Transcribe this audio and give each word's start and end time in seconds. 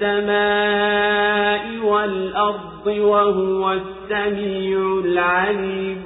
السماء 0.00 1.78
والأرض 1.84 2.86
وهو 2.86 3.72
السميع 3.72 5.00
العليم. 5.04 6.02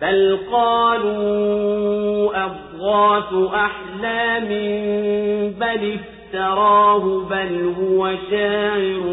بل 0.00 0.38
قالوا 0.52 2.44
أضغاث 2.44 3.32
أحلام 3.54 4.48
بل 5.60 5.98
افتراه 5.98 7.24
بل 7.30 7.74
هو 7.80 8.14
شاعر 8.30 9.04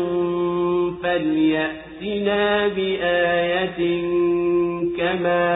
فليأتنا 1.04 2.68
بآية 2.68 4.02
كما 4.98 5.48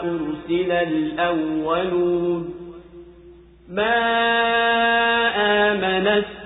أرسل 0.00 0.72
الأولون. 0.72 2.54
ما 3.70 3.96
آمنت 5.36 6.45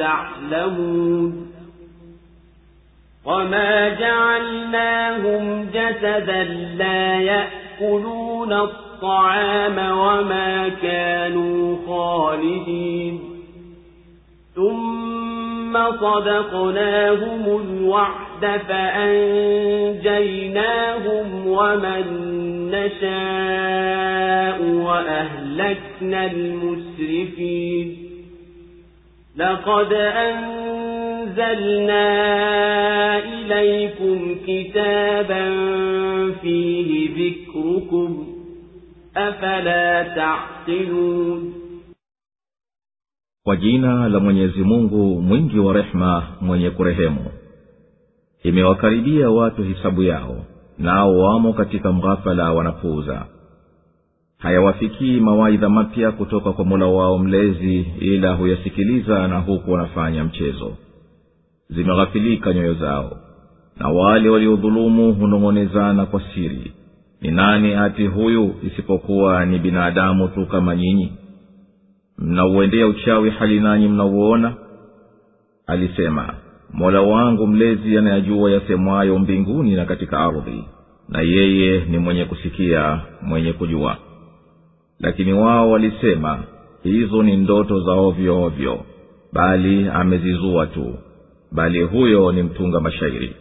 تعلمون 0.00 1.50
وما 3.24 3.88
جعلناهم 3.88 5.66
جسدا 5.74 6.44
لا 6.78 7.20
يأكلون 7.20 8.52
الطعام 8.52 9.98
وما 9.98 10.68
كانوا 10.68 11.76
خالدين 11.86 13.20
ثم 14.54 15.90
صدقناهم 16.00 17.60
الوعد 17.60 18.60
فأنجيناهم 18.68 20.06
ومن 21.46 22.04
نشاء 22.70 24.62
وأهلكنا 24.62 26.26
المسرفين 26.26 28.09
لقد 29.39 29.93
أنزلنا 31.35 32.07
إليكم 33.23 34.35
كتابا 34.47 35.43
فيه 36.41 36.89
ذكركم 37.19 38.27
أفلا 39.17 40.03
تعقلون 40.15 41.53
kwa 43.47 43.55
jina 43.55 44.09
la 44.09 44.19
mwenyezi 44.19 44.63
mungu 44.63 45.21
mwingi 45.21 45.59
wa 45.59 45.73
rehema 45.73 46.23
mwenye 46.41 46.69
kurehemu 46.69 47.25
imewakaribia 48.43 49.29
watu 49.29 49.63
hisabu 49.63 50.03
yao 50.03 50.45
nao 50.77 51.17
wamo 51.17 51.53
katika 51.53 51.91
mghafala 51.91 52.53
wanapuuza 52.53 53.25
hayawafikii 54.40 55.20
mawaidha 55.20 55.68
mapya 55.68 56.12
kutoka 56.12 56.52
kwa 56.52 56.64
mola 56.64 56.86
wao 56.86 57.18
mlezi 57.18 57.80
ila 58.00 58.32
huyasikiliza 58.34 59.28
na 59.28 59.38
huku 59.38 59.72
wanafanya 59.72 60.24
mchezo. 60.24 60.76
Zimeghafilika 61.70 62.52
nyoyo 62.54 62.74
zao 62.74 63.16
na 63.76 63.88
wale 63.88 64.28
waliodhulumu 64.28 65.12
hunong'onezana 65.12 66.06
kwa 66.06 66.22
siri. 66.34 66.72
Ni 67.20 67.30
nani 67.30 67.74
ati 67.74 68.06
huyu 68.06 68.54
isipokuwa 68.66 69.46
ni 69.46 69.58
binadamu 69.58 70.28
tu 70.28 70.46
kama 70.46 70.76
nyinyi? 70.76 71.12
Mnauendea 72.18 72.86
uchawi 72.86 73.30
hali 73.30 73.60
nanyi 73.60 73.88
mnauona? 73.88 74.54
Alisema 75.66 76.34
mola 76.72 77.00
wangu 77.02 77.46
mlezi 77.46 77.98
anayajua 77.98 78.50
yasemwayo 78.50 79.18
mbinguni 79.18 79.74
na 79.74 79.84
katika 79.84 80.18
ardhi 80.18 80.64
na 81.08 81.20
yeye 81.20 81.84
ni 81.84 81.98
mwenye 81.98 82.24
kusikia 82.24 83.00
mwenye 83.22 83.52
kujua 83.52 83.96
lakini 85.00 85.32
wao 85.32 85.70
walisema 85.70 86.42
hizo 86.82 87.22
ni 87.22 87.36
ndoto 87.36 87.80
za 87.80 87.92
ovyo 87.92 88.42
ovyo 88.42 88.80
bali 89.32 89.88
amezizua 89.88 90.66
tu 90.66 90.94
bali 91.52 91.82
huyo 91.82 92.32
ni 92.32 92.42
mtunga 92.42 92.80
mashairi. 92.80 93.32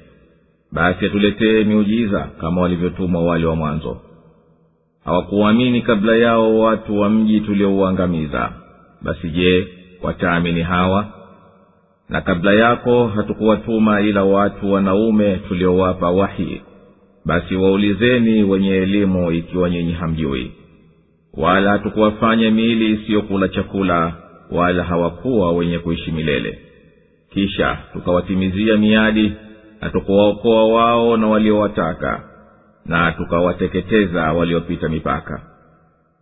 Basi 0.72 1.06
atuletee 1.06 1.64
miujiza 1.64 2.20
kama 2.42 2.62
walivyotumwa 2.62 3.24
wale 3.24 3.46
wa 3.46 3.56
mwanzo. 3.56 3.98
Hawakuamini 5.06 5.82
kabla 5.82 6.16
yao 6.16 6.60
watu 6.60 7.00
wa 7.00 7.10
mji 7.10 7.40
tuliouangamiza. 7.42 8.52
Basi 9.02 9.30
je 9.30 9.68
wataamini 10.04 10.62
hawa? 10.62 11.06
Na 12.10 12.22
kabla 12.22 12.54
yako 12.54 13.08
hatukuwatuma 13.08 14.02
ila 14.02 14.24
watu 14.24 14.72
wanaume 14.72 15.36
tuliowapa 15.48 16.12
wahi. 16.12 16.62
Basi 17.26 17.56
waulizeni 17.56 18.44
wenye 18.44 18.70
elimu 18.76 19.32
ikiwa 19.32 19.70
nyinyi 19.70 19.92
hamjui 19.94 20.52
wala 21.38 21.72
hatukuwafanya 21.72 22.52
miili 22.52 22.92
isiyokula 22.94 23.48
chakula 23.50 24.14
wala 24.52 24.84
hawakuwa 24.84 25.52
wenye 25.54 25.80
kuishi 25.80 26.12
milele. 26.12 26.60
Kisha 27.34 27.78
tukawatimizia 27.94 28.78
miadi 28.78 29.34
na 29.82 29.90
tukawaokoa 29.90 30.68
wao 30.68 31.18
na 31.18 31.28
waliowataka 31.28 32.24
na 32.86 33.12
tukawateketeza 33.12 34.34
waliopita 34.34 34.90
mipaka. 34.90 35.42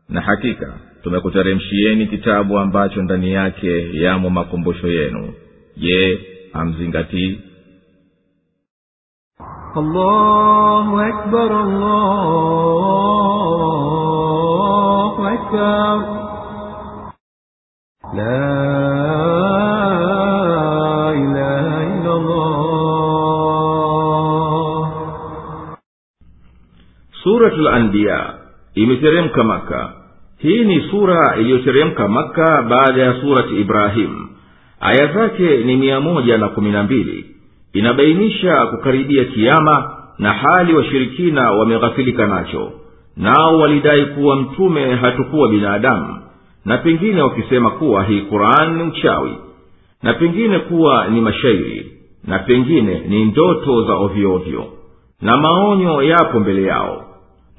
Na 0.10 0.22
hakika 0.22 0.74
tumekuteremshieni 1.04 2.08
kitabu 2.08 2.60
ambacho 2.60 3.02
ndani 3.02 3.32
yake 3.34 3.98
yamo 4.02 4.30
makumbusho 4.30 4.88
yenu. 4.88 5.34
Je 5.78 6.20
hamzingatii? 6.54 7.40
Allahu 9.76 11.00
akbar 11.00 11.52
allah. 11.54 12.78
أكبر 15.47 15.97
لا 18.15 18.53
إله 21.13 21.67
إلا 21.95 22.13
الله 22.17 22.63
suratul 27.23 27.69
anbiya 27.71 28.21
imeteremka 28.75 29.45
maka 29.45 29.81
hii 30.39 30.65
ni 30.65 30.81
sura 30.91 31.37
iliyoteremka 31.39 32.09
maka 32.09 32.63
baada 32.63 33.03
ya 33.03 33.15
surati 33.21 33.55
ibrahim 33.61 34.29
aya 34.81 35.07
zake 35.13 35.57
ni 35.65 35.77
mia 35.77 36.01
moja 36.01 36.39
na 36.39 36.49
kumi 36.49 36.71
na 36.71 36.83
mbili 36.83 37.27
inabainisha 37.73 38.67
kukaribia 38.67 39.25
kiama 39.25 39.97
na 40.19 40.33
hali 40.33 40.75
washirikina 40.75 41.51
wameghafilika 41.53 42.27
nacho 42.27 42.73
nao 43.18 43.58
walidai 43.58 44.06
kuwa 44.06 44.36
mtume 44.36 44.96
hatukuwa 44.96 45.50
binadamu 45.50 46.20
na 46.66 46.78
pengine 46.78 47.22
wakisema 47.22 47.70
kuwa 47.72 48.04
hii 48.04 48.22
quran 48.22 48.78
ni 48.78 48.84
uchawi 48.84 49.32
na 50.04 50.14
pengine 50.14 50.60
kuwa 50.60 51.08
ni 51.08 51.22
mashairi 51.22 51.92
na 52.24 52.40
pengine 52.40 53.00
ni 53.08 53.26
ndoto 53.26 53.84
za 53.84 53.94
ovyoovyo 53.96 54.66
na 55.22 55.38
maonyo 55.38 56.02
yapo 56.04 56.40
mbele 56.40 56.64
yao. 56.64 57.04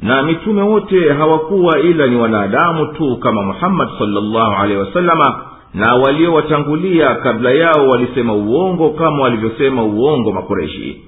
Na 0.02 0.22
mitume 0.22 0.62
wote 0.62 1.12
hawakuwa 1.12 1.78
ila 1.80 2.06
ni 2.06 2.16
wanadamu 2.16 2.86
tu 2.86 3.16
kama 3.16 3.42
muhammadi 3.42 3.90
salllahu 3.98 4.62
alehi 4.62 4.80
wasalama 4.80 5.40
na 5.74 5.94
waliowatangulia 5.94 7.14
kabla 7.14 7.50
yao 7.50 7.88
walisema 7.88 8.34
uongo 8.34 8.90
kama 8.90 9.22
walivyosema 9.22 9.82
uongo 9.84 10.32
makureshi 10.32 11.02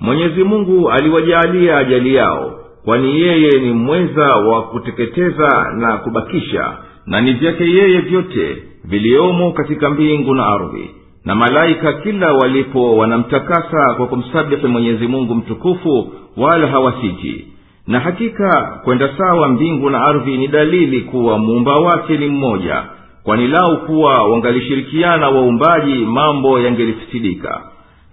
mwenyezi 0.00 0.44
mungu 0.44 0.90
aliwajaalia 0.90 1.78
ajali 1.78 2.14
yao 2.14 2.52
kwani 2.84 3.20
yeye 3.20 3.50
ni 3.60 3.70
mweza 3.72 4.36
wa 4.36 4.62
kuteketeza 4.62 5.72
na 5.78 5.96
kubakisha 5.96 6.76
na 7.06 7.20
ni 7.20 7.32
vyake 7.32 7.64
yeye 7.64 7.98
vyote 8.00 8.62
viliomo 8.84 9.52
katika 9.52 9.90
mbingu 9.90 10.34
na 10.34 10.46
ardhi. 10.46 10.90
Na 11.24 11.34
malaika 11.34 11.92
kila 11.92 12.32
walipo 12.32 12.96
wanamtakasa 12.96 13.94
kwa 13.96 14.06
kumsabihi 14.06 14.66
mwenyezi 14.66 15.06
mungu 15.06 15.34
mtukufu 15.34 16.12
wala 16.36 16.66
hawasiji 16.66 17.46
na 17.86 18.00
hakika 18.00 18.80
kwenda 18.84 19.10
sawa 19.18 19.48
mbingu 19.48 19.90
na 19.90 20.04
ardhi 20.06 20.36
ni 20.36 20.48
dalili 20.48 21.00
kuwa 21.00 21.38
muumba 21.38 21.74
wake 21.74 22.16
ni 22.16 22.26
mmoja. 22.28 22.82
Kwani 23.22 23.48
lau 23.48 23.86
kuwa 23.86 24.22
wangalishirikiana 24.28 25.28
waumbaji 25.28 25.94
mambo 25.94 26.60
yangelifisidika 26.60 27.62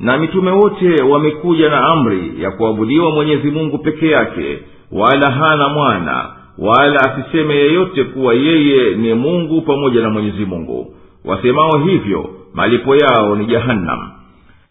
na 0.02 0.18
mitume 0.18 0.52
wote 0.52 1.04
wamekuja 1.04 1.70
na 1.70 1.82
amri 1.88 2.34
ya 2.38 2.52
kuabudiwa 2.52 3.12
mwenyezi 3.12 3.52
mungu 3.52 3.78
peke 3.78 4.08
yake 4.10 4.60
wala 4.92 5.32
hana 5.32 5.70
mwana 5.70 6.26
wala 6.58 7.00
asiseme 7.00 7.56
yeyote 7.56 8.04
kuwa 8.04 8.34
yeye 8.34 8.96
ni 8.96 9.14
mungu 9.14 9.62
pamoja 9.62 10.02
na 10.02 10.10
mwenyezi 10.10 10.46
mungu. 10.46 10.94
Wasemao 11.26 11.78
hivyo 11.86 12.30
malipo 12.54 12.96
yao 12.96 13.36
ni 13.36 13.46
jahannam. 13.46 14.12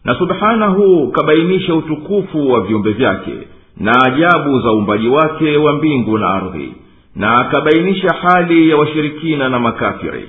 Na 0.05 0.15
subhanahu 0.15 1.11
kabainisha 1.11 1.75
utukufu 1.75 2.51
wa 2.51 2.61
viumbe 2.61 2.91
vyake 2.91 3.33
na 3.77 3.91
ajabu 4.05 4.59
za 4.59 4.71
uumbaji 4.73 5.09
wake 5.09 5.57
wa 5.57 5.73
mbingu 5.73 6.17
na 6.17 6.27
ardhi. 6.33 6.73
Na 7.15 7.35
akabainisha 7.35 8.07
hali 8.21 8.69
ya 8.69 8.77
washirikina 8.77 9.49
na 9.49 9.59
makafiri. 9.59 10.27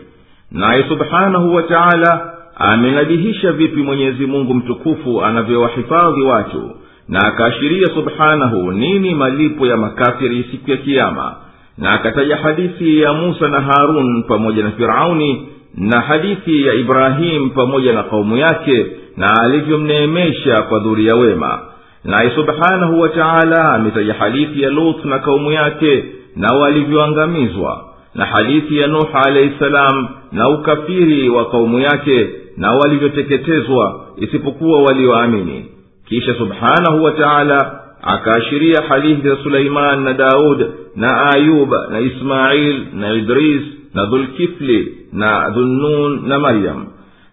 Naye 0.51 0.85
subhanahu 0.89 1.55
wa 1.55 1.63
taala 1.63 2.32
amenabihisha 2.57 3.53
vipi 3.53 3.83
mwenyezi 3.83 4.27
mungu 4.27 4.55
mtukufu 4.55 5.25
anavyowahifadhi 5.25 6.23
watu 6.23 6.71
na 7.09 7.19
akaashiria 7.27 7.87
subhanahu 7.95 8.73
nini 8.73 9.15
malipo 9.15 9.67
ya 9.67 9.77
makafiri 9.77 10.45
siku 10.51 10.71
ya 10.71 10.77
kiama 10.77 11.35
na 11.79 11.93
akataja 11.93 12.37
hadithi 12.37 13.01
ya 13.01 13.13
musa 13.13 13.49
na 13.49 13.61
harun 13.61 14.23
pamoja 14.23 14.63
na 14.63 14.71
firauni 14.71 15.49
na 15.75 16.01
hadithi 16.01 16.67
ya 16.67 16.75
ibrahimu 16.75 17.51
pamoja 17.51 17.93
na 17.93 18.03
kaumu 18.03 18.37
yake 18.37 18.87
na 19.17 19.29
alivyomneemesha 19.43 20.63
kwa 20.63 20.79
dhuria 20.79 21.15
wema. 21.17 21.61
Naye 22.05 22.31
subhanahu 22.31 23.01
wa 23.01 23.09
taala 23.09 23.73
ametaja 23.75 24.15
hadithi 24.15 24.63
ya 24.63 24.71
lut 24.71 25.05
na 25.05 25.19
kaumu 25.19 25.53
yake 25.53 26.05
na 26.37 26.49
walivyoangamizwa 26.55 27.85
na 28.15 28.25
hadithi 28.27 28.79
ya 28.79 28.87
nuh 28.87 29.09
alahi 29.27 29.51
salam 29.59 30.09
na 30.33 30.49
ukafiri 30.49 31.29
wa 31.29 31.51
kaumu 31.51 31.81
yake 31.81 32.29
na 32.57 32.73
walivyoteketezwa 32.73 34.07
isipokuwa 34.17 34.83
walioamini. 34.83 35.67
Kisha 36.09 36.35
subhanahu 36.35 37.05
wa 37.05 37.13
taala 37.13 37.81
akaashiria 38.03 38.83
hadithi 38.89 39.29
za 39.29 39.37
suleiman 39.37 40.03
na 40.03 40.13
daud 40.13 40.67
na 40.97 41.31
ayub 41.35 41.73
na 41.91 42.01
ismail 42.01 42.83
na 42.95 43.13
idris 43.15 43.63
na 43.95 44.05
dhulkifli 44.07 44.97
na 45.13 45.51
dhunnun 45.51 46.29
na 46.29 46.39
maryam. 46.39 46.87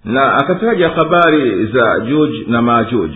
Na 0.05 0.33
akataja 0.33 0.89
habari 0.89 1.65
za 1.65 1.99
juj 1.99 2.29
na 2.47 2.61
majuj. 2.61 3.11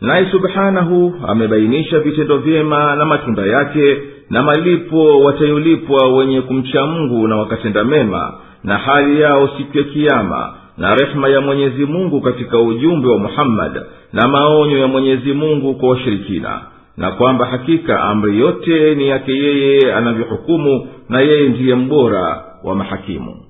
Naye 0.00 0.26
subhanahu 0.30 1.14
amebainisha 1.28 1.98
vitendo 2.00 2.38
vyema 2.38 2.96
na 2.96 3.04
matunda 3.04 3.42
yake 3.46 3.98
na 4.30 4.42
malipo 4.42 5.20
watayolipwa 5.20 6.16
wenye 6.16 6.40
kumcha 6.40 6.86
mungu 6.86 7.28
na 7.28 7.36
wakatenda 7.36 7.84
mema 7.84 8.32
na 8.64 8.78
hali 8.78 9.20
yao 9.20 9.50
siku 9.58 9.78
ya 9.78 9.84
kiama 9.84 10.54
na 10.78 10.94
rehma 10.94 11.28
ya 11.28 11.40
mwenyezi 11.40 11.86
mungu 11.86 12.20
katika 12.20 12.60
ujumbe 12.60 13.08
wa 13.08 13.18
muhammad 13.18 13.82
na 14.12 14.28
maonyo 14.28 14.78
ya 14.78 14.86
mwenyezi 14.86 15.32
mungu 15.32 15.74
kwa 15.74 15.88
washirikina 15.88 16.60
na 16.96 17.10
kwamba 17.10 17.46
hakika 17.46 18.00
amri 18.02 18.38
yote 18.38 18.94
ni 18.94 19.08
yake 19.08 19.32
yeye 19.32 19.94
anavyohukumu 19.94 20.88
na 21.08 21.20
yeye 21.20 21.48
ndiye 21.48 21.74
mbora 21.74 22.44
wa 22.64 22.74
mahakimu. 22.74 23.44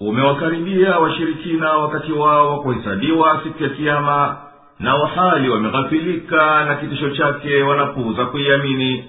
Umewakaribia 0.00 0.98
washirikina 0.98 1.72
wakati 1.72 2.12
wao 2.12 2.50
wa 2.50 2.60
kuhesabiwa 2.62 3.40
siku 3.44 3.62
ya 3.62 3.68
kiama 3.68 4.36
na 4.80 4.94
wahali 4.94 5.48
wameghafilika 5.48 6.64
na 6.64 6.74
kitisho 6.74 7.10
chake 7.10 7.62
wanapuuza 7.62 8.24
kuiamini 8.26 9.04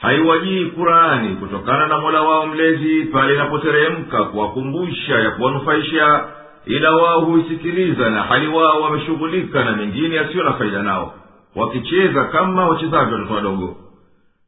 haiwajii 0.00 0.64
kurani 0.66 1.36
kutokana 1.36 1.86
na 1.86 1.98
mola 1.98 2.22
wao 2.22 2.46
mlezi 2.46 3.04
pale 3.04 3.34
inapoteremka 3.34 4.24
kuwakumbusha 4.24 5.18
ya 5.18 5.30
kuwanufaisha 5.30 6.24
ila 6.66 6.96
wao 6.96 7.20
huisikiliza 7.20 8.10
na 8.10 8.22
hali 8.22 8.48
wao 8.48 8.80
wameshughulika 8.80 9.64
na 9.64 9.72
mengine 9.76 10.14
yasiyo 10.16 10.44
na 10.44 10.52
faida 10.52 10.82
nao 10.82 11.14
wakicheza 11.56 12.24
kama 12.24 12.68
wachezavyo 12.68 13.14
watoto 13.16 13.34
wadogo. 13.34 13.76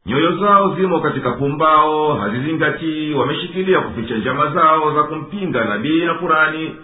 Nyoyo 0.06 0.36
zao 0.36 0.74
zimo 0.74 1.00
katika 1.00 1.30
pumbao 1.32 2.14
hazizingatii 2.14 3.14
wameshikilia 3.14 3.80
kuficha 3.80 4.14
njama 4.16 4.46
zao 4.50 4.94
za 4.94 5.02
kumpinga 5.02 5.64
nabii 5.64 6.04
na 6.04 6.14
kurani 6.14 6.74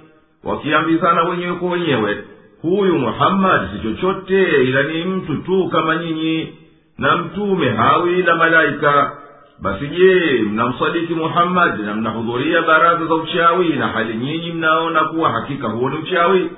wakiambizana 0.44 1.22
wenyewe 1.22 1.52
kwa 1.54 1.70
wenyewe 1.70 2.24
huyu 2.62 2.98
muhammadi 2.98 3.64
si 3.72 3.82
chochote 3.82 4.62
ila 4.64 4.82
ni 4.82 5.04
mtu 5.04 5.36
tu 5.36 5.68
kama 5.72 5.96
nyinyi 5.96 6.52
na 6.98 7.16
mtume 7.16 7.68
hawi 7.70 8.22
na 8.22 8.34
malaika 8.34 9.12
basi 9.62 9.86
je 9.88 10.42
mnamsadiki 10.50 11.14
muhammadi 11.14 11.82
na 11.82 11.94
mnahudhuria 11.94 12.62
baraza 12.62 13.06
za 13.06 13.14
uchawi 13.14 13.68
na 13.68 13.88
hali 13.88 14.14
nyinyi 14.14 14.52
mnaona 14.52 15.04
kuwa 15.04 15.30
hakika 15.30 15.68
huo 15.68 15.90
ni 15.90 15.96
uchawi? 15.96 16.50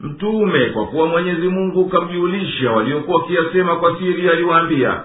Mtume 0.00 0.64
kwa 0.66 0.86
kuwa 0.86 1.06
mwenyezi 1.06 1.48
mungu 1.48 1.88
kamjulisha 1.88 2.70
waliokuwa 2.72 3.18
wakiyasema 3.18 3.76
kwa 3.76 3.98
siri 3.98 4.28
aliwaambia 4.30 5.00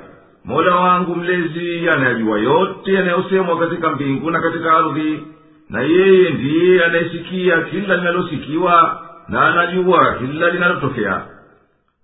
mola 0.46 0.76
wangu 0.76 1.16
mlezi 1.16 1.90
anayajua 1.90 2.40
yote 2.40 2.94
yanayosemwa 2.94 3.60
katika 3.60 3.90
mbingu 3.92 4.32
na 4.32 4.42
katika 4.42 4.74
ardhi 4.78 5.24
na 5.70 5.82
yeye 5.82 6.30
ndiye 6.30 6.86
anayesikia 6.86 7.62
kila 7.62 7.98
linalosikiwa 7.98 9.02
na 9.28 9.42
anajua 9.48 10.16
kila 10.16 10.50
linalotokea. 10.50 11.22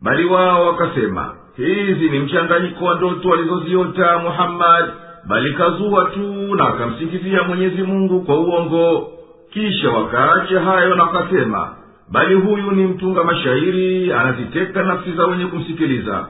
Bali 0.02 0.26
wao 0.26 0.66
wakasema 0.66 1.36
hizi 1.58 2.10
ni 2.10 2.20
mchanganyiko 2.20 2.86
wa 2.86 2.96
ndoto 2.96 3.34
alizoziota 3.34 4.20
muhammadi 4.20 4.92
bali 5.28 5.54
kazua 5.54 6.06
tu 6.06 6.56
na 6.56 6.68
akamsingizia 6.68 7.44
mwenyezi 7.44 7.84
mungu 7.84 8.22
kwa 8.22 8.36
uongo. 8.40 9.12
Kisha 9.50 9.90
wakaacha 9.90 10.60
hayo 10.62 10.96
na 10.96 11.04
wakasema 11.04 11.76
bali 12.12 12.36
huyu 12.36 12.72
ni 12.72 12.84
mtunga 12.88 13.24
mashairi 13.24 14.14
anaziteka 14.14 14.84
nafsi 14.84 15.12
za 15.12 15.26
wenye 15.28 15.46
kumsikiliza. 15.46 16.28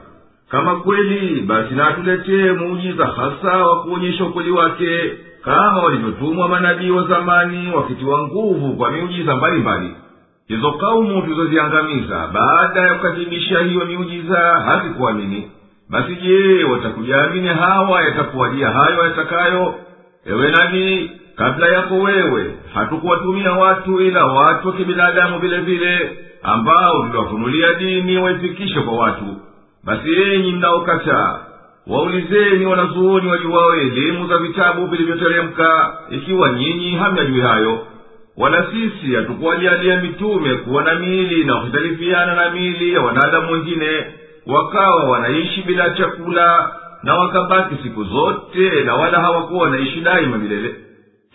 Kama 0.50 0.76
kweli 0.76 1.40
basi 1.40 1.74
na 1.74 1.88
atuletee 1.88 2.52
muujiza 2.52 3.06
hasa 3.06 3.56
wa 3.66 3.82
kuonyesha 3.82 4.24
ukweli 4.24 4.50
wake 4.50 5.12
kama 5.44 5.82
walivyotumwa 5.82 6.48
manabii 6.48 6.90
wa 6.90 7.06
zamani 7.08 7.72
wakitiwa 7.76 8.22
nguvu 8.28 8.76
kwa 8.76 8.90
miujiza 8.90 9.36
mbalimbali 9.36 9.90
hizo 10.48 10.72
kaumu 10.72 11.22
tulizoziangamiza 11.22 12.26
baada 12.32 12.80
ya 12.80 12.94
kukadhibisha 12.94 13.58
hiyo 13.60 13.84
miujiza 13.84 14.38
hazikuamini 14.38 15.50
basi 15.90 16.16
je 16.16 16.64
watakujaamini 16.64 17.48
hawa 17.48 18.02
yatakuwajia 18.02 18.70
hayo 18.70 19.04
yatakayo? 19.04 19.74
Ewe 20.26 20.50
nabii 20.50 21.10
kabla 21.36 21.68
yako 21.68 21.94
wewe 21.94 22.54
hatukuwatumia 22.74 23.52
watu 23.52 24.00
ila 24.00 24.26
watu 24.26 24.68
wa 24.68 24.74
kibinadamu 24.74 25.38
vile 25.38 25.58
vile 25.60 26.18
ambao 26.42 27.02
tuliwafunulia 27.02 27.74
dini 27.74 28.18
waifikishe 28.18 28.80
kwa 28.80 28.94
watu. 28.96 29.36
Basi 29.84 30.12
enyi 30.14 30.52
mnaokataa 30.52 31.38
waulizeni 31.86 32.66
wanazuoni 32.66 33.28
wajuwao 33.28 33.74
elimu 33.74 34.28
za 34.28 34.38
vitabu 34.38 34.86
vilivyoteremka 34.86 35.92
ikiwa 36.10 36.50
nyinyi 36.50 36.90
hamyajui 36.96 37.40
hayo 37.40 37.86
wala 38.38 38.66
sisi 38.72 39.14
hatukuwajalia 39.14 40.00
mitume 40.00 40.54
kuwa 40.54 40.84
na 40.84 40.94
miili 40.94 41.44
na 41.44 41.56
kuhitalifiana 41.56 42.34
na 42.34 42.50
miili 42.50 42.92
ya 42.94 43.00
wanadamu 43.00 43.52
wengine 43.52 44.06
wakawa 44.46 45.04
wanaishi 45.04 45.62
bila 45.62 45.90
chakula 45.90 46.70
na 47.02 47.14
wakabaki 47.14 47.74
siku 47.82 48.04
zote 48.04 48.84
na 48.84 48.94
wala 48.94 49.20
hawakuwa 49.20 49.62
wanaishi 49.62 50.00
daima 50.00 50.38
milele. 50.38 50.74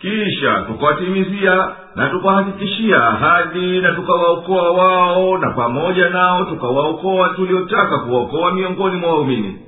Kisha 0.00 0.60
tukawatimizia 0.66 1.68
na 1.96 2.08
tukawahakikishia 2.08 3.04
ahadi 3.08 3.80
na 3.80 3.92
tukawaokoa 3.92 4.70
wao 4.70 5.38
na 5.38 5.50
pamoja 5.50 6.08
nao 6.08 6.44
tukawaokoa 6.44 7.28
tuliotaka 7.28 7.98
kuwaokoa 7.98 8.52
miongoni 8.54 8.96
mwa 8.96 9.10
waumini. 9.10 9.58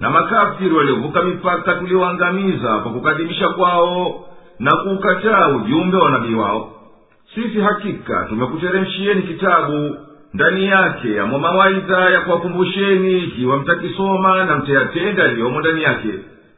Na 0.00 0.10
makafiri 0.10 0.74
waliovuka 0.74 1.22
mipaka 1.22 1.74
tulioangamiza 1.74 2.78
kwa 2.78 2.92
kukadhibisha 2.92 3.48
kwao 3.48 4.24
na 4.58 4.76
kuukataa 4.76 5.48
ujumbe 5.48 5.96
wa 5.96 6.10
nabii 6.10 6.34
wao 6.34 6.70
sisi 7.35 7.59
hakika 7.61 8.25
tumekuteremshieni 8.29 9.21
kitabu 9.21 9.95
ndani 10.33 10.65
yake 10.67 11.13
yamo 11.13 11.39
mawaidha 11.39 12.09
ya 12.09 12.21
kuwakumbusheni 12.21 13.17
ikiwa 13.23 13.57
mtakisoma 13.57 14.43
na 14.45 14.55
mtayatenda 14.57 15.23
yaliyomo 15.23 15.59
ndani 15.59 15.83
yake 15.83 16.09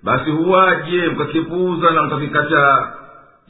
basi 0.04 0.30
huwaje 0.32 1.08
mkakipuuza 1.08 1.92
na 1.92 2.04
mkakikataa 2.04 2.94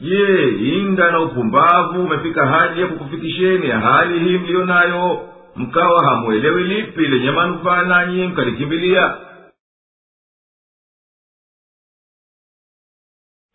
je 0.00 0.48
inda 0.78 1.10
na 1.10 1.20
upumbavu 1.20 2.02
umefika 2.04 2.46
hadi 2.46 2.80
ya 2.80 2.86
kukufikisheni 2.86 3.68
ya 3.68 3.80
hali 3.80 4.18
hii 4.18 4.38
mliyo 4.38 4.64
nayo 4.64 5.28
mkawa 5.56 6.04
hamwelewi 6.04 6.64
lipi 6.64 7.00
lenye 7.06 7.30
manufaa 7.30 7.82
nanyi 7.82 8.26
mkalikimbilia 8.26 9.14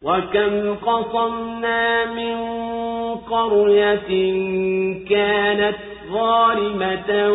وكم 0.04 0.76
قصمنا 0.76 2.06
من 2.06 2.36
قرية 3.15 4.11
كانت 5.11 5.77
ظالمة 6.13 7.33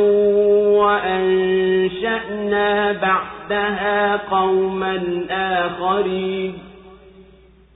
وأنشأنا 0.79 2.69
بعدها 2.91 4.17
قوما 4.17 5.25
آخرين. 5.29 6.53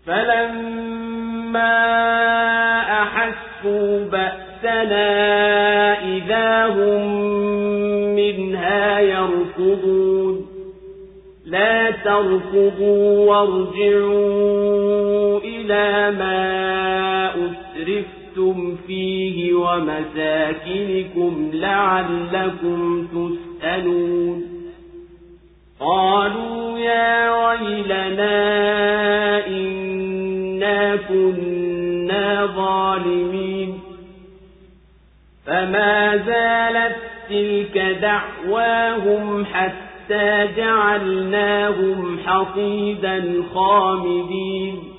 فلما 0.05 1.79
أحسوا 3.03 4.05
بأسنا 4.11 5.09
إذا 6.03 6.67
هم 6.67 7.01
منها 8.15 8.99
يركضون. 8.99 10.45
لا 11.45 11.91
تركضوا 11.91 13.29
وارجعوا 13.29 15.39
إلى 15.39 16.11
ما 16.17 16.39
أسرفتم 17.79 18.75
فيه 18.88 19.53
ومساكنكم 19.53 21.50
لعلكم 21.53 23.07
تسألون 23.07 24.43
قالوا 25.79 26.79
يا 26.79 27.31
ويلنا 27.48 28.38
إنا 29.48 30.95
كنا 30.95 32.45
ظالمين 32.45 33.79
فما 35.45 36.17
زالت 36.17 36.95
تلك 37.29 37.77
دعواهم 38.01 39.45
حتى 39.45 40.48
جعلناهم 40.57 42.19
حصيدا 42.25 43.43
خامدين 43.53 44.98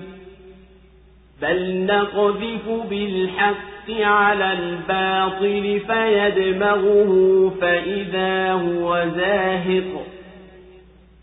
بل 1.41 1.85
نقذف 1.85 2.69
بالحق 2.89 3.89
على 3.89 4.53
الباطل 4.53 5.81
فيدمغه 5.87 7.53
فإذا 7.61 8.51
هو 8.51 9.05
زاهق 9.15 10.05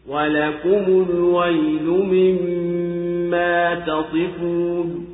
ولكم 0.08 1.06
الويل 1.10 1.84
مما 1.84 3.74
تصفون 3.74 5.06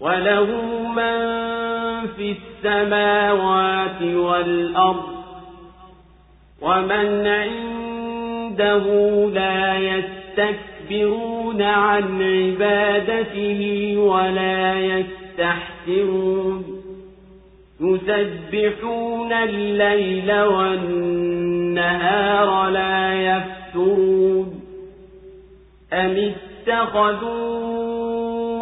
وله 0.00 0.46
من 0.88 1.42
في 2.16 2.36
السماوات 2.36 4.02
والأرض 4.02 5.12
ومن 6.62 7.26
عنده 7.26 8.84
لا 9.34 9.78
يستكبر 9.78 11.41
يستكبرون 11.52 11.62
عن 11.62 12.22
عبادته 12.22 13.94
ولا 13.98 14.74
يستحسرون. 14.80 16.64
يسبحون 17.80 19.32
الليل 19.32 20.32
والنهار 20.42 21.10
لا 22.70 23.14
يفترون. 23.14 24.60
أم 25.92 26.32
اتخذوا 26.68 27.62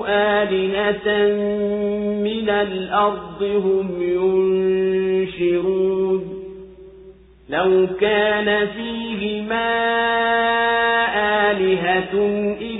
آلهة 0.08 1.08
من 2.22 2.50
الأرض 2.50 3.42
هم 3.42 4.02
ينشرون. 5.32 6.22
لو 7.50 7.86
كان 8.00 8.66
فيهما 8.66 9.70
آلهة 11.50 12.14
إلا 12.60 12.79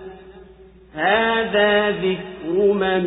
هذا 0.93 1.91
ذكر 1.91 2.73
من 2.73 3.03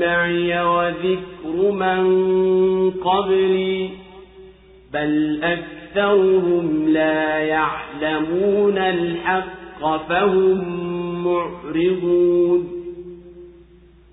معي 0.00 0.62
وذكر 0.62 1.70
من 1.72 2.90
قبلي 2.90 3.90
بل 4.92 5.40
أكثرهم 5.42 6.88
لا 6.88 7.38
يعلمون 7.38 8.78
الحق 8.78 10.08
فهم 10.08 10.64
معرضون. 11.24 12.77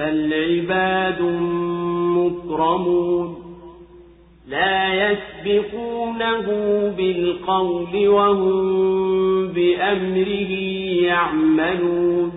بل 0.00 0.32
عباد 0.34 1.22
مكرمون 2.16 3.36
لا 4.48 5.10
يسبقونه 5.10 6.46
بالقول 6.96 8.08
وهم 8.08 9.48
بأمره 9.48 10.52
يعملون 11.02 12.32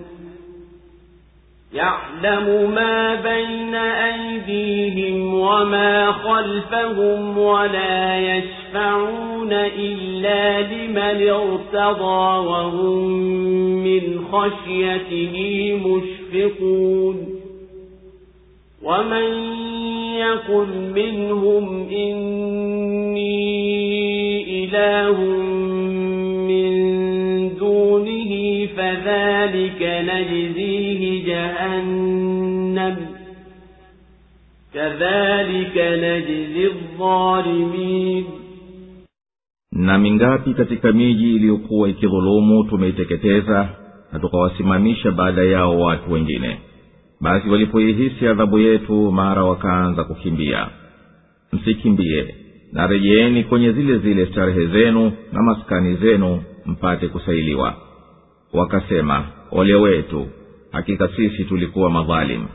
يعلم 1.74 2.70
ما 2.74 3.14
بين 3.14 3.74
أيديهم 3.74 5.34
وما 5.34 6.12
خلفهم 6.12 7.38
ولا 7.38 8.18
يشفعون 8.36 9.52
إلا 9.52 10.62
لمن 10.62 11.28
ارتضى 11.30 12.46
وهم 12.48 13.08
من 13.84 14.24
خشيته 14.32 15.34
مشفقون 15.86 17.33
ومن 18.84 19.28
يقل 20.18 20.68
منهم 20.94 21.88
إني 21.88 23.44
إله 24.64 25.16
من 26.48 26.68
دونه 27.58 28.32
فذلك 28.76 29.80
نجزيه 30.10 31.24
جهنم 31.26 32.96
كذلك 34.74 35.76
نجزي 35.76 36.66
الظالمين 36.66 38.24
na 39.76 39.98
mingapi 39.98 40.54
katika 40.54 40.92
miji 40.92 41.34
iliyokuwa 41.36 41.88
ikidhulumu 41.88 42.64
tumeiteketeza 42.64 43.68
na 44.12 44.18
tukawasimamisha 44.18 45.10
baada 45.10 45.42
yao 45.42 45.80
watu 45.80 46.12
wengine 46.12 46.58
basi 47.24 47.48
walipoihisi 47.48 48.26
adhabu 48.28 48.58
yetu 48.58 49.12
mara 49.12 49.44
wakaanza 49.44 50.04
kukimbia. 50.04 50.68
Msikimbie 51.52 52.34
na 52.72 52.86
rejeeni 52.86 53.44
kwenye 53.44 53.72
zile 53.72 53.98
zile 53.98 54.26
starehe 54.26 54.66
zenu 54.66 55.12
na 55.32 55.42
maskani 55.42 55.96
zenu 55.96 56.42
mpate 56.66 57.08
kusailiwa. 57.08 57.74
Wakasema 58.52 59.24
ole 59.50 59.74
wetu 59.74 60.26
hakika 60.72 61.08
sisi 61.08 61.44
tulikuwa 61.44 61.90
madhalimu 61.90 62.48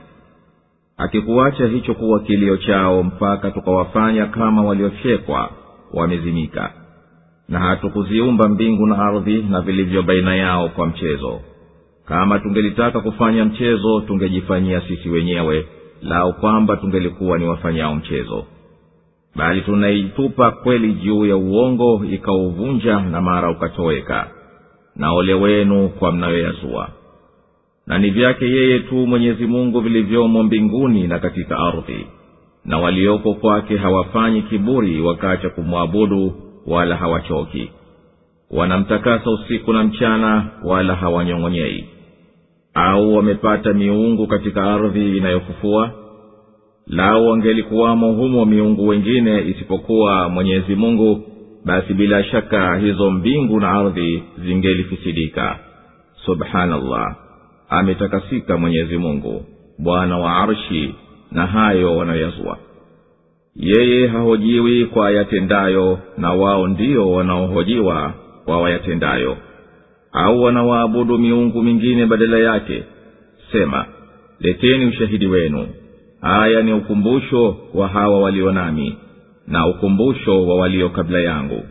akikuacha 0.97 1.65
hicho 1.67 1.93
kuwa 1.93 2.19
kilio 2.19 2.57
chao 2.57 3.03
mpaka 3.03 3.51
tukawafanya 3.51 4.25
kama 4.25 4.61
waliofyekwa 4.63 5.49
wamezimika. 5.93 6.71
Na 7.49 7.59
hatukuziumba 7.59 8.49
mbingu 8.49 8.87
na 8.87 8.97
ardhi 8.99 9.41
na 9.43 9.61
vilivyo 9.61 10.03
baina 10.03 10.35
yao 10.35 10.69
kwa 10.69 10.87
mchezo 10.87 11.41
kama 12.09 12.39
tungelitaka 12.39 12.99
kufanya 13.01 13.45
mchezo 13.45 14.01
tungejifanyia 14.01 14.81
sisi 14.81 15.09
wenyewe 15.09 15.67
lao 16.01 16.33
kwamba 16.33 16.77
tungelikuwa 16.77 17.37
ni 17.37 17.45
wafanyao 17.45 17.95
mchezo. 17.95 18.45
Bali 19.35 19.61
tunaitupa 19.61 20.51
kweli 20.51 20.93
juu 20.93 21.25
ya 21.25 21.37
uongo 21.37 22.05
ikauvunja 22.11 22.99
na 22.99 23.21
mara 23.21 23.51
ukatoweka. 23.51 24.27
Na 24.95 25.11
ole 25.11 25.33
wenu 25.33 25.89
kwa 25.89 26.11
mnayoyazua. 26.11 26.89
Na 27.87 27.97
ni 27.97 28.09
vyake 28.09 28.45
yeye 28.45 28.79
tu 28.79 28.95
mwenyezi 28.95 29.45
mungu 29.47 29.79
vilivyomo 29.81 30.43
mbinguni 30.43 31.07
na 31.07 31.19
katika 31.19 31.57
ardhi. 31.57 32.07
Na 32.65 32.77
walioko 32.79 33.33
kwake 33.33 33.77
hawafanyi 33.77 34.41
kiburi 34.41 35.01
wakaacha 35.01 35.49
kumwabudu 35.49 36.33
wala 36.67 36.95
hawachoki. 36.95 37.71
Wanamtakasa 38.51 39.29
usiku 39.31 39.73
na 39.73 39.83
mchana 39.83 40.45
wala 40.63 40.95
hawanyong'onyei 40.95 41.98
au 42.73 43.15
wamepata 43.15 43.73
miungu 43.73 44.27
katika 44.27 44.63
ardhi 44.63 45.17
inayofufua 45.17 45.91
lau 46.87 47.27
wangelikuwamo 47.27 48.11
humo 48.13 48.45
miungu 48.45 48.87
wengine 48.87 49.41
isipokuwa 49.47 50.29
mwenyezi 50.29 50.75
mungu 50.75 51.23
basi 51.65 51.93
bila 51.93 52.23
shaka 52.23 52.75
hizo 52.77 53.11
mbingu 53.11 53.59
na 53.59 53.71
ardhi 53.71 54.23
zingelifisidika. 54.45 55.59
Subhanallah. 56.25 57.15
Ametakasika 57.69 58.57
mwenyezi 58.57 58.97
mungu 58.97 59.45
bwana 59.79 60.17
wa 60.17 60.35
arshi 60.37 60.95
na 61.31 61.45
hayo 61.45 61.97
wanayazua 61.97 62.57
yeye 63.55 64.07
hahojiwi 64.07 64.85
kwa 64.85 65.11
yatendayo 65.11 65.99
na 66.17 66.33
wao 66.33 66.67
ndio 66.67 67.11
wanaohojiwa 67.11 68.13
kwa 68.45 68.61
wayatendayo 68.61 69.37
au 70.11 70.41
wanawaabudu 70.41 71.17
miungu 71.17 71.63
mingine 71.63 72.05
badala 72.05 72.37
yake 72.39 72.83
sema 73.51 73.85
leteni 74.39 74.85
ushahidi 74.85 75.27
wenu. 75.27 75.67
Haya 76.21 76.61
ni 76.61 76.73
ukumbusho 76.73 77.57
wa 77.73 77.87
hawa 77.87 78.19
walio 78.19 78.51
nami 78.51 78.97
na 79.47 79.67
ukumbusho 79.67 80.47
wa 80.47 80.55
walio 80.55 80.89
kabla 80.89 81.19
yangu. 81.19 81.63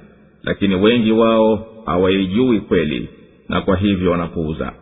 Lakini 0.42 0.74
wengi 0.74 1.12
wao 1.12 1.66
hawaijui 1.86 2.60
kweli 2.60 3.08
na 3.48 3.60
kwa 3.60 3.76
hivyo 3.76 4.10
wanapuuza. 4.10 4.72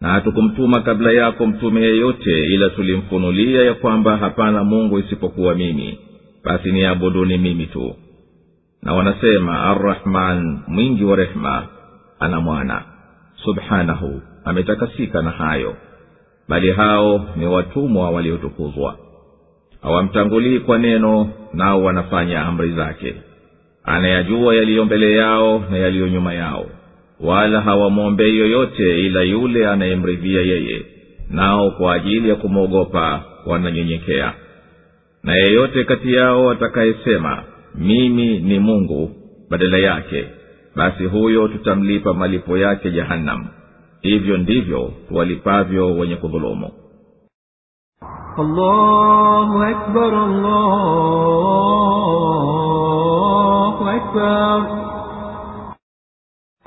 Na 0.00 0.08
hatukumtuma 0.08 0.80
kabla 0.80 1.12
yako 1.12 1.46
mtume 1.46 1.80
yeyote 1.80 2.44
ila 2.54 2.70
tulimfunulia 2.70 3.62
ya 3.64 3.74
kwamba 3.74 4.16
hapana 4.16 4.64
mungu 4.64 4.98
isipokuwa 4.98 5.54
mimi. 5.54 5.98
Basi 6.44 6.72
niabuduni 6.72 7.38
mimi 7.38 7.66
tu. 7.66 7.94
Na 8.82 8.94
wanasema 8.94 9.60
arrahman 9.60 10.58
mwingi 10.68 11.04
wa 11.04 11.16
rehema 11.16 11.66
ana 12.20 12.40
mwana. 12.40 12.82
Subhanahu 13.44 14.20
ametakasika 14.44 15.22
na 15.22 15.30
hayo. 15.30 15.74
Bali 16.48 16.72
hao 16.72 17.26
ni 17.36 17.46
watumwa 17.46 18.10
waliotukuzwa. 18.10 18.96
Hawamtangulii 19.82 20.58
kwa 20.58 20.78
neno 20.78 21.30
nao 21.52 21.82
wanafanya 21.84 22.40
amri 22.46 22.72
zake. 22.72 23.14
Anayajua 23.84 24.54
yaliyo 24.54 24.84
mbele 24.84 25.12
yao 25.16 25.64
na 25.70 25.78
yaliyo 25.78 26.08
nyuma 26.08 26.34
yao. 26.34 26.66
Wala 27.20 27.60
hawamwombei 27.60 28.38
yoyote 28.38 29.00
ila 29.06 29.22
yule 29.22 29.68
anayemridhia 29.68 30.42
yeye. 30.42 30.82
Nao 31.30 31.70
kwa 31.70 31.94
ajili 31.94 32.28
ya 32.28 32.34
kumwogopa 32.34 33.22
wananyenyekea. 33.46 34.32
Na 35.22 35.36
yeyote 35.36 35.84
kati 35.84 36.14
yao 36.14 36.50
atakayesema 36.50 37.42
mimi 37.74 38.38
ni 38.38 38.58
mungu 38.58 39.10
badala 39.50 39.78
yake 39.78 40.24
basi 40.76 41.04
huyo 41.04 41.48
tutamlipa 41.48 42.14
malipo 42.14 42.58
yake 42.58 42.90
jahannam 42.90 43.46
hivyo 44.00 44.36
ndivyo 44.38 44.92
walipavyo 45.10 45.96
wenye 45.96 46.16
kudhulumu. 46.16 46.70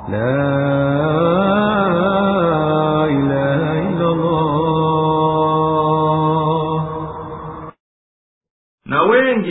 La 0.09 0.68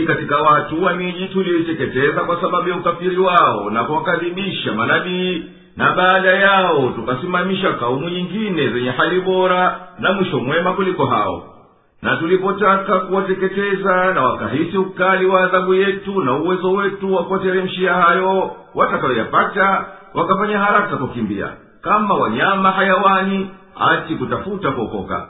katika 0.08 0.36
watu 0.36 0.84
wa 0.84 0.94
miji 0.94 1.26
tuliyoiteketeza 1.28 2.20
kwa 2.24 2.40
sababu 2.40 2.68
ya 2.68 2.76
ukafiri 2.76 3.18
wao 3.18 3.70
na 3.70 3.84
kuwakadhibisha 3.84 4.72
manabii 4.72 5.44
na 5.76 5.92
baada 5.92 6.28
yao 6.34 6.92
tukasimamisha 6.96 7.72
kaumu 7.72 8.08
nyingine 8.08 8.68
zenye 8.68 8.90
hali 8.90 9.20
bora 9.20 9.80
na 9.98 10.12
mwisho 10.12 10.38
mwema 10.40 10.72
kuliko 10.72 11.06
hao. 11.06 11.54
Na 12.02 12.16
tulipotaka 12.16 12.98
kuwateketeza 12.98 14.14
na 14.14 14.22
wakahisi 14.22 14.76
ukali 14.78 15.26
wa 15.26 15.40
adhabu 15.44 15.74
yetu 15.74 16.22
na 16.22 16.34
uwezo 16.34 16.72
wetu 16.72 17.14
wa 17.14 17.24
kuwateremshia 17.24 17.94
hayo 17.94 18.56
watakayoyapata 18.74 19.84
wakafanya 20.14 20.58
haraka 20.58 20.96
kukimbia. 20.96 21.48
Kama 21.82 22.14
wanyama 22.14 22.70
hayawani 22.70 23.50
ati 23.80 24.14
kutafuta 24.14 24.70
kuokoka. 24.70 25.28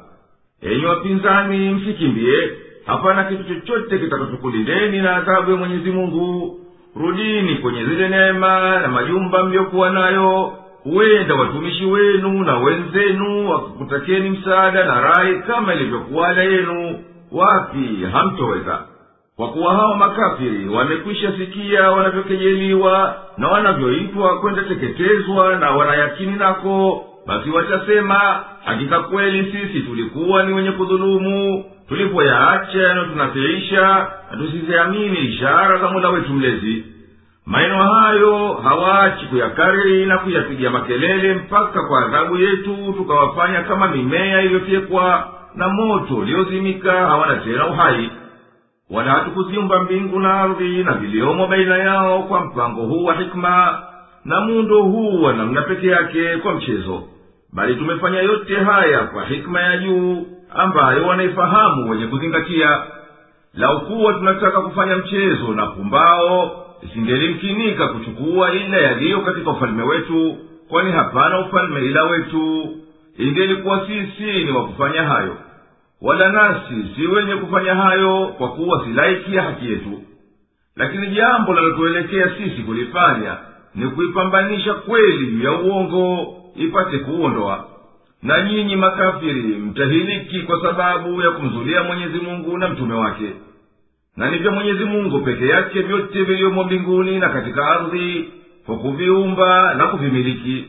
Enyi 0.63 0.85
wapinzani 0.87 1.71
msikimbie 1.71 2.51
hapana 2.89 3.25
kitu 3.25 3.45
chochote 3.45 3.99
kitakachokulindeni 3.99 4.99
na 4.99 5.17
adhabu 5.17 5.51
ya 5.51 5.57
mwenyezi 5.57 5.91
mungu. 5.91 6.59
Rudini 6.97 7.55
kwenye 7.55 7.85
zile 7.85 8.09
neema 8.09 8.79
na 8.81 8.89
majumba 8.89 9.45
mliyokuwa 9.45 9.91
nayo. 9.91 10.53
Huenda 10.85 11.35
watumishi 11.35 11.85
wenu 11.87 12.45
na 12.45 12.59
wenzenu 12.59 13.51
wakukutakeni 13.51 14.31
msaada 14.31 14.85
na 14.85 15.01
rai 15.01 15.39
kama 15.43 15.75
ilivyokuwa 15.75 16.29
ada 16.29 16.43
yenu. 16.43 16.99
Wapi 17.33 18.07
hamtoweza? 18.13 18.79
Kwa 19.37 19.49
kuwa 19.49 19.75
hawa 19.75 19.97
makafiri 19.97 20.69
wamekwisha 20.69 21.33
sikia 21.39 21.91
wanavyokejeliwa 21.91 23.17
na 23.39 23.49
wanavyoitwa 23.49 24.41
kwenda 24.41 24.63
teketezwa 24.63 25.57
na 25.57 25.71
wanayakini 25.71 26.33
nako 26.37 27.05
basi 27.27 27.51
watasema 27.51 28.45
hakika 28.65 29.01
kweli 29.01 29.53
sisi 29.53 29.81
tulikuwa 29.81 30.43
ni 30.43 30.53
wenye 30.55 30.73
kudhulumu 30.73 31.65
tulipoyaacha 31.89 32.79
yanayotunafiisha 32.83 34.07
na 34.31 34.37
tusiziamini 34.37 35.19
ishara 35.19 35.79
za 35.79 35.89
mola 35.91 36.09
wetu 36.09 36.33
mlezi 36.33 36.85
maneno 37.47 37.83
hayo 37.93 38.55
hawaachi 38.55 39.27
kuyakariri 39.27 40.07
na 40.07 40.19
kuyapiga 40.19 40.71
makelele 40.71 41.35
mpaka 41.35 41.83
kwa 41.83 42.07
adhabu 42.07 42.37
yetu 42.37 42.95
tukawafanya 42.97 43.63
kama 43.63 43.89
mimea 43.89 44.43
iliyofyekwa 44.43 45.29
na 45.55 45.69
moto 45.69 46.15
uliozimika 46.17 46.93
hawana 46.93 47.37
tena 47.37 47.67
uhai 47.67 48.11
wala 48.91 49.11
hatukuziumba 49.13 49.83
mbingu 49.83 50.21
na 50.21 50.41
ardhi 50.41 50.85
na 50.85 50.93
viliomo 50.95 51.47
baina 51.47 51.77
yao 51.79 52.23
kwa 52.23 52.45
mpango 52.45 52.83
huu 52.83 53.05
wa 53.05 53.15
hikma 53.15 53.83
na 54.25 54.41
muundo 54.41 54.83
huu 54.83 55.23
wa 55.23 55.33
namna 55.33 55.63
peke 55.63 55.87
yake 55.87 56.37
kwa 56.37 56.55
mchezo. 56.55 57.03
Bali 57.53 57.75
tumefanya 57.77 58.21
yote 58.21 58.57
haya 58.57 58.99
kwa 58.99 59.25
hikma 59.25 59.61
ya 59.61 59.77
juu 59.77 60.27
ambayo 60.59 61.07
wanaifahamu 61.07 61.91
wenye 61.91 62.07
kuzingatia. 62.07 62.83
Laukuwa 63.55 64.13
tunataka 64.13 64.61
kufanya 64.61 64.97
mchezo 64.97 65.55
na 65.55 65.67
pumbao 65.67 66.65
isingelimkinika 66.83 67.89
kuchukua 67.89 68.53
ila 68.53 68.77
yaliyo 68.77 69.21
katika 69.21 69.51
ufalme 69.51 69.83
wetu 69.83 70.37
kwani 70.69 70.93
hapana 70.93 71.39
ufalme 71.41 71.81
ila 71.87 72.05
wetu. 72.05 72.69
Ingelikuwa 73.19 73.87
sisi 73.87 74.45
ni 74.45 74.51
wa 74.51 74.65
kufanya 74.67 75.03
hayo 75.03 75.37
wala 76.03 76.29
nasi 76.33 76.87
si 76.97 77.07
wenye 77.07 77.35
kufanya 77.35 77.75
hayo 77.75 78.27
kwa 78.39 78.49
kuwa 78.49 78.85
si 79.25 79.35
ya 79.35 79.43
haki 79.43 79.71
yetu. 79.71 80.03
Lakini 80.77 81.07
jambo 81.07 81.55
linalotuelekea 81.55 82.31
sisi 82.39 82.63
kulifanya 82.63 83.37
ni 83.75 83.91
kuipambanisha 83.91 84.75
kweli 84.75 85.27
juu 85.27 85.45
ya 85.45 85.53
uongo 85.53 86.35
ipate 86.57 86.99
kuondoa 86.99 87.65
na 88.23 88.43
nyinyi 88.43 88.77
makafiri 88.77 89.43
mtahiliki 89.43 90.41
kwa 90.41 90.63
sababu 90.63 91.23
ya 91.23 91.31
kumzulia 91.31 91.83
mwenyezi 91.83 92.19
mungu 92.19 92.59
na 92.59 92.69
mtume 92.69 92.95
wake. 92.95 93.33
Na 94.17 94.31
ni 94.31 94.49
mwenyezi 94.51 94.85
mungu 94.85 95.21
peke 95.21 95.47
yake 95.47 95.81
vyote 95.83 96.23
vilivyomo 96.23 96.65
mbinguni 96.65 97.19
na 97.19 97.29
katika 97.29 97.67
ardhi 97.67 98.29
kwa 98.67 98.77
kuviumba 98.77 99.75
na 99.75 99.87
kuvimiliki. 99.87 100.65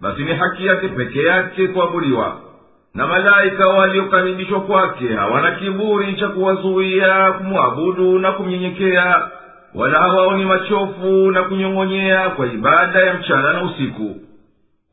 Basi 0.00 0.22
ni 0.22 0.34
haki 0.34 0.66
yake 0.66 0.88
peke 0.88 1.22
yake 1.22 1.68
kuabudiwa. 1.68 2.40
Na 2.94 3.06
malaika 3.06 3.68
waliokaribishwa 3.68 4.60
kwake 4.60 5.08
hawana 5.14 5.50
kiburi 5.50 6.14
cha 6.14 6.28
kuwazuia 6.28 7.32
kumwabudu 7.32 8.18
na 8.18 8.32
kumnyenyekea. 8.32 9.28
Wala 9.74 9.98
hawaoni 9.98 10.44
machofu 10.44 11.30
na 11.30 11.42
kunyong'onyea 11.42 12.30
kwa 12.30 12.46
ibada 12.46 12.98
ya 13.00 13.14
mchana 13.14 13.52
na 13.52 13.62
usiku 13.64 14.16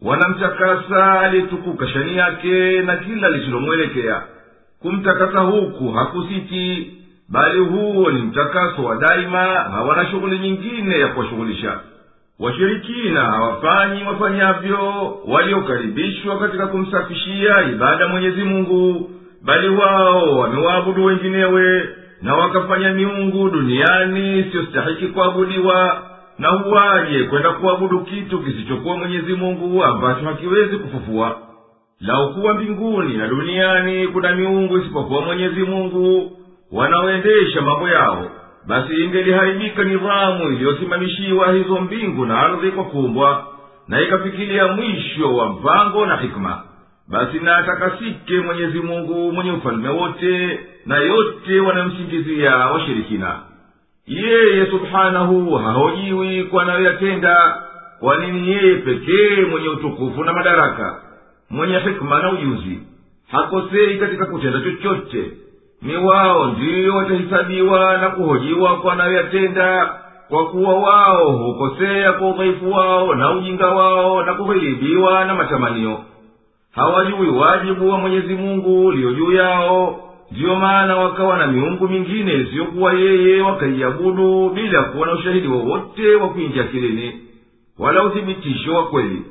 wanamtakasa 0.01 1.19
aliyetukuka 1.21 1.87
shani 1.87 2.17
yake 2.17 2.81
na 2.81 2.95
kila 2.97 3.29
lisilomwelekea. 3.29 4.21
Kumtakasa 4.81 5.39
huku 5.39 5.91
hakusiti 5.91 6.93
bali 7.29 7.59
huo 7.59 8.11
ni 8.11 8.21
mtakaso 8.21 8.83
wa 8.83 8.95
daima 8.95 9.39
hawana 9.45 10.05
shughuli 10.11 10.39
nyingine 10.39 10.99
ya 10.99 11.07
kuwashughulisha. 11.07 11.79
Washirikina 12.39 13.21
hawafanyi 13.21 14.03
wafanyavyo 14.03 14.79
waliokaribishwa 15.27 16.39
katika 16.39 16.67
kumsafishia 16.67 17.61
ibada 17.71 18.07
mwenyezi 18.07 18.43
mungu 18.43 19.09
bali 19.43 19.69
wao 19.69 20.37
wamewaabudu 20.39 21.05
wenginewe 21.05 21.89
na 22.21 22.35
wakafanya 22.35 22.93
miungu 22.93 23.49
duniani 23.49 24.39
isiyostahiki 24.39 25.07
kuabudiwa 25.07 26.03
na 26.39 26.65
uwaye 26.65 27.23
kwenda 27.23 27.51
kuabudu 27.51 27.99
kitu 27.99 28.39
kisichokuwa 28.39 28.97
mwenyezi 28.97 29.33
mungu 29.33 29.83
ambacho 29.83 30.25
hakiwezi 30.25 30.77
kufufua. 30.77 31.37
Laukuwa 31.99 32.53
mbinguni 32.53 33.17
na 33.17 33.27
duniani 33.27 34.07
kuna 34.07 34.35
miungu 34.35 34.77
isipokuwa 34.77 35.21
mwenyezi 35.21 35.63
mungu 35.63 36.31
wanaoendesha 36.71 37.61
mambo 37.61 37.89
yao. 37.89 38.31
Basi 38.67 38.93
ingeliharibika 39.03 39.83
nidhamu 39.83 40.51
iliyosimamishiwa 40.51 41.53
hizo 41.53 41.81
mbingu 41.81 42.25
na 42.25 42.39
ardhi 42.39 42.71
kwa 42.71 42.83
kumbwa 42.83 43.47
na 43.87 44.01
ikafikilia 44.01 44.67
mwisho 44.67 45.35
wa 45.35 45.49
mpango 45.49 46.05
na 46.05 46.17
hikma. 46.17 46.61
Basi 47.07 47.39
na 47.39 47.57
atakasike 47.57 48.39
mwenyezi 48.39 48.79
mungu 48.79 49.31
mwenye 49.31 49.51
ufalme 49.51 49.89
wote 49.89 50.59
na 50.85 50.97
yote 50.97 51.59
wanamsingizia 51.59 52.55
washirikina 52.57 53.39
yeye 54.07 54.65
subhanahu 54.65 55.55
hahojiwi 55.55 56.43
kwa 56.43 56.63
anayoyatenda 56.63 57.61
kwani 57.99 58.31
ni 58.31 58.49
yeye 58.49 58.75
pekee 58.75 59.41
mwenye 59.51 59.69
utukufu 59.69 60.23
na 60.23 60.33
madaraka 60.33 61.01
mwenye 61.49 61.79
hikma 61.79 62.21
na 62.21 62.31
ujuzi 62.31 62.79
hakosei 63.31 63.97
katika 63.97 64.25
kutenda 64.25 64.59
chochote? 64.61 65.31
Ni 65.81 65.95
wao 65.97 66.47
ndiyo 66.47 66.95
watahisabiwa 66.95 67.97
na 67.97 68.09
kuhojiwa 68.09 68.75
kwa 68.77 68.93
anayoyatenda 68.93 69.93
kwa 70.29 70.45
kuwa 70.49 70.73
wao 70.79 71.31
hukosea 71.31 72.13
kwa 72.13 72.29
udhaifu 72.29 72.71
wao 72.71 73.15
na 73.15 73.31
ujinga 73.31 73.67
wao 73.67 74.23
na 74.23 74.33
kughilibiwa 74.33 75.25
na 75.25 75.35
matamanio. 75.35 75.99
Hawajui 76.75 77.29
wajibu 77.29 77.89
wa 77.89 77.97
mwenyezi 77.97 78.35
mungu 78.35 78.85
ulio 78.85 79.13
juu 79.13 79.31
yao 79.31 80.06
ndiyo 80.31 80.55
maana 80.55 80.95
wakawa 80.97 81.37
na 81.37 81.47
miungu 81.47 81.87
mingine 81.89 82.33
isiyokuwa 82.33 82.93
yeye 82.93 83.41
wakaiabudu 83.41 84.49
bila 84.49 84.83
kuwa 84.83 85.07
na 85.07 85.13
ushahidi 85.13 85.47
wowote 85.47 86.15
wa 86.15 86.29
kuingia 86.29 86.63
kilini 86.63 87.19
wala 87.79 88.03
uthibitisho 88.03 88.73
wa 88.73 88.87
kweli. 88.87 89.21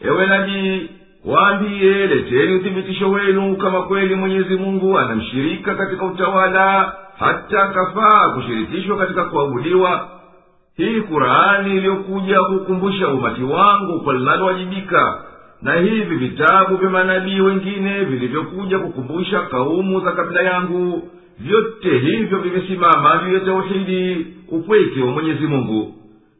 Ewe 0.00 0.26
nabii 0.26 0.90
waambiye 1.24 2.06
leteni 2.06 2.54
uthibitisho 2.54 3.10
wenu 3.10 3.56
kama 3.56 3.82
kweli 3.82 4.14
mwenyezi 4.14 4.56
mungu 4.56 4.98
anamshirika 4.98 5.74
katika 5.74 6.04
utawala 6.04 6.92
hata 7.18 7.66
kafaa 7.68 8.28
kushirikishwa 8.28 8.96
katika 8.98 9.24
kuabudiwa. 9.24 10.08
Hii 10.76 11.00
kurani 11.00 11.76
iliyokuja 11.76 12.40
kukumbusha 12.42 13.08
umati 13.08 13.42
wangu 13.42 14.00
kwa 14.00 14.14
linalowajibika 14.14 15.22
na 15.62 15.74
hivi 15.74 16.16
vitabu 16.16 16.76
vya 16.76 16.90
manabii 16.90 17.40
wengine 17.40 18.04
vilivyokuja 18.04 18.78
kukumbusha 18.78 19.40
kaumu 19.40 20.00
za 20.00 20.12
kabila 20.12 20.42
yangu 20.42 21.08
vyote 21.38 21.98
hivyo 21.98 22.38
vimesimama 22.38 23.22
juu 23.26 23.34
ya 23.34 23.40
tauhidi 23.40 24.26
upweke 24.48 25.00
wa 25.02 25.12
mwenyezi 25.12 25.46
mungu. 25.46 25.94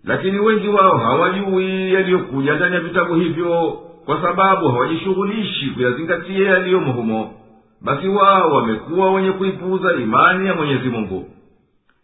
Lakini 0.05 0.39
wengi 0.39 0.69
wao 0.69 0.99
hawajui 0.99 1.95
yaliyokuja 1.95 2.55
ndani 2.55 2.75
ya 2.75 2.81
vitabu 2.81 3.15
hivyo 3.15 3.79
kwa 4.05 4.23
sababu 4.23 4.69
hawajishughulishi 4.69 5.67
kuyazingatia 5.71 6.49
yaliyomo 6.51 6.93
humo. 6.93 7.35
Basi 7.81 8.09
wao 8.09 8.51
wamekuwa 8.51 9.13
wenye 9.13 9.33
kuipuuza 9.33 9.93
imani 9.95 10.47
ya 10.49 10.55
mwenyezi 10.55 10.89
mungu. 10.89 11.27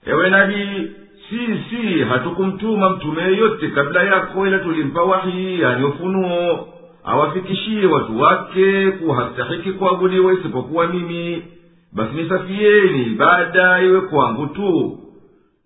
Ewe 0.07 0.31
nabii 0.31 0.90
sisi 1.31 1.98
hatukumtuma 2.09 2.90
mtume 2.90 3.22
yeyote 3.22 3.68
kabla 3.68 4.03
yako 4.03 4.46
ila 4.46 4.59
tulimpa 4.59 5.03
wahi 5.03 5.61
yani 5.61 5.85
ufunuo 5.85 6.68
awafikishie 7.05 7.87
watu 7.87 8.21
wake 8.21 8.90
kuwa 8.90 9.17
hastahiki 9.17 9.73
kuabudiwa 9.73 10.33
isipokuwa 10.33 10.87
mimi. 10.87 11.45
Basi 11.93 12.14
nisafieni 12.14 13.03
ibada 13.03 13.81
iwe 13.83 14.01
kwangu 14.01 14.47
tu. 14.47 14.99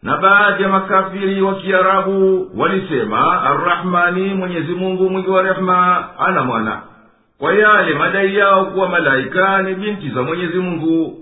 Na 0.02 0.16
baadhi 0.16 0.62
ya 0.62 0.68
makafiri 0.68 1.42
wa 1.42 1.54
kiarabu 1.54 2.48
walisema 2.56 3.42
arrahmani 3.42 4.34
mwenyezi 4.34 4.72
mungu 4.74 5.10
mwingi 5.10 5.30
wa 5.30 5.42
rehema 5.42 6.08
ana 6.18 6.42
mwana. 6.44 6.82
Kwa 7.38 7.54
yale 7.54 7.94
madai 7.94 8.36
yao 8.36 8.66
kuwa 8.66 8.88
malaika 8.88 9.62
ni 9.62 9.74
binti 9.74 10.08
za 10.10 10.22
mwenyezi 10.22 10.58
mungu 10.58 11.18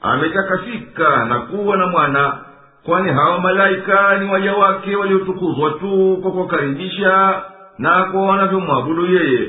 ametakasika 0.00 1.24
na 1.24 1.38
kuwa 1.40 1.76
na 1.76 1.86
mwana 1.86 2.38
kwani 2.84 3.10
hawa 3.12 3.40
malaika 3.40 4.18
ni 4.18 4.30
waja 4.30 4.54
wake 4.54 4.96
waliotukuzwa 4.96 5.70
tu 5.70 6.18
kwa 6.22 6.30
kuwakaribisha 6.32 7.42
na 7.78 8.04
kwa 8.04 8.22
wanavyomwabudu 8.26 9.06
yeye. 9.14 9.48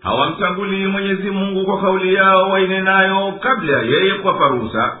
Hawamtangulii 0.00 0.86
mwenyezi 0.86 1.30
mungu 1.30 1.64
kwa 1.64 1.80
kauli 1.80 2.14
yao 2.14 2.50
wainenayo 2.50 3.32
kabla 3.40 3.72
ya 3.76 3.82
yeye 3.82 4.14
kuwapa 4.14 4.48
ruhusa 4.48 4.96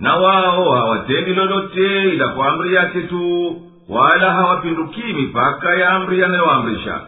na 0.00 0.16
wao 0.16 0.70
hawatendi 0.72 1.34
lolote 1.34 2.02
ila 2.14 2.28
kwa 2.28 2.46
amri 2.48 2.74
yake 2.74 3.00
tu 3.00 3.56
wala 3.88 4.32
hawapindukii 4.32 5.12
mipaka 5.12 5.74
ya 5.74 5.88
amri 5.90 6.24
anayoamrisha 6.24 7.00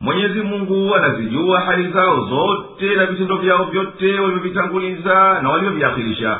mwenyezi 0.00 0.40
mungu 0.42 0.94
anazijua 0.94 1.60
hali 1.60 1.90
zao 1.92 2.24
zote 2.28 2.94
na 2.96 3.06
vitendo 3.06 3.36
vyao 3.36 3.64
vyote 3.64 4.20
walivyovitanguliza 4.20 5.40
na 5.42 5.48
walivyoviakhirisha. 5.50 6.38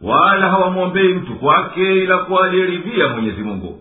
Wala 0.00 0.48
hawamwombei 0.48 1.14
mtu 1.14 1.34
kwake 1.34 2.02
ila 2.02 2.18
kwa 2.18 2.46
aliyeridhia 2.46 3.08
mwenyezi 3.08 3.42
mungu 3.42 3.80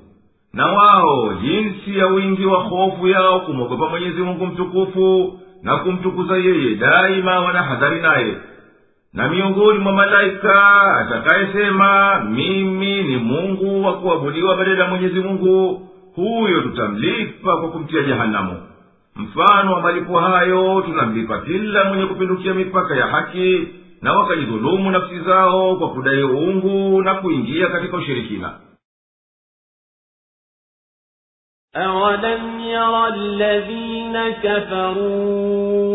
na 0.54 0.66
wao 0.66 1.34
jinsi 1.34 1.98
ya 1.98 2.08
wingi 2.08 2.46
wa 2.46 2.60
hofu 2.64 3.08
yao 3.08 3.40
kumwogopa 3.40 3.90
mwenyezi 3.90 4.22
mungu 4.22 4.46
mtukufu 4.46 5.40
na 5.64 5.78
kumtukuza 5.78 6.38
yeye 6.38 6.76
daima 6.76 7.40
wanahadhari 7.40 8.02
naye. 8.02 8.38
Na 9.14 9.30
miongoni 9.30 9.80
mwa 9.80 9.94
malaika 9.94 10.82
atakayesema 10.98 12.20
mimi 12.30 13.04
ni 13.04 13.18
mungu 13.18 13.86
wa 13.86 13.94
kuabudiwa 13.94 14.58
badala 14.58 14.84
ya 14.84 14.90
mwenyezi 14.90 15.20
mungu 15.20 15.88
huyo 16.16 16.62
tutamlipa 16.62 17.58
kwa 17.58 17.70
kumtia 17.72 18.04
jehanamu 18.04 18.62
mfano 19.16 19.74
wa 19.74 19.82
malipo 19.82 20.20
hayo 20.20 20.82
tunamlipa 20.82 21.38
kila 21.42 21.84
mwenye 21.84 22.06
kupindukia 22.06 22.54
mipaka 22.54 22.96
ya 22.96 23.08
haki 23.08 23.68
na 24.02 24.14
wakajidhulumu 24.14 24.92
nafsi 24.92 25.20
zao 25.20 25.76
kwa 25.76 25.90
kudai 25.90 26.24
uungu 26.24 27.02
na 27.02 27.14
kuingia 27.16 27.68
katika 27.68 27.98
ushirikina 27.98 28.52
أولم 31.76 32.60
ير 32.60 33.08
الذين 33.08 34.18
كفروا 34.44 35.88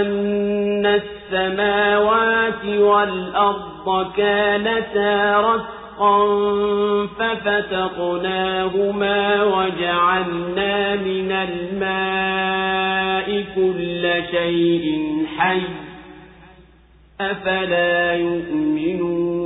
أن 0.00 0.86
السماوات 0.86 2.64
والأرض 2.64 4.12
كانتا 4.16 5.40
رتقا 5.40 6.26
ففتقناهما 7.18 8.54
وجعلنا 9.42 10.94
من 10.96 11.32
الماء 11.32 12.86
كل 13.54 14.12
شيء 14.30 15.16
حي 15.38 15.62
أفلا 17.20 18.14
يؤمنون 18.14 19.45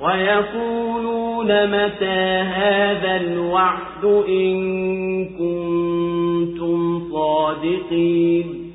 ويقولون 0.00 1.66
متى 1.66 2.42
هذا 2.54 3.16
الوعد 3.16 4.04
إن 4.28 4.58
كنتم 5.24 7.00
صادقين 7.12 8.68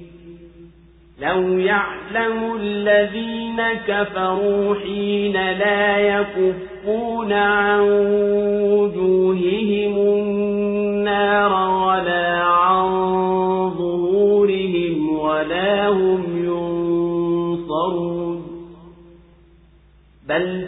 لو 1.21 1.57
يعلم 1.59 2.55
الذين 2.59 3.61
كفروا 3.87 4.75
حين 4.75 5.33
لا 5.33 5.97
يكفون 5.97 7.33
عن 7.33 7.79
وجوههم 8.71 9.97
النار 9.97 11.51
ولا 11.87 12.43
عن 12.43 12.89
ظهورهم 13.69 15.19
ولا 15.19 15.87
هم 15.87 16.23
ينصرون 16.45 18.03
بل 20.27 20.67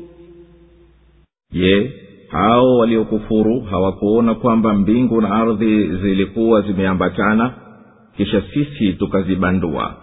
je 1.51 1.91
hao 2.27 2.77
waliokufuru 2.77 3.59
hawakuona 3.61 4.35
kwamba 4.35 4.73
mbingu 4.73 5.21
na 5.21 5.31
ardhi 5.31 5.87
zilikuwa 5.87 6.61
zimeambatana? 6.61 7.53
Kisha 8.17 8.41
sisi 8.53 8.93
tukazibandua 8.93 9.95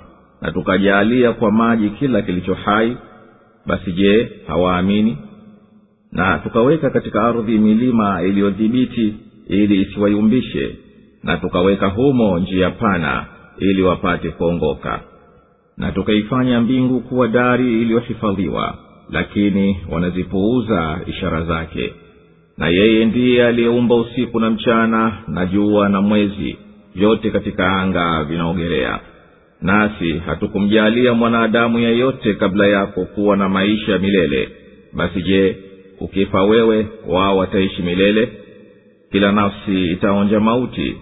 na 0.42 0.52
tukajaalia 0.52 1.32
kwa 1.32 1.50
maji 1.50 1.90
kila 1.90 2.22
kilicho 2.22 2.54
hai 2.54 2.96
basi 3.66 3.92
je 3.92 4.30
hawaamini? 4.46 5.18
Na 6.12 6.38
tukaweka 6.38 6.90
katika 6.90 7.22
ardhi 7.22 7.58
milima 7.58 8.22
iliyodhibiti 8.22 9.14
ili 9.48 9.80
isiwayumbishe 9.82 10.76
na 11.22 11.37
tukaweka 11.37 11.87
humo 11.87 12.38
njia 12.38 12.70
pana 12.70 13.26
ili 13.58 13.82
wapate 13.82 14.30
kuongoka. 14.30 15.00
Na 15.76 15.92
tukaifanya 15.92 16.61
mbingu 16.61 17.00
kuwa 17.00 17.28
dari 17.28 17.82
iliyohifadhiwa 17.82 18.78
lakini 19.11 19.81
wanazipuuza 19.90 21.01
ishara 21.07 21.42
zake. 21.44 21.92
Na 22.59 22.68
yeye 22.68 23.05
ndiye 23.05 23.47
aliyeumba 23.47 23.94
usiku 23.94 24.40
na 24.40 24.51
mchana 24.51 25.18
na 25.29 25.47
jua 25.47 25.88
na 25.88 26.01
mwezi 26.01 26.57
vyote 26.94 27.31
katika 27.31 27.73
anga 27.73 28.25
vinaogelea. 28.25 29.01
Nasi 29.62 30.12
hatukumjaalia 30.18 31.14
mwanadamu 31.14 31.79
yeyote 31.79 32.35
kabla 32.35 32.66
yako 32.66 33.05
kuwa 33.05 33.37
na 33.37 33.49
maisha 33.49 33.99
milele. 33.99 34.49
Basi 34.92 35.23
je 35.23 35.57
ukifa 36.01 36.42
wewe 36.42 36.87
wao 37.09 37.37
wataishi 37.37 37.83
milele? 37.83 38.29
Kila 39.12 39.33
nafsi 39.33 39.90
itaonja 39.92 40.40
mauti 40.40 40.97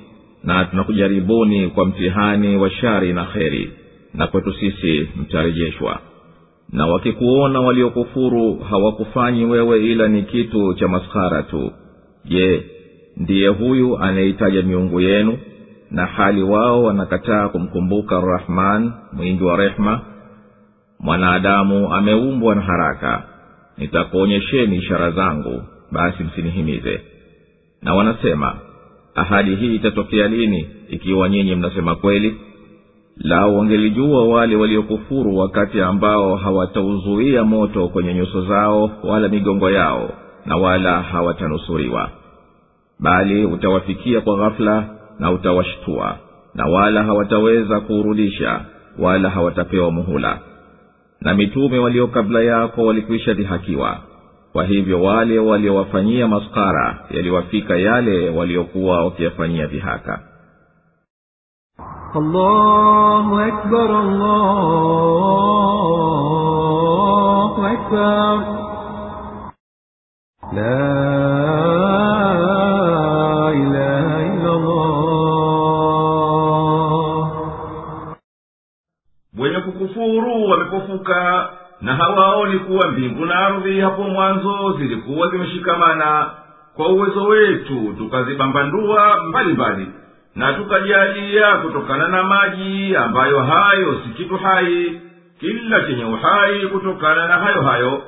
na 0.44 0.64
tunakujaribuni 0.64 1.68
kwa 1.68 1.86
mtihani 1.86 2.56
wa 2.56 2.70
shari 2.70 3.12
na 3.12 3.24
kheri 3.24 3.70
na 4.14 4.26
kwetu 4.26 4.52
sisi 4.52 5.08
mtarejeshwa 5.20 6.00
na 6.72 6.86
wakikuona 6.86 7.60
waliokufuru 7.60 8.54
hawakufanyi 8.70 9.44
wewe 9.44 9.84
ila 9.84 10.08
ni 10.08 10.22
kitu 10.22 10.74
cha 10.74 10.88
maskhara 10.88 11.42
tu. 11.42 11.72
Je 12.24 12.64
ndiye 13.16 13.48
huyu 13.48 13.98
anayeitaja 13.98 14.62
miungu 14.62 15.00
yenu? 15.00 15.38
Na 15.90 16.06
hali 16.06 16.42
wao 16.42 16.82
wanakataa 16.82 17.48
kumkumbuka 17.48 18.20
rahman 18.20 18.92
mwingi 19.12 19.44
wa 19.44 19.56
rehma? 19.56 20.00
Mwanadamu 21.00 21.94
ameumbwa 21.94 22.54
na 22.54 22.60
haraka. 22.60 23.22
Nitakuonyesheni 23.78 24.76
ishara 24.76 25.10
zangu 25.10 25.62
basi 25.92 26.22
msinihimize. 26.24 27.00
Na 27.82 27.94
wanasema 27.94 28.56
ahadi 29.14 29.54
hii 29.54 29.74
itatokea 29.74 30.28
lini 30.28 30.66
ikiwa 30.88 31.28
nyinyi 31.28 31.54
mnasema 31.54 31.94
kweli 31.96 32.36
lau 33.16 33.58
wangelijua 33.58 34.24
wale 34.28 34.56
waliokufuru 34.56 35.36
wakati 35.36 35.80
ambao 35.80 36.36
hawatauzuia 36.36 37.44
moto 37.44 37.88
kwenye 37.88 38.14
nyuso 38.14 38.42
zao 38.42 38.90
wala 39.04 39.28
migongo 39.28 39.70
yao 39.70 40.10
na 40.46 40.56
wala 40.56 41.02
hawatanusuriwa 41.02 42.10
bali 43.00 43.44
utawafikia 43.44 44.20
kwa 44.20 44.36
ghafula 44.36 44.84
na 45.18 45.30
utawashtua 45.30 46.16
na 46.54 46.66
wala 46.66 47.02
hawataweza 47.02 47.80
kuurudisha 47.80 48.60
wala 48.98 49.30
hawatapewa 49.30 49.90
muhula. 49.90 50.38
Na 51.20 51.34
mitume 51.34 51.78
walio 51.78 52.06
kabla 52.06 52.40
yako 52.42 52.84
walikwisha 52.84 53.34
dhihakiwa. 53.34 53.96
Kwa 54.52 54.64
hivyo 54.64 55.02
wale 55.02 55.38
waliowafanyia 55.38 56.28
maskara 56.28 56.98
yaliwafika 57.10 57.76
yale 57.76 58.30
waliokuwa 58.30 59.04
wakiyafanyia 59.04 59.66
dhihaka 59.66 60.20
الله 62.15 63.47
أكبر 63.47 63.89
الله 66.71 67.53
أكبر 67.73 68.35
لا 70.53 70.91
إله 73.61 74.07
إلا 74.33 74.51
الله 74.55 74.91
wenye 79.39 79.59
kukufuru 79.59 80.49
wamepofuka 80.49 81.49
na 81.81 81.95
hawaoni 81.95 82.59
kuwa 82.59 82.87
mbingu 82.91 83.25
na 83.25 83.35
ardhi 83.35 83.79
hapo 83.79 84.03
mwanzo 84.03 84.71
zilikuwa 84.77 85.27
zimeshikamana 85.31 86.29
kwa 86.75 86.87
uwezo 86.87 87.23
wetu 87.23 87.93
tukazibambandua 87.97 89.23
mbalimbali 89.23 89.87
na 90.36 90.52
tukajalia 90.52 91.56
kutokana 91.56 92.08
na 92.08 92.22
maji 92.22 92.96
ambayo 92.96 93.40
hayo 93.42 94.00
si 94.04 94.08
kitu 94.22 94.36
hai 94.36 95.00
kila 95.40 95.80
chenye 95.80 96.04
uhai 96.04 96.66
kutokana 96.66 97.26
na 97.28 97.38
hayo 97.38 97.62
hayo. 97.62 98.02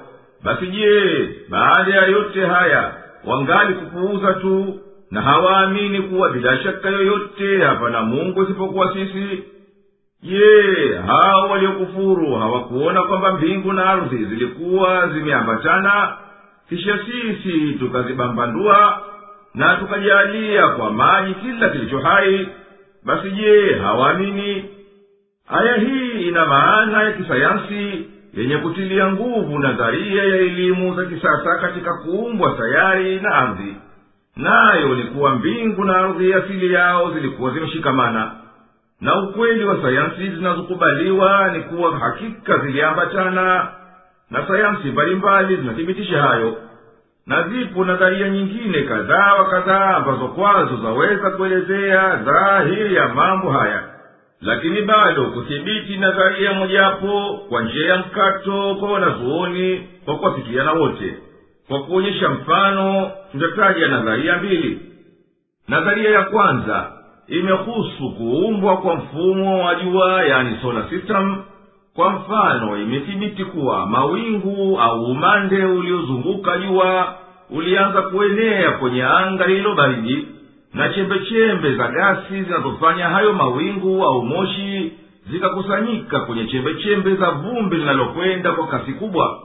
Basi 0.44 0.66
je 0.66 1.28
baada 1.48 1.94
ya 1.94 2.06
yote 2.06 2.46
haya 2.46 2.92
wangali 3.24 3.74
kupuuza 3.74 4.32
tu 4.34 4.80
na 5.10 5.22
hawaamini 5.22 6.02
kuwa 6.02 6.30
bila 6.30 6.58
shaka 6.62 6.88
yoyote 6.88 7.58
hapana 7.64 8.02
mungu 8.02 8.42
isipokuwa 8.42 8.92
sisi? 8.92 9.42
Je 10.22 10.98
hao 11.06 11.48
waliokufuru 11.50 12.34
hawakuona 12.34 13.02
kwamba 13.02 13.32
mbingu 13.32 13.72
na 13.72 13.84
ardhi 13.90 14.24
zilikuwa 14.24 15.08
zimeambatana? 15.08 16.16
Kisha 16.68 16.98
sisi 16.98 17.72
tukazibambandua 17.72 19.00
na 19.54 19.76
tukajalia 19.76 20.68
kwa 20.68 20.92
maji 20.92 21.34
kila 21.34 21.68
kilicho 21.68 21.98
hai 21.98 22.48
basi 23.04 23.30
je 23.30 23.74
hawaamini? 23.78 24.64
Aya 25.48 25.74
hii 25.76 26.10
ina 26.28 26.46
maana 26.46 27.02
ya 27.02 27.12
kisayansi 27.12 28.08
yenye 28.34 28.56
kutilia 28.56 29.12
nguvu 29.12 29.58
nadharia 29.58 30.22
ya 30.22 30.36
elimu 30.36 30.94
za 30.94 31.04
kisasa 31.04 31.58
katika 31.60 31.94
kuumbwa 31.94 32.56
sayari 32.58 33.20
na 33.20 33.34
ardhi. 33.34 33.76
Nayo 34.36 34.94
ni 34.94 35.02
kuwa 35.02 35.34
mbingu 35.34 35.84
na 35.84 35.96
ardhi 35.96 36.34
asili 36.34 36.72
yao 36.72 37.12
zilikuwa 37.14 37.50
zimeshikamana. 37.50 38.30
Na 39.00 39.20
ukweli 39.22 39.64
wa 39.64 39.82
sayansi 39.82 40.30
zinazokubaliwa 40.30 41.48
ni 41.48 41.60
kuwa 41.60 41.98
hakika 41.98 42.58
ziliambatana 42.58 43.68
na 44.30 44.46
sayansi 44.48 44.88
mbalimbali 44.88 45.56
zinathibitisha 45.56 46.22
hayo 46.22 46.56
na 47.28 47.48
zipo 47.48 47.84
nadharia 47.84 48.28
nyingine 48.28 48.82
kadhaa 48.82 49.34
wa 49.34 49.50
kadhaa 49.50 49.96
ambazo 49.96 50.28
kwazo 50.28 50.76
zaweza 50.82 51.30
kuelezea 51.30 52.16
dhahiri 52.16 52.94
ya 52.94 53.08
mambo 53.08 53.50
haya. 53.50 53.82
Lakini 54.40 54.82
bado 54.82 55.24
kuthibiti 55.24 55.96
nadharia 55.96 56.52
mojawapo 56.52 57.40
kwa 57.48 57.62
njia 57.62 57.86
ya 57.88 57.98
mkato 57.98 58.74
kwa 58.80 58.92
wanazuoni 58.92 59.88
kwa 60.04 60.16
kuwafikiana 60.18 60.72
wote 60.72 61.14
kwa 61.68 61.82
kuonyesha 61.82 62.28
mfano 62.28 63.10
tutataja 63.32 63.88
nadharia 63.88 64.36
mbili. 64.36 64.80
Nadharia 65.68 66.10
ya 66.10 66.22
kwanza 66.22 66.92
imehusu 67.28 68.10
kuumbwa 68.16 68.76
kwa 68.76 68.94
mfumo 68.96 69.64
wa 69.64 69.74
jua 69.74 70.24
yani 70.24 70.58
solar 70.62 70.84
system 70.90 71.36
kwa 71.98 72.10
mfano 72.10 72.76
imethibiti 72.82 73.44
kuwa 73.44 73.86
mawingu 73.86 74.80
au 74.80 75.04
umande 75.04 75.64
uliozunguka 75.64 76.58
jua 76.58 77.14
ulianza 77.50 78.02
kuenea 78.02 78.70
kwenye 78.70 79.02
anga 79.04 79.46
lililo 79.46 79.74
baridi 79.74 80.28
na 80.74 80.88
chembechembe 80.88 81.74
za 81.76 81.88
gasi 81.88 82.42
zinazofanya 82.42 83.08
hayo 83.08 83.32
mawingu 83.32 84.04
au 84.04 84.22
moshi 84.22 84.92
zikakusanyika 85.30 86.20
kwenye 86.20 86.44
chembechembe 86.46 87.14
za 87.14 87.30
vumbi 87.30 87.76
linalokwenda 87.76 88.52
kwa 88.52 88.66
kasi 88.66 88.92
kubwa. 88.92 89.38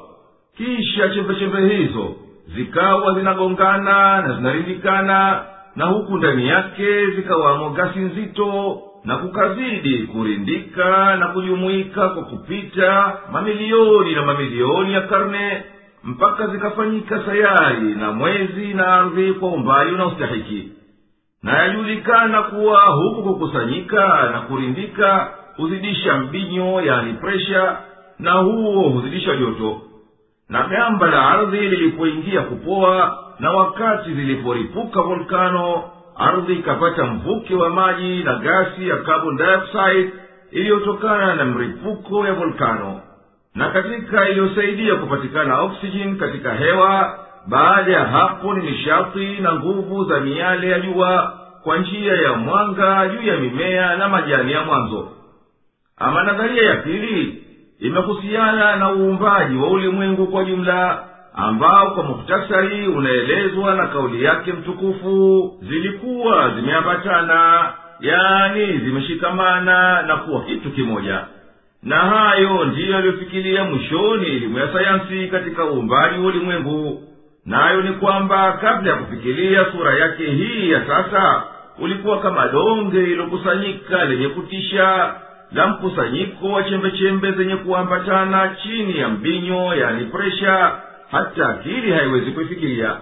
Kisha 0.58 1.10
chembechembe 1.10 1.76
hizo 1.76 2.16
zikawa 2.56 3.13
zinagongana 3.20 4.22
na 4.22 4.36
zinarindikana 4.36 5.44
na 5.76 5.86
huku 5.86 6.18
ndani 6.18 6.48
yake 6.48 7.08
zikawamo 7.12 7.70
gasi 7.70 8.00
nzito 8.00 8.82
na 9.06 9.18
kukazidi 9.18 9.98
kurindika 9.98 11.16
na 11.16 11.28
kujumuika 11.28 12.10
kwa 12.10 12.24
kupita 12.24 13.18
mamilioni 13.32 14.16
na 14.16 14.22
mamilioni 14.26 14.94
ya 14.94 15.02
karne 15.02 15.63
mpaka 16.04 16.48
zikafanyika 16.48 17.26
sayari 17.26 17.96
na 17.96 18.12
mwezi 18.12 18.74
na 18.74 18.88
ardhi 18.88 19.34
kwa 19.34 19.50
umbali 19.50 19.92
unaostahiki. 19.94 20.72
Na 21.44 21.58
yajulikana 21.58 22.42
kuwa 22.44 22.82
huku 22.86 23.24
kukusanyika 23.24 24.30
na 24.32 24.42
kurindika 24.42 25.32
huzidisha 25.58 26.18
mbinyo 26.18 26.82
yani 26.82 27.13
presha 27.13 27.78
na 28.20 28.32
huo 28.32 28.89
huzidisha 28.89 29.36
joto. 29.36 29.82
Na 30.50 30.63
gamba 30.68 31.08
la 31.08 31.28
ardhi 31.30 31.58
lilipoingia 31.70 32.42
kupoa 32.42 33.18
na 33.39 33.52
wakati 33.52 34.13
ziliporipuka 34.13 35.02
volkano 35.02 35.84
ardhi 36.17 36.54
ikapata 36.54 37.04
mvuke 37.06 37.56
wa 37.56 37.69
maji 37.69 38.23
na 38.23 38.36
gasi 38.36 38.89
ya 38.89 38.95
carbon 38.97 39.38
dioxide 39.38 40.13
iliyotokana 40.52 41.36
na 41.36 41.45
mripuko 41.45 42.28
ya 42.28 42.34
volkano 42.34 43.02
na 43.56 43.69
katika 43.69 44.30
iliyosaidia 44.30 44.95
kupatikana 44.95 45.60
oksijeni 45.62 46.15
katika 46.15 46.54
hewa 46.54 47.19
baada 47.47 47.91
ya 47.91 48.06
hapo 48.06 48.54
ni 48.54 48.71
nishati 48.71 49.26
na 49.41 49.54
nguvu 49.56 50.06
za 50.06 50.19
miale 50.19 50.69
ya 50.69 50.80
jua 50.80 51.34
kwa 51.63 51.78
njia 51.78 52.13
ya 52.13 52.34
mwanga 52.34 53.08
juu 53.08 53.28
ya 53.28 53.38
mimea 53.38 53.95
na 53.95 54.10
majani 54.10 54.52
ya 54.52 54.62
mwanzo. 54.63 55.10
Ama 55.97 56.23
nadharia 56.23 56.63
ya 56.63 56.76
pili 56.76 57.43
imehusiana 57.80 58.76
na 58.76 58.91
uumbaji 58.93 59.56
wa 59.58 59.69
ulimwengu 59.69 60.28
kwa 60.28 60.43
jumla 60.43 61.04
ambao 61.36 61.91
kwa 61.91 62.04
muhtasari 62.04 62.88
unaelezwa 62.88 63.76
na 63.76 63.88
kauli 63.88 64.24
yake 64.24 64.54
mtukufu 64.54 65.54
zilikuwa 65.62 66.50
zimeambatana 66.56 67.74
yani 68.00 68.78
zimeshikamana 68.78 70.02
na 70.02 70.15
kuwa 70.17 70.43
kitu 70.43 70.72
kimoja. 70.72 71.26
Na 71.84 71.96
hayo 71.98 72.65
ndiyo 72.65 72.91
yaliyofikiria 72.91 73.63
mwishoni 73.63 74.26
elimu 74.26 74.58
ya 74.60 74.74
sayansi 74.74 75.28
katika 75.28 75.65
uumbaji 75.65 76.19
wa 76.19 76.26
ulimwengu. 76.28 77.04
Nayo 77.46 77.82
ni 77.82 77.91
kwamba 77.93 78.52
kabla 78.52 78.91
ya 78.91 78.98
kufikilia 78.98 79.65
sura 79.72 79.93
yake 79.93 80.26
hii 80.26 80.72
ya 80.72 80.86
sasa 80.88 81.43
ulikuwa 81.80 82.19
kama 82.19 82.48
donge 82.48 83.00
lilokusanyika 83.02 84.06
lenye 84.06 84.28
kutisha 84.28 85.13
la 85.52 85.67
mkusanyiko 85.67 86.48
wa 86.48 86.63
chembechembe 86.63 87.32
zenye 87.32 87.56
kuambatana 87.56 88.56
chini 88.63 88.98
ya 88.98 89.10
mbinyo 89.10 89.76
yani 89.76 90.06
presha 90.06 90.72
hata 91.13 91.49
akili 91.49 91.91
haiwezi 91.91 92.32
kuifikiria. 92.32 92.97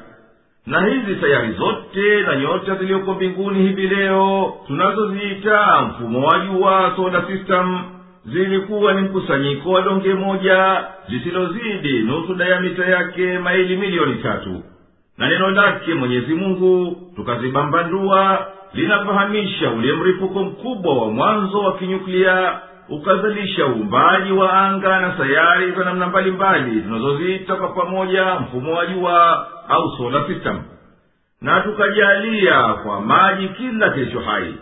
Na 0.65 0.85
hizi 0.85 1.21
sayari 1.21 1.53
zote 1.53 2.21
na 2.21 2.35
nyota 2.35 2.75
ziliyoko 2.75 3.13
mbinguni 3.13 3.61
hivi 3.67 3.87
leo 3.87 4.53
tunazoziita 4.67 5.81
mfumo 5.81 6.27
wa 6.27 6.39
jua 6.39 6.93
soda 6.95 7.23
system 7.27 7.79
zilikuwa 8.25 8.93
ni 8.93 9.01
mkusanyiko 9.01 9.71
wa 9.71 9.81
donge 9.81 10.13
moja 10.13 10.83
lisilozidi 11.09 11.99
nusu 11.99 12.35
dayamita 12.35 12.85
yake 12.85 13.39
maili 13.39 13.77
milioni 13.77 14.15
tatu. 14.15 14.63
Na 15.17 15.29
neno 15.29 15.49
lake 15.49 15.93
mwenyezi 15.93 16.33
mungu 16.33 16.97
tukazibambandua 17.15 18.47
linafahamisha 18.73 19.71
ule 19.71 19.93
mripuko 19.93 20.43
mkubwa 20.43 20.97
wa 20.97 21.11
mwanzo 21.11 21.59
wa 21.59 21.77
kinyuklia 21.77 22.59
ukazalisha 22.91 23.65
uumbaji 23.67 24.31
wa 24.31 24.53
anga 24.53 24.99
na 24.99 25.17
sayari 25.17 25.71
za 25.71 25.83
namna 25.83 26.07
mbalimbali 26.07 26.81
tunazoziita 26.81 27.55
kwa 27.55 27.67
pamoja 27.69 28.35
mfumo 28.35 28.73
wa 28.73 28.85
jua 28.85 29.47
au 29.69 29.97
solar 29.97 30.27
system. 30.27 30.59
Na 31.41 31.61
tukajalia 31.61 32.73
kwa 32.73 33.01
maji 33.01 33.47
kila 33.47 33.89
kilicho 33.89 34.19
hai. 34.19 34.55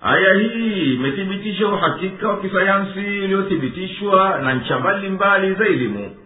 Aya 0.00 0.34
hii 0.34 0.94
imethibitisha 0.94 1.68
uhakika 1.68 2.28
wa 2.28 2.36
kisayansi 2.40 3.00
uliothibitishwa 3.00 4.38
na 4.38 4.54
ncha 4.54 4.78
mbalimbali 4.78 5.54
za 5.54 5.66
elimu. 5.66 6.16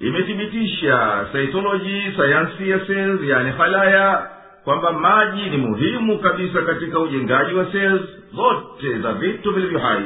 Imethibitisha 0.00 1.26
saitoloji 1.32 2.12
sayansi 2.16 2.70
ya 2.70 2.80
sels 2.86 3.20
yani 3.24 3.50
halaya 3.50 4.26
kwamba 4.64 4.92
maji 4.92 5.50
ni 5.50 5.56
muhimu 5.56 6.18
kabisa 6.18 6.62
katika 6.62 6.98
ujengaji 7.00 7.54
wa 7.54 7.72
sels 7.72 8.00
zote 8.34 8.98
za 8.98 9.12
vitu 9.12 9.52
vilivyo 9.52 9.78
hai 9.78 10.02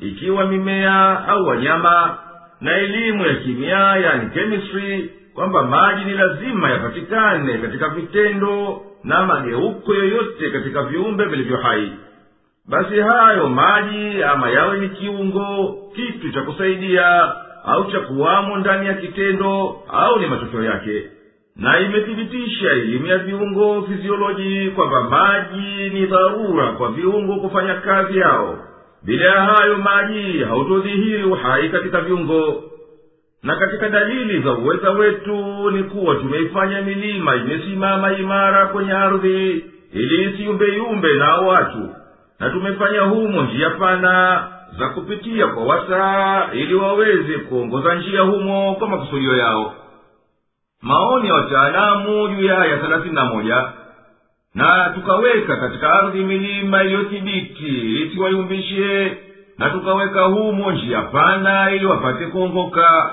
ikiwa 0.00 0.46
mimea 0.46 1.28
au 1.28 1.46
wanyama 1.46 2.18
na 2.60 2.76
elimu 2.76 3.26
ya 3.26 3.34
kimia 3.34 3.78
yani 3.78 4.30
chemistry 4.34 5.10
kwamba 5.34 5.62
maji 5.62 6.04
ni 6.04 6.12
lazima 6.12 6.70
yapatikane 6.70 7.58
katika 7.58 7.88
vitendo 7.88 8.80
na 9.04 9.26
mageuko 9.26 9.94
yoyote 9.94 10.50
katika 10.50 10.82
viumbe 10.82 11.24
vilivyo 11.24 11.56
hai. 11.56 11.92
Basi 12.68 13.00
hayo 13.00 13.48
maji 13.48 14.22
ama 14.22 14.50
yawe 14.50 14.78
ni 14.80 14.88
kiungo 14.88 15.76
kitu 15.96 16.32
cha 16.32 16.42
kusaidia 16.42 17.32
au 17.64 17.90
cha 17.92 18.00
kuwamo 18.00 18.56
ndani 18.56 18.86
ya 18.86 18.94
kitendo 18.94 19.76
au 19.92 20.18
ni 20.20 20.26
matokeo 20.26 20.62
yake. 20.64 21.02
Na 21.56 21.80
imethibitisha 21.80 22.70
elimu 22.70 23.06
ya 23.06 23.18
viungo 23.18 23.82
fizioloji 23.82 24.70
kwamba 24.70 25.00
maji 25.02 25.90
ni 25.90 26.06
dharura 26.06 26.66
kwa 26.72 26.88
viungo 26.92 27.36
kufanya 27.36 27.74
kazi 27.74 28.18
yao 28.18 28.58
bila 29.04 29.24
ya 29.24 29.42
hayo 29.42 29.76
maji 29.78 30.38
hautodhihiri 30.44 31.24
uhai 31.24 31.68
katika 31.68 32.00
viungo. 32.00 32.62
Na 33.42 33.56
katika 33.56 33.88
dalili 33.88 34.40
za 34.42 34.52
uweza 34.52 34.90
wetu 34.90 35.70
ni 35.70 35.82
kuwa 35.84 36.14
tumeifanya 36.14 36.82
milima 36.82 37.36
imesimama 37.36 38.12
imara 38.12 38.66
kwenye 38.66 38.92
ardhi 38.92 39.64
ili 39.92 40.30
isiyumbeyumbe 40.30 41.14
nao 41.14 41.46
watu. 41.46 41.88
Na 42.40 42.50
tumefanya 42.50 43.00
humo 43.00 43.42
njia 43.42 43.70
pana 43.70 44.44
za 44.78 44.88
kupitia 44.88 45.46
kwa 45.46 45.64
wasaa 45.64 46.48
ili 46.52 46.74
waweze 46.74 47.38
kuongoza 47.38 47.94
njia 47.94 48.20
humo 48.20 48.74
kwa 48.74 48.88
makusudio 48.88 49.36
yao. 49.36 49.74
Maoni 50.82 51.28
ya 51.28 51.34
wataalamu 51.34 52.28
juu 52.28 52.46
ya 52.46 52.58
aya 52.58 52.76
thelathini 52.76 53.14
na 53.14 53.24
moja 53.24 53.68
na 54.54 54.90
tukaweka 54.94 55.56
katika 55.56 55.92
ardhi 55.92 56.18
milima 56.24 56.82
iliyothibiti 56.84 58.02
isiwayumbishe 58.02 59.16
na 59.58 59.70
tukaweka 59.70 60.22
humo 60.22 60.70
njia 60.72 61.02
pana 61.02 61.70
ili 61.70 61.86
wapate 61.86 62.26
kuongoka. 62.26 63.10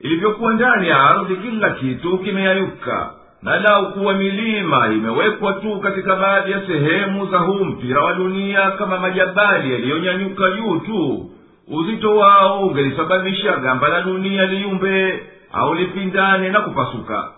Ilivyokuwa 0.00 0.54
ndani 0.54 0.88
ya 0.88 1.00
ardhi 1.10 1.36
kila 1.36 1.70
kitu 1.70 2.18
kimeyayuka 2.18 3.10
na 3.42 3.60
lau 3.60 3.92
kuwa 3.92 4.14
milima 4.14 4.86
imewekwa 4.88 5.52
tu 5.52 5.80
katika 5.80 6.16
baadhi 6.16 6.52
ya 6.52 6.66
sehemu 6.66 7.26
za 7.26 7.38
huu 7.38 7.64
mpira 7.64 8.00
wa 8.04 8.14
dunia 8.14 8.70
kama 8.70 8.98
majabali 8.98 9.72
yaliyonyanyuka 9.72 10.50
juu 10.50 10.78
tu 10.78 11.30
uzito 11.68 12.16
wao 12.16 12.60
ungelisababisha 12.60 13.56
gamba 13.56 13.88
la 13.88 14.00
dunia 14.00 14.46
liyumbe 14.46 15.22
au 15.52 15.74
lipindane 15.74 16.48
na 16.48 16.60
kupasuka 16.60 17.30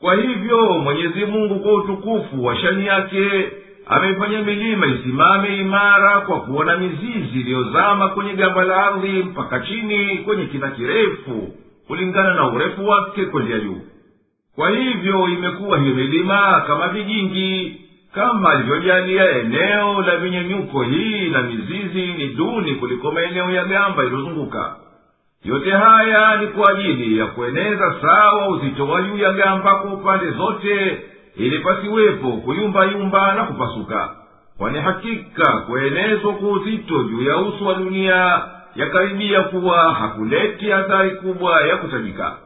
kwa 0.00 0.14
hivyo 0.14 0.58
mwenyezi 0.78 1.24
mungu 1.24 1.60
kwa 1.60 1.74
utukufu 1.74 2.44
wa 2.44 2.56
shani 2.56 2.86
yake 2.86 3.48
ameifanya 3.86 4.42
milima 4.42 4.86
isimame 4.86 5.56
imara 5.56 6.20
kwa 6.20 6.40
kuwa 6.40 6.64
na 6.64 6.76
mizizi 6.78 7.40
iliyozama 7.40 8.08
kwenye 8.08 8.32
gamba 8.34 8.64
la 8.64 8.86
ardhi 8.86 9.08
mpaka 9.22 9.60
chini 9.60 10.18
kwenye 10.18 10.46
kina 10.46 10.70
kirefu 10.70 11.48
kulingana 11.86 12.34
na 12.34 12.48
urefu 12.50 12.88
wake 12.88 13.24
kwenda 13.24 13.58
juu. 13.58 13.80
Kwa 14.54 14.70
hivyo 14.70 15.28
imekuwa 15.28 15.78
hiyo 15.78 15.94
milima 15.94 16.64
kama 16.66 16.88
vijingi 16.88 17.80
kama 18.14 18.50
alivyojalia 18.50 19.30
eneo 19.38 20.02
la 20.02 20.16
vinyenyuko 20.16 20.82
hii 20.82 21.28
na 21.28 21.42
mizizi 21.42 22.06
ni 22.12 22.26
duni 22.28 22.74
kuliko 22.74 23.10
maeneo 23.12 23.50
ya 23.50 23.64
gamba 23.64 24.04
iliyozunguka 24.04 24.76
yote 25.44 25.70
haya 25.70 26.36
ni 26.36 26.46
kwa 26.46 26.70
ajili 26.70 27.18
ya 27.18 27.26
kueneza 27.26 27.94
sawa 28.02 28.48
uzito 28.48 28.88
wa 28.88 29.02
juu 29.02 29.16
ya 29.18 29.32
gamba 29.32 29.74
kwa 29.74 29.92
upande 29.92 30.30
zote 30.30 31.02
ili 31.36 31.58
pasiwepo 31.58 32.32
kuyumbayumba 32.32 33.34
na 33.34 33.44
kupasuka. 33.44 34.10
Kwani 34.58 34.78
hakika 34.80 35.52
kuenezwa 35.52 36.32
kwa 36.32 36.48
uzito 36.48 37.02
juu 37.04 37.22
ya 37.22 37.36
uso 37.36 37.64
wa 37.64 37.74
dunia 37.74 38.40
yakaribia 38.76 39.42
kuwa 39.42 39.94
hakuleti 39.94 40.72
athari 40.72 41.10
kubwa 41.10 41.62
ya 41.62 41.76
kutajika. 41.76 42.36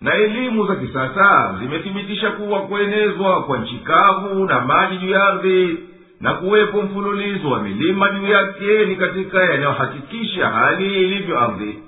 Na 0.00 0.14
elimu 0.14 0.66
za 0.66 0.76
kisasa 0.76 1.54
zimethibitisha 1.60 2.30
kuwa 2.30 2.60
kuenezwa 2.60 3.42
kwa 3.42 3.58
nchi 3.58 3.74
kavu 3.74 4.44
na 4.44 4.60
maji 4.60 4.96
juu 4.98 5.10
ya 5.10 5.24
ardhi 5.24 5.78
na 6.20 6.34
kuwepo 6.34 6.82
mfululizo 6.82 7.50
wa 7.50 7.62
milima 7.62 8.10
juu 8.10 8.26
yake 8.26 8.84
ni 8.86 8.96
katika 8.96 9.42
yanayohakikisha 9.42 10.48
hali 10.48 11.02
ilivyo 11.04 11.40
ardhi 11.40 11.78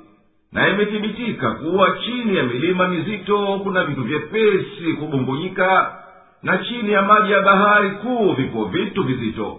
na 0.54 0.68
imethibitika 0.68 1.50
kuwa 1.50 1.90
chini 2.04 2.36
ya 2.36 2.42
milima 2.42 2.88
mizito 2.88 3.60
kuna 3.62 3.84
vitu 3.84 4.02
vyepesi 4.02 4.92
kubumbunyika 5.00 5.94
na 6.42 6.58
chini 6.58 6.92
ya 6.92 7.02
maji 7.02 7.32
ya 7.32 7.40
bahari 7.40 7.90
kuu 7.90 8.32
vipo 8.32 8.64
vitu 8.64 9.02
vizito. 9.02 9.58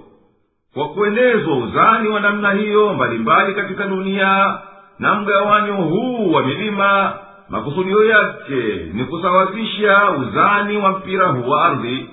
Kwa 0.74 0.90
kuenezwa 0.90 1.58
uzani 1.58 2.10
wa 2.10 2.20
namna 2.20 2.52
hiyo 2.52 2.94
mbalimbali 2.94 3.54
katika 3.54 3.88
dunia 3.88 4.58
na 5.00 5.16
mgawanyo 5.16 5.74
huu 5.76 6.32
wa 6.32 6.44
milima 6.48 7.14
makusudio 7.50 8.06
yake 8.06 8.86
ni 8.94 9.04
kusawazisha 9.06 10.12
uzani 10.12 10.78
wa 10.78 10.90
mpira 10.92 11.28
huu 11.28 11.50
wa 11.50 11.66
ardhi 11.66 12.10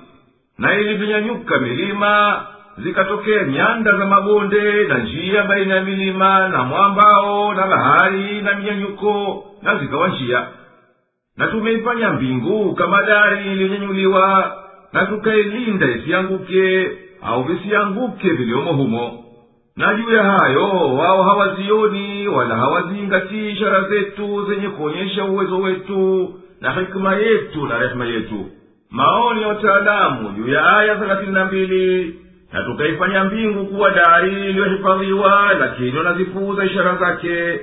na 0.59 0.75
ilivyonyanyuka 0.81 1.59
milima 1.59 2.43
zikatokea 2.79 3.45
nyanda 3.45 3.97
za 3.99 4.07
mabonde 4.07 4.85
na 4.89 4.99
njia 4.99 5.43
baina 5.43 5.75
ya 5.75 5.83
milima 5.85 6.49
na 6.49 6.65
mwambao 6.65 7.55
na 7.55 7.67
bahari 7.67 8.43
na 8.43 8.55
minyanyuko 8.55 9.45
na 9.63 9.79
zikawa 9.79 10.09
njia. 10.09 10.47
Na 11.37 11.47
tumeifanya 11.47 12.11
mbingu 12.11 12.75
kama 12.75 13.03
dari 13.03 13.53
iliyonyanyuliwa 13.53 14.53
na 14.93 15.07
tukailinda 15.07 15.87
isianguke 15.91 16.91
au 17.23 17.43
visianguke 17.43 18.29
viliomo 18.29 18.73
humo. 18.73 19.19
Na 19.77 19.95
juu 19.95 20.11
ya 20.13 20.23
hayo 20.23 20.95
wao 20.95 21.23
hawazioni 21.23 22.29
wala 22.29 22.57
hawazingatii 22.57 23.51
ishara 23.51 23.83
zetu 23.89 24.45
zenye 24.49 24.69
kuonyesha 24.69 25.25
uwezo 25.25 25.59
wetu 25.59 26.35
na 26.61 26.71
hikima 26.73 27.15
yetu 27.17 27.67
na 27.67 27.79
rehema 27.79 28.05
yetu. 28.07 28.47
Maoni 28.91 29.43
ya 29.43 29.49
wataalamu 29.49 30.31
juu 30.33 30.53
ya 30.53 30.77
aya 30.77 30.97
thelathini 30.97 31.33
na 31.33 31.45
mbili 31.45 32.15
na 32.53 32.63
tukaifanya 32.63 33.25
mbingu 33.25 33.67
kuwa 33.67 33.91
dari 33.91 34.31
iliyohifadhiwa 34.51 35.53
lakini 35.61 35.97
wanazipuuza 35.99 36.65
ishara 36.65 36.97
zake. 36.97 37.61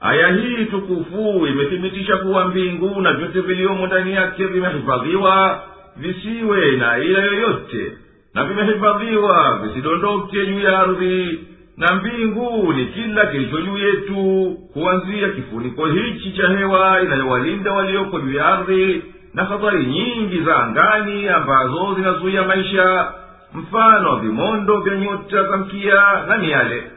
Aya 0.00 0.28
hii 0.28 0.64
tukufu 0.64 1.46
imethibitisha 1.46 2.16
kuwa 2.16 2.44
mbingu 2.48 3.00
na 3.00 3.12
vyote 3.12 3.40
viliomo 3.40 3.86
ndani 3.86 4.12
yake 4.12 4.46
vimehifadhiwa 4.46 5.62
visiwe 5.96 6.70
na 6.76 6.98
ila 6.98 7.20
yoyote 7.24 7.92
na 8.34 8.44
vimehifadhiwa 8.44 9.58
visidondoke 9.62 10.46
juu 10.46 10.60
ya 10.60 10.78
ardhi. 10.78 11.40
Na 11.76 11.94
mbingu 11.94 12.72
ni 12.72 12.86
kila 12.86 13.26
kilicho 13.26 13.60
juu 13.60 13.78
yetu 13.78 14.56
kuanzia 14.72 15.28
kifuniko 15.28 15.86
hichi 15.86 16.32
cha 16.32 16.48
hewa 16.48 17.00
inayowalinda 17.02 17.72
walioko 17.72 18.20
juu 18.20 18.32
ya 18.36 18.46
ardhi 18.46 19.02
na 19.34 19.44
habari 19.44 19.84
nyingi 19.86 20.40
za 20.40 20.56
angani 20.56 21.28
ambazo 21.28 21.94
zinazuia 21.94 22.42
maisha 22.42 23.12
mfano 23.54 24.16
vimondo 24.16 24.80
vya 24.80 24.96
nyota 24.96 25.42
za 25.44 25.56
mkia 25.56 26.24
na 26.28 26.38
miale. 26.38 26.90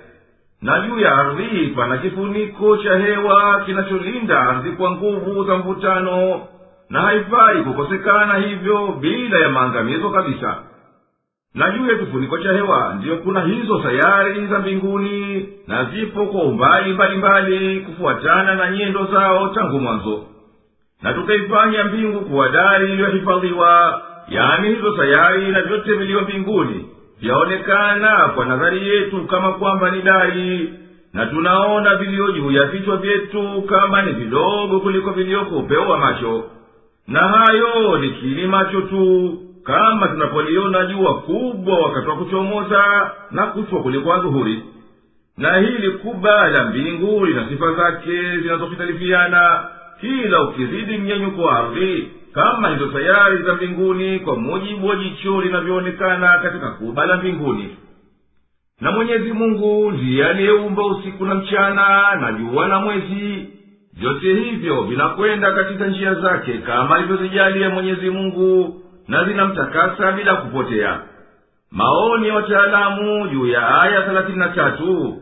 Na 0.62 0.80
juu 0.80 1.00
ya 1.00 1.16
ardhi 1.16 1.68
pana 1.68 1.98
kifuniko 1.98 2.78
cha 2.78 2.98
hewa 2.98 3.62
kinacholinda 3.66 4.40
ardhi 4.40 4.72
kwa 4.72 4.92
nguvu 4.92 5.44
za 5.44 5.56
mvutano 5.58 6.42
na 6.90 7.02
haifai 7.02 7.64
kukosekana 7.64 8.36
hivyo 8.36 8.88
bila 9.00 9.40
ya 9.40 9.50
maangamizo 9.50 10.10
kabisa. 10.10 10.56
Na 11.56 11.72
juu 11.72 11.88
ya 11.88 11.96
kifuniko 11.98 12.38
cha 12.38 12.54
hewa 12.54 12.94
ndiyo 13.00 13.18
kuna 13.18 13.42
hizo 13.42 13.84
sayari 13.84 14.48
za 14.48 14.60
mbinguni 14.60 15.50
na 15.68 15.84
zipo 15.86 16.26
kwa 16.26 16.42
umbali 16.44 16.94
mbalimbali 16.94 17.80
kufuatana 17.80 18.56
na 18.56 18.70
nyendo 18.72 19.06
zao 19.06 19.48
tangu 19.48 19.80
mwanzo. 19.80 20.26
Na 21.02 21.14
tukaifanya 21.14 21.84
mbingu 21.84 22.22
kuwa 22.22 22.50
dari 22.50 22.92
iliyohifadhiwa 22.94 24.02
yaani 24.28 24.68
hizo 24.76 24.98
sayari 24.98 25.48
na 25.48 25.62
vyote 25.62 25.94
viliyo 25.94 26.22
mbinguni 26.22 26.86
vyaonekana 27.22 28.30
kwa 28.36 28.46
nadhari 28.46 28.88
yetu 28.90 29.24
kama 29.28 29.52
kwamba 29.54 29.92
ni 29.92 30.02
dari 30.02 30.74
na 31.14 31.26
tunaona 31.26 31.96
viliyo 31.96 32.32
juu 32.32 32.52
ya 32.52 32.64
vichwa 32.64 32.98
vyetu 32.98 33.62
kama 33.62 34.02
ni 34.02 34.12
vidogo 34.12 34.80
kuliko 34.80 35.12
vilioko 35.12 35.56
upeo 35.58 35.90
wa 35.90 35.98
macho. 35.98 36.44
Na 37.08 37.20
hayo 37.20 37.98
ni 37.98 38.10
kili 38.10 38.48
macho 38.48 38.82
tu 38.82 39.34
kama 39.64 40.08
tunapoliona 40.08 40.86
jua 40.86 41.14
kubwa 41.22 41.80
wakati 41.80 42.10
wa 42.10 42.16
kuchomoza 42.16 43.12
na 43.32 43.46
kuchwa 43.46 43.82
kuliko 43.82 44.14
adhuhuri. 44.14 44.64
Na 45.38 45.58
hili 45.58 45.92
kuba 45.92 46.48
la 46.50 46.64
mbingu 46.64 47.26
lina 47.26 47.50
sifa 47.50 47.72
zake 47.74 48.38
zinazohitalifiana 48.40 49.66
kila 50.02 50.44
ukizidi 50.44 50.98
mnyenyuko 50.98 51.42
wa 51.42 51.58
ardhi 51.60 52.12
kama 52.34 52.70
hizo 52.70 52.92
sayari 52.94 53.44
za 53.44 53.54
mbinguni 53.56 54.20
kwa 54.20 54.36
mujibu 54.36 54.88
wa 54.88 54.96
jicho 54.96 55.42
linavyoonekana 55.42 56.40
katika 56.40 56.70
kuba 56.70 57.06
la 57.06 57.18
mbinguni. 57.18 57.78
Na 58.82 58.92
mwenyezi 58.92 59.34
mungu 59.34 59.92
ndiye 59.92 60.26
aliyeumba 60.28 60.86
usiku 60.86 61.26
na 61.26 61.36
mchana 61.36 62.16
na 62.16 62.32
jua 62.32 62.68
na 62.68 62.80
mwezi. 62.80 63.48
Vyote 63.94 64.34
hivyo 64.34 64.82
vinakwenda 64.82 65.52
katika 65.52 65.88
njia 65.88 66.14
zake 66.14 66.54
kama 66.58 66.96
alivyozijalia 66.96 67.70
mwenyezi 67.70 68.10
mungu 68.10 68.82
na 69.08 69.26
zinamtakasa 69.26 70.12
bila 70.12 70.36
kupotea. 70.36 71.00
Maoni 71.72 72.28
ya 72.28 72.34
wataalamu 72.34 73.28
juu 73.28 73.48
ya 73.48 73.82
aya 73.82 74.02
thelathini 74.02 74.38
na 74.38 74.48
tatu 74.50 75.18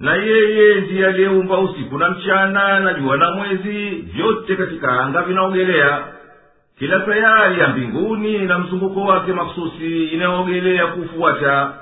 na 0.00 0.14
yeye 0.14 0.80
ndiye 0.80 1.06
aliyeumba 1.06 1.58
usiku 1.58 1.98
na 1.98 2.10
mchana 2.10 2.80
na 2.80 2.94
jua 2.94 3.16
na 3.16 3.30
mwezi 3.30 3.88
vyote 3.88 4.56
katika 4.56 5.00
anga 5.00 5.22
vinaogelea 5.22 6.04
kila 6.78 7.06
sayari 7.06 7.60
ya 7.60 7.68
mbinguni 7.68 8.38
na 8.38 8.58
mzunguko 8.58 9.00
wake 9.00 9.32
makususi 9.32 10.04
inayoogelea 10.04 10.86
kufuata 10.86 11.72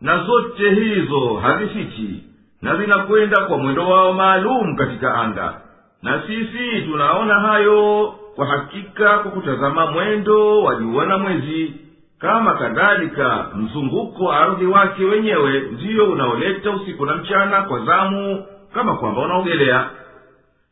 na 0.00 0.24
zote 0.24 0.70
hizo 0.74 1.34
hazifichi 1.34 2.24
na 2.62 2.76
zinakwenda 2.76 3.44
kwa 3.44 3.58
mwendo 3.58 3.88
wao 3.88 4.12
maalum 4.12 4.76
katika 4.76 5.14
anga. 5.14 5.60
Na 6.02 6.22
sisi 6.26 6.82
tunaona 6.82 7.40
hayo 7.40 8.14
kwa 8.36 8.46
hakika 8.46 9.18
kwa 9.18 9.30
kutazama 9.30 9.86
mwendo 9.90 10.62
wa 10.62 10.74
jua 10.76 11.06
na 11.06 11.18
mwezi. 11.18 11.74
Kama 12.18 12.54
kadhalika 12.54 13.46
mzunguko 13.54 14.32
ardhi 14.32 14.66
wake 14.66 15.04
wenyewe 15.04 15.60
ndiyo 15.60 16.10
unaoleta 16.12 16.70
usiku 16.70 17.06
na 17.06 17.14
mchana 17.16 17.62
kwa 17.62 17.80
zamu 17.84 18.44
kama 18.74 18.96
kwamba 18.96 19.20
unaogelea. 19.22 19.84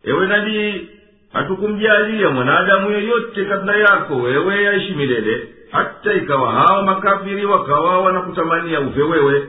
Ewe 0.05 0.27
nabii 0.27 0.89
hatukumjalia 1.33 2.31
mwanadamu 2.31 2.91
yeyote 2.91 3.45
kabla 3.45 3.77
yako 3.77 4.17
wewe 4.17 4.69
aishi 4.69 4.95
milele. 4.95 5.49
Hata 5.71 6.13
ikawa 6.15 6.53
hawa 6.53 6.83
makafiri 6.83 7.45
wakawa 7.47 8.01
wanakutamania 8.01 8.81
ufe 8.81 9.03
wewe. 9.03 9.49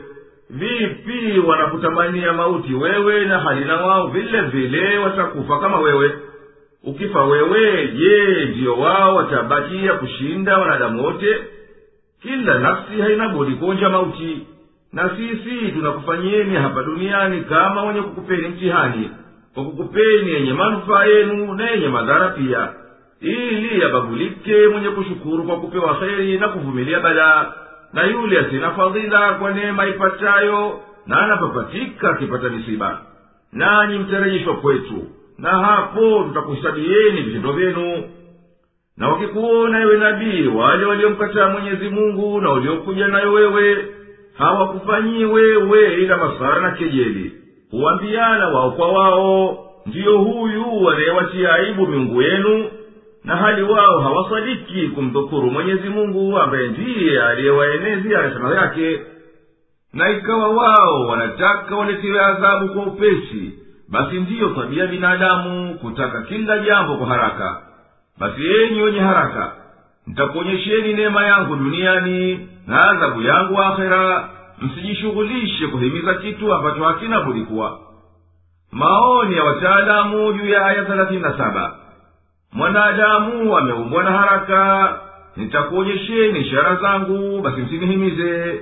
Vipi 0.50 1.38
wanakutamania 1.46 2.32
mauti 2.32 2.74
wewe 2.74 3.24
na 3.24 3.38
hali 3.38 3.64
na 3.64 3.76
wao? 3.76 4.06
Vile 4.06 4.40
vile 4.40 4.98
watakufa 4.98 5.58
kama 5.60 5.78
wewe. 5.80 6.10
Ukifa 6.84 7.24
wewe 7.24 7.88
je 7.88 8.44
ndiyo 8.44 8.74
wao 8.76 9.14
watabakia 9.16 9.92
kushinda 9.92 10.58
wanadamu 10.58 11.04
wote? 11.04 11.38
Kila 12.22 12.58
nafsi 12.58 13.00
haina 13.00 13.28
budi 13.28 13.54
kuonja 13.54 13.88
mauti. 13.88 14.46
Na 14.92 15.10
sisi 15.16 15.72
tunakufanyieni 15.72 16.56
hapa 16.56 16.82
duniani 16.82 17.40
kama 17.40 17.82
wenye 17.84 18.00
kukupeni 18.02 18.48
mtihani 18.48 19.10
kwa 19.54 19.64
kukupeni 19.64 20.30
yenye 20.30 20.52
manufaa 20.52 21.04
yenu 21.04 21.54
na 21.54 21.70
yenye 21.70 21.88
madhara 21.88 22.28
pia 22.28 22.68
ili 23.20 23.80
yababulike 23.80 24.68
mwenye 24.68 24.88
kushukuru 24.88 25.44
kwa 25.44 25.56
kupewa 25.60 25.94
heri 26.00 26.38
na 26.38 26.48
kuvumilia 26.48 27.00
balaa 27.00 27.52
na 27.92 28.04
yule 28.04 28.38
asina 28.40 28.70
fadhila 28.70 29.34
kwa 29.34 29.50
neema 29.50 29.86
ipatayo 29.86 30.80
na 31.06 31.20
anapapatika 31.22 32.10
akipata 32.10 32.48
misiba 32.48 33.00
nanyi 33.52 33.98
mtarejeshwa 33.98 34.56
kwetu 34.56 35.04
na 35.38 35.50
hapo 35.50 36.24
tutakuhesabieni 36.28 37.20
vitendo 37.22 37.52
vyenu. 37.52 38.04
Na 38.96 39.08
wakikuona 39.08 39.80
ewe 39.82 39.96
nabii 39.98 40.46
wale 40.46 40.84
waliomkataa 40.84 41.48
mwenyezi 41.48 41.88
mungu 41.88 42.40
na 42.40 42.50
waliokuja 42.50 43.08
nayo 43.08 43.32
wewe 43.32 43.88
hawakufanyiwe 44.38 45.56
wewe 45.56 45.94
ila 45.94 46.16
masara 46.16 46.60
na 46.60 46.70
kejeli 46.70 47.32
huambiana 47.78 48.48
wao 48.48 48.70
kwa 48.70 48.92
wao 48.92 49.58
ndiyo 49.86 50.18
huyu 50.18 50.84
wanayewatia 50.84 51.54
aibu 51.54 51.86
miungu 51.86 52.22
yenu 52.22 52.70
na 53.24 53.36
hali 53.36 53.62
wao 53.62 54.00
hawasadiki 54.00 54.88
kumdhukuru 54.88 55.50
mwenyezi 55.50 55.88
mungu 55.88 56.38
ambaye 56.38 56.68
ndiye 56.68 57.22
aliyewaenezia 57.22 58.20
rehema 58.22 58.54
yake. 58.54 59.00
Na 59.92 60.10
ikawa 60.10 60.48
wao 60.48 61.06
wanataka 61.06 61.76
waletewe 61.76 62.20
adhabu 62.24 62.68
kwa 62.74 62.82
upesi 62.82 63.52
basi 63.88 64.16
ndiyo 64.20 64.48
tabia 64.48 64.86
binadamu 64.86 65.74
kutaka 65.74 66.22
kila 66.22 66.58
jambo 66.58 66.96
kwa 66.96 67.06
haraka. 67.06 67.62
Basi 68.18 68.46
enyi 68.54 68.82
wenye 68.82 69.00
haraka 69.00 69.52
nitakuonyesheni 70.06 70.92
neema 70.92 71.26
yangu 71.26 71.56
duniani 71.56 72.48
na 72.66 72.90
adhabu 72.90 73.22
yangu 73.22 73.62
akhera 73.62 74.28
msijishughulishe 74.60 75.66
kuhimiza 75.66 76.14
kitu 76.14 76.54
ambacho 76.54 76.84
hakina 76.84 77.20
budi 77.20 77.46
maoni 78.72 79.36
ya 79.36 79.44
wataalamu 79.44 80.32
juu 80.32 80.48
ya 80.48 80.66
aya 80.66 80.84
thelathini 80.84 81.20
na 81.22 81.38
saba. 81.38 81.76
Mwanadamu 82.52 83.56
ameumbwa 83.58 84.02
na 84.02 84.10
haraka. 84.10 84.92
Nitakuonyesheni 85.36 86.38
ishara 86.40 86.76
zangu 86.76 87.42
basi 87.42 87.60
msinihimize. 87.60 88.60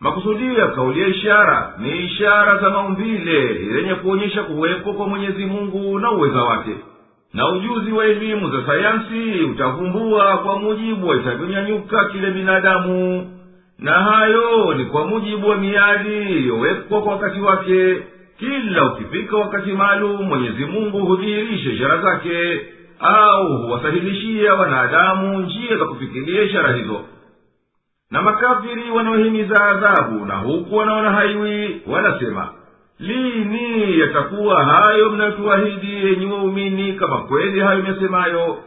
Makusudio 0.00 0.52
ya 0.52 0.66
kauli 0.68 1.00
ya 1.00 1.08
ishara 1.08 1.74
ni 1.78 1.96
ishara 2.06 2.58
za 2.58 2.70
maumbile 2.70 3.54
zenye 3.72 3.94
kuonyesha 3.94 4.42
kuwepo 4.42 4.92
kwa 4.92 5.08
mwenyezi 5.08 5.46
mungu 5.46 5.98
na 5.98 6.10
uweza 6.10 6.42
wake. 6.42 6.76
Na 7.34 7.48
ujuzi 7.48 7.92
wa 7.92 8.04
elimu 8.04 8.50
za 8.50 8.66
sayansi 8.66 9.42
utavumbua 9.44 10.38
kwa 10.38 10.58
mujibu 10.58 11.08
wa 11.08 11.16
itavyonyanyuka 11.16 12.04
kile 12.04 12.30
binadamu 12.30 13.26
na 13.82 13.92
hayo 13.92 14.74
ni 14.74 14.84
kwa 14.84 15.06
mujibu 15.06 15.48
wa 15.48 15.56
miadi 15.56 16.16
iliyowekwa 16.22 17.02
kwa 17.02 17.12
wakati 17.12 17.40
wake. 17.40 18.02
Kila 18.38 18.84
ukifika 18.92 19.36
wakati 19.36 19.72
maalum 19.72 20.22
mwenyezi 20.22 20.64
mungu 20.64 20.98
hudhihirisha 20.98 21.70
ishara 21.70 21.98
zake 22.02 22.60
au 23.00 23.56
huwasahilishia 23.56 24.54
wanadamu 24.54 25.38
njia 25.40 25.76
za 25.76 25.84
kufikiria 25.84 26.42
ishara 26.42 26.72
hizo. 26.72 27.00
Na 28.10 28.22
makafiri 28.22 28.90
wanaohimiza 28.90 29.64
adhabu 29.64 30.24
na 30.26 30.34
huku 30.36 30.76
wanaona 30.76 31.10
haiwi 31.10 31.82
wanasema 31.86 32.48
lini 33.00 33.98
yatakuwa 34.00 34.64
hayo 34.64 35.10
mnayotuahidi 35.10 36.06
yenye 36.06 36.26
waumini 36.32 36.92
kama 36.92 37.18
kweli 37.18 37.60
hayo 37.60 37.78
imesemayo 37.80 38.58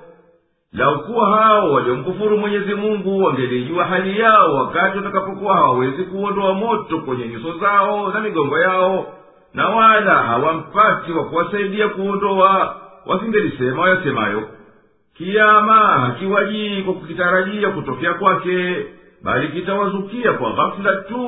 laukuwa 0.76 1.38
hao 1.38 1.72
waliomkufuru 1.72 2.38
mwenyezi 2.38 2.76
mungu 2.76 3.24
wangelijua 3.24 3.86
hali 3.86 4.20
yao 4.20 4.56
wakati 4.56 4.98
watakapokuwa 4.98 5.56
hawawezi 5.56 6.04
kuondoa 6.04 6.54
moto 6.54 7.00
kwenye 7.00 7.28
nyuso 7.28 7.58
zao 7.60 8.12
na 8.14 8.20
migongo 8.20 8.60
yao 8.60 9.06
na 9.54 9.70
wala 9.70 10.16
hawampati 10.16 11.12
wa 11.12 11.26
kuwasaidia 11.26 11.88
kuondoa 11.90 12.76
wasingelisema 13.06 13.82
wayasemayo 13.82 14.44
kiama 15.18 15.76
hakiwajii 15.76 16.82
kwa 16.82 16.94
kukitarajia 16.94 17.70
kutokea 17.70 18.14
kwake 18.14 18.86
bali 19.24 19.48
kitawazukia 19.48 20.34
kwa 20.34 20.52
ghafula 20.52 20.96
tu 20.96 21.20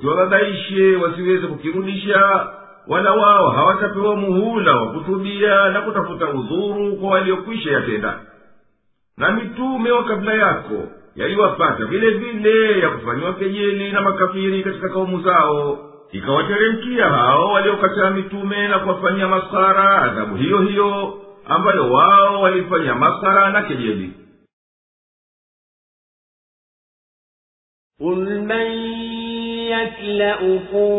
kiwababaishe 0.00 0.96
wasiweze 0.96 1.46
kukirudisha 1.46 2.46
wala 2.88 3.12
wao 3.12 3.50
hawatapewa 3.50 4.16
muhula 4.16 4.72
wa 4.80 4.86
kutubia 4.92 5.68
na 5.70 5.80
kutafuta 5.80 6.28
udhuru 6.28 6.96
kwa 6.96 7.10
waliokwisha 7.10 7.70
yatenda 7.70 8.18
na 9.17 9.31
mitume 9.31 9.91
wa 9.91 10.03
kabla 10.03 10.33
yako 10.33 10.87
yaliwapata 11.15 11.85
vile 11.85 12.09
vile 12.09 12.79
ya 12.79 12.89
kufanyiwa 12.89 13.33
kejeli 13.33 13.91
na 13.91 14.01
makafiri 14.01 14.63
katika 14.63 14.89
kaumu 14.89 15.21
zao 15.21 15.89
ikawateremkia 16.11 17.09
hao 17.09 17.51
waliokataa 17.51 18.09
mitume 18.11 18.67
na 18.67 18.79
kuwafanyia 18.79 19.27
masara 19.27 20.01
adhabu 20.01 20.35
hiyo 20.35 20.61
hiyo 20.61 21.19
ambayo 21.45 21.91
wao 21.93 22.41
walifanyia 22.41 22.95
masara 22.95 23.49
na 23.49 23.61
kejeli 23.61 24.13
قل 28.01 28.41
من 28.41 28.67
يكلأكم 29.69 30.91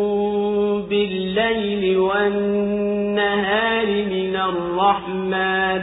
بالليل 0.89 1.99
والنهار 1.99 3.87
من 3.87 4.37
الرحمن 4.37 5.83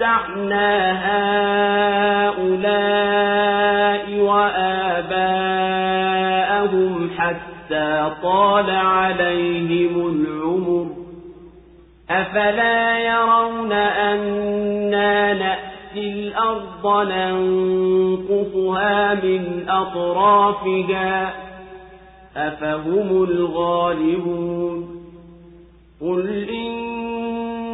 متعنا 0.00 0.72
هؤلاء 2.30 4.04
وآباءهم 4.30 5.60
حتى 7.18 8.12
طال 8.22 8.70
عليهم 8.70 10.06
العمر 10.06 10.86
أفلا 12.10 12.98
يرون 12.98 13.72
أنا 13.72 15.34
نأتي 15.34 16.12
الأرض 16.12 17.08
ننقصها 17.12 18.94
من 19.14 19.68
أطرافها 19.68 21.34
أفهم 22.36 23.24
الغالبون 23.24 25.00
قل 26.00 26.28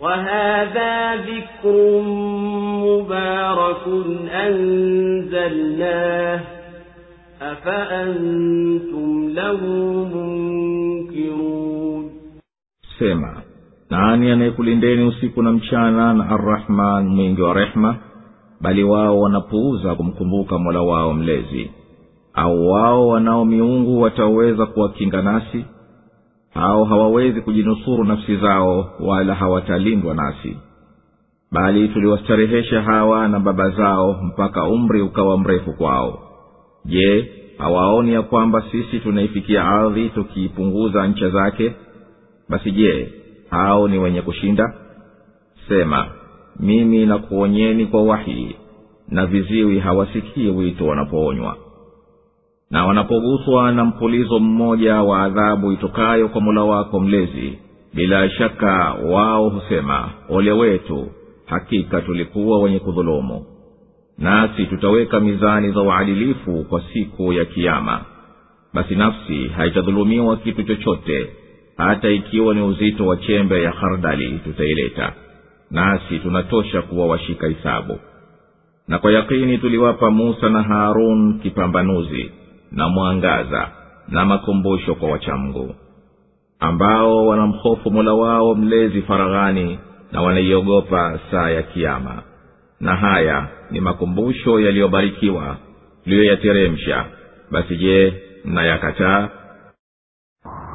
وهذا 0.00 1.16
ذكر 1.16 2.00
مبارك 2.86 3.84
أنزلناه 4.46 6.40
أفأنتم 7.42 9.28
له 9.34 9.60
منكرون 10.14 12.10
sema 12.98 13.42
nani 13.90 14.30
anayekulindeni 14.30 15.02
usiku 15.02 15.42
na 15.42 15.52
mchana 15.52 16.14
na 16.14 16.28
arrahman 16.30 17.08
mwingi 17.08 17.42
wa 17.42 17.54
rehma 17.54 17.96
bali 18.60 18.84
wao 18.84 19.20
wanapuuza 19.20 19.94
kumkumbuka 19.94 20.58
mola 20.58 20.82
wao 20.82 21.12
mlezi 21.14 21.70
au 22.34 22.70
wao 22.70 23.08
wanao 23.08 23.44
miungu 23.44 24.00
wataweza 24.02 24.66
kuwakinga 24.66 25.22
nasi 25.22 25.64
Au 26.53 26.83
hawawezi 26.85 27.41
kujinusuru 27.41 28.03
nafsi 28.03 28.35
zao 28.37 28.91
wala 28.99 29.35
hawatalindwa 29.35 30.15
nasi. 30.15 30.57
Bali 31.51 31.87
tuliwastarehesha 31.87 32.81
hawa 32.81 33.27
na 33.27 33.39
baba 33.39 33.69
zao 33.69 34.13
mpaka 34.23 34.63
umri 34.63 35.01
ukawa 35.01 35.37
mrefu 35.37 35.73
kwao. 35.73 36.19
Je 36.85 37.31
hawaoni 37.57 38.13
ya 38.13 38.21
kwamba 38.21 38.63
sisi 38.71 38.99
tunaifikia 38.99 39.63
ardhi 39.65 40.09
tukiipunguza 40.09 41.07
ncha 41.07 41.29
zake? 41.29 41.75
Basi 42.49 42.71
je 42.71 43.13
hao 43.49 43.87
ni 43.87 43.97
wenye 43.97 44.21
kushinda? 44.21 44.73
Sema 45.67 46.05
mimi 46.59 47.05
nakuonyeni 47.05 47.85
kwa 47.85 48.03
wahi 48.03 48.55
na 49.09 49.25
viziwi 49.25 49.79
hawasikii 49.79 50.49
wito 50.49 50.87
wanapoonywa 50.87 51.57
na 52.71 52.85
wanapoguswa 52.85 53.71
na 53.71 53.85
mpulizo 53.85 54.39
mmoja 54.39 55.01
wa 55.01 55.23
adhabu 55.23 55.71
itokayo 55.71 56.27
kwa 56.29 56.41
mola 56.41 56.63
wako 56.63 56.99
mlezi 56.99 57.59
bila 57.93 58.29
shaka 58.29 58.93
wao 58.93 59.49
husema 59.49 60.09
ole 60.29 60.51
wetu 60.51 61.07
hakika 61.45 62.01
tulikuwa 62.01 62.59
wenye 62.59 62.79
kudhulumu. 62.79 63.45
Nasi 64.17 64.65
tutaweka 64.65 65.19
mizani 65.19 65.71
za 65.71 65.81
uadilifu 65.81 66.63
kwa 66.69 66.81
siku 66.93 67.33
ya 67.33 67.45
kiama 67.45 68.01
basi 68.73 68.95
nafsi 68.95 69.47
haitadhulumiwa 69.47 70.37
kitu 70.37 70.63
chochote 70.63 71.29
hata 71.77 72.09
ikiwa 72.09 72.53
ni 72.53 72.61
uzito 72.61 73.07
wa 73.07 73.17
chembe 73.17 73.61
ya 73.61 73.71
hardali 73.71 74.39
tutaileta. 74.43 75.13
Nasi 75.71 76.19
tunatosha 76.19 76.81
kuwa 76.81 77.07
washika 77.07 77.47
hisabu. 77.47 77.99
Na 78.87 78.99
kwa 78.99 79.11
yakini 79.11 79.57
tuliwapa 79.57 80.11
musa 80.11 80.49
na 80.49 80.63
harun 80.63 81.39
kipambanuzi 81.39 82.31
na 82.71 82.89
mwangaza 82.89 83.67
na 84.07 84.25
makumbusho 84.25 84.95
kwa 84.95 85.09
wachamgu 85.11 85.75
ambao 86.59 87.27
wanamhofu 87.27 87.91
mola 87.91 88.13
wao 88.13 88.55
mlezi 88.55 89.01
faraghani 89.01 89.79
na 90.11 90.21
wanaiogopa 90.21 91.19
saa 91.31 91.49
ya 91.49 91.63
kiama 91.63 92.21
na 92.79 92.95
haya 92.95 93.47
ni 93.71 93.79
makumbusho 93.81 94.59
yaliyobarikiwa 94.59 95.55
tuliyoyateremsha 96.03 97.05
basi 97.51 97.77
je 97.77 98.23
mnayakataa? 98.45 99.29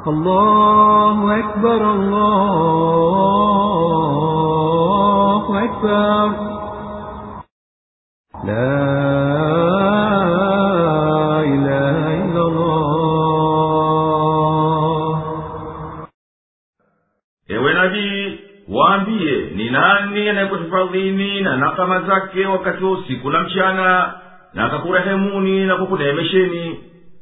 Allahu 0.07 1.31
akbar, 1.31 1.83
allahu 4.63 5.55
akbar. 5.57 6.35
La 8.47 9.02
ni 20.13 20.19
nani 20.19 20.29
anayekuhifadhini 20.29 21.41
na 21.41 21.57
nakama 21.57 22.01
zake 22.01 22.47
wakati 22.47 22.85
wa 22.85 22.91
usiku 22.91 23.31
na 23.31 23.41
mchana 23.41 24.15
na 24.55 24.65
akakurehemuni 24.65 25.67
na 25.67 25.77
kukuneemesheni? 25.77 26.81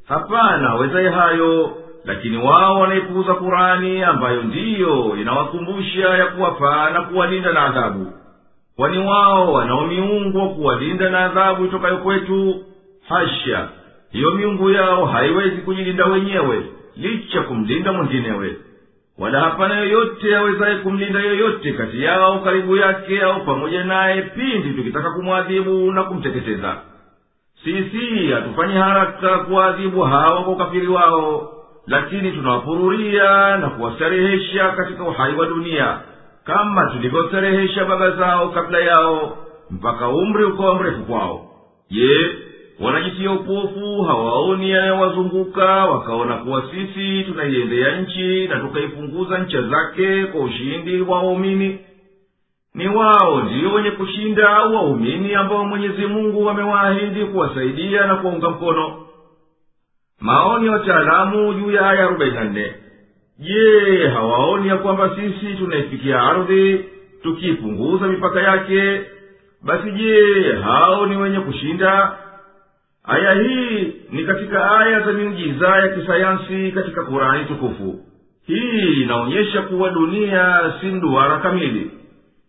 Hapana 0.09 0.75
wezaye 0.75 1.09
hayo 1.09 1.77
lakini 2.05 2.37
wao 2.37 2.81
wanaipuuza 2.81 3.35
kurani 3.35 4.03
ambayo 4.03 4.43
ndiyo 4.43 5.17
inawakumbusha 5.21 6.09
ya 6.09 6.27
kuwafaa 6.27 6.91
na 6.91 7.01
kuwalinda 7.03 7.53
na 7.53 7.63
adhabu. 7.63 8.13
Kwani 8.77 8.99
wao 8.99 9.53
wanao 9.53 9.87
miungu 9.87 10.39
wa 10.39 10.49
kuwalinda 10.49 11.11
na 11.11 11.19
adhabu 11.25 11.65
itokayo 11.65 11.97
kwetu? 11.97 12.65
Hasha! 13.09 13.69
Hiyo 14.13 14.31
miungu 14.35 14.71
yao 14.71 15.05
haiwezi 15.07 15.57
kujilinda 15.57 16.07
wenyewe 16.07 16.63
licha 16.97 17.41
kumlinda 17.43 17.93
mwinginewe 17.93 18.57
wala 19.21 19.41
hapana 19.41 19.79
yoyote 19.79 20.37
awezaye 20.37 20.77
kumlinda 20.77 21.21
yoyote 21.21 21.73
kati 21.73 22.03
yao 22.03 22.39
karibu 22.39 22.77
yake 22.77 23.23
au 23.23 23.45
pamoja 23.45 23.85
naye 23.85 24.23
pindi 24.23 24.71
tukitaka 24.73 25.11
kumwadhibu 25.11 25.93
na 25.93 26.03
kumteketeza. 26.03 26.77
Sisi 27.65 28.27
hatufanyi 28.33 28.75
haraka 28.75 29.39
kuwaadhibu 29.39 30.01
hawa 30.03 30.43
kwa 30.45 30.53
ukafiri 30.53 30.87
wao 30.89 31.53
lakini 31.87 32.33
tunawapururia 32.33 33.57
na 33.57 33.71
kuwastarehesha 33.71 34.69
katika 34.71 35.05
uhai 35.05 35.35
wa 35.35 35.47
dunia 35.47 35.99
kama 36.45 36.87
tulivyostarehesha 36.91 37.85
baba 37.85 38.11
zao 38.11 38.49
kabla 38.49 38.79
yao 38.79 39.37
mpaka 39.71 40.09
umri 40.09 40.45
ukawa 40.45 40.75
mrefu 40.75 41.03
kwao. 41.03 41.47
Je 41.91 42.31
wanajitia 42.81 43.31
upofu 43.33 44.03
hawaoni 44.03 44.71
yanayowazunguka 44.71 45.65
wakaona 45.87 46.37
kuwa 46.37 46.65
sisi 46.71 47.23
tunaiendea 47.25 48.01
nchi 48.01 48.49
na 48.49 48.61
tukaipunguza 48.61 49.39
ncha 49.39 49.63
zake 49.63 50.25
kwa 50.27 50.41
ushindi 50.41 51.01
wa 51.01 51.19
waumini. 51.23 51.79
Ni 52.75 52.89
wao 52.89 53.43
ndiyo 53.43 53.73
wenye 53.73 53.91
kushinda 53.91 54.49
au 54.57 54.75
waumini 54.75 55.35
ambao 55.35 55.65
mwenyezi 55.65 56.07
mungu 56.07 56.51
amewaahidi 56.51 57.25
kuwasaidia 57.25 58.07
na 58.07 58.17
kuwaunga 58.17 58.51
mkono. 58.51 59.07
Maoni 60.21 60.67
ya 60.67 60.73
wataalamu 60.73 61.55
juu 61.55 61.71
ya 61.71 61.91
aya 61.91 62.05
arobaini 62.05 62.35
na 62.35 62.45
nne. 62.45 62.75
Je 63.39 64.09
hawaoni 64.09 64.69
ya 64.69 64.77
kwamba 64.77 65.11
sisi 65.17 65.55
tunaifikia 65.55 66.23
ardhi 66.23 66.85
tukiipunguza 67.23 68.07
mipaka 68.07 68.41
yake? 68.41 69.01
Basi 69.63 69.91
je 69.93 70.23
hao 70.63 71.07
ni 71.07 71.17
wenye 71.17 71.41
kushinda 71.41 72.19
aya 73.05 73.33
hii 73.35 73.93
ni 74.13 74.25
katika 74.25 74.79
aya 74.81 75.01
za 75.01 75.13
miujiza 75.13 75.69
ya 75.69 75.89
kisayansi 75.89 76.73
katika 76.73 77.05
kurani 77.05 77.45
tukufu. 77.45 77.99
Hii 78.47 79.03
inaonyesha 79.03 79.63
kuwa 79.63 79.91
dunia 79.91 80.73
si 80.81 80.87
mduara 80.87 81.39
kamili 81.39 81.91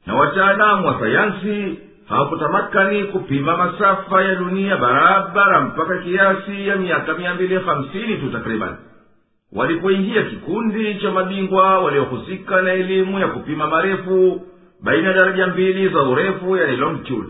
na 0.05 0.15
wataalamu 0.15 0.87
wa 0.87 0.99
sayansi 0.99 1.79
hawakutamakani 2.09 3.03
kupima 3.03 3.57
masafa 3.57 4.21
ya 4.23 4.35
dunia 4.35 4.77
barabara 4.77 5.61
mpaka 5.61 5.97
kiasi 5.97 6.67
ya 6.67 6.75
miaka 6.75 7.13
mia 7.13 7.33
mbili 7.33 7.55
hamsini 7.55 8.17
tu 8.17 8.29
takriban. 8.31 8.77
Walipoingia 9.53 10.21
kikundi 10.23 10.95
cha 10.95 11.11
mabingwa 11.11 11.79
waliohusika 11.79 12.61
na 12.61 12.71
elimu 12.73 13.19
ya 13.19 13.27
kupima 13.27 13.67
marefu 13.67 14.41
baina 14.83 15.07
ya 15.07 15.13
daraja 15.13 15.47
mbili 15.47 15.89
za 15.89 16.01
urefu 16.01 16.57
yani 16.57 16.77
longitude 16.77 17.29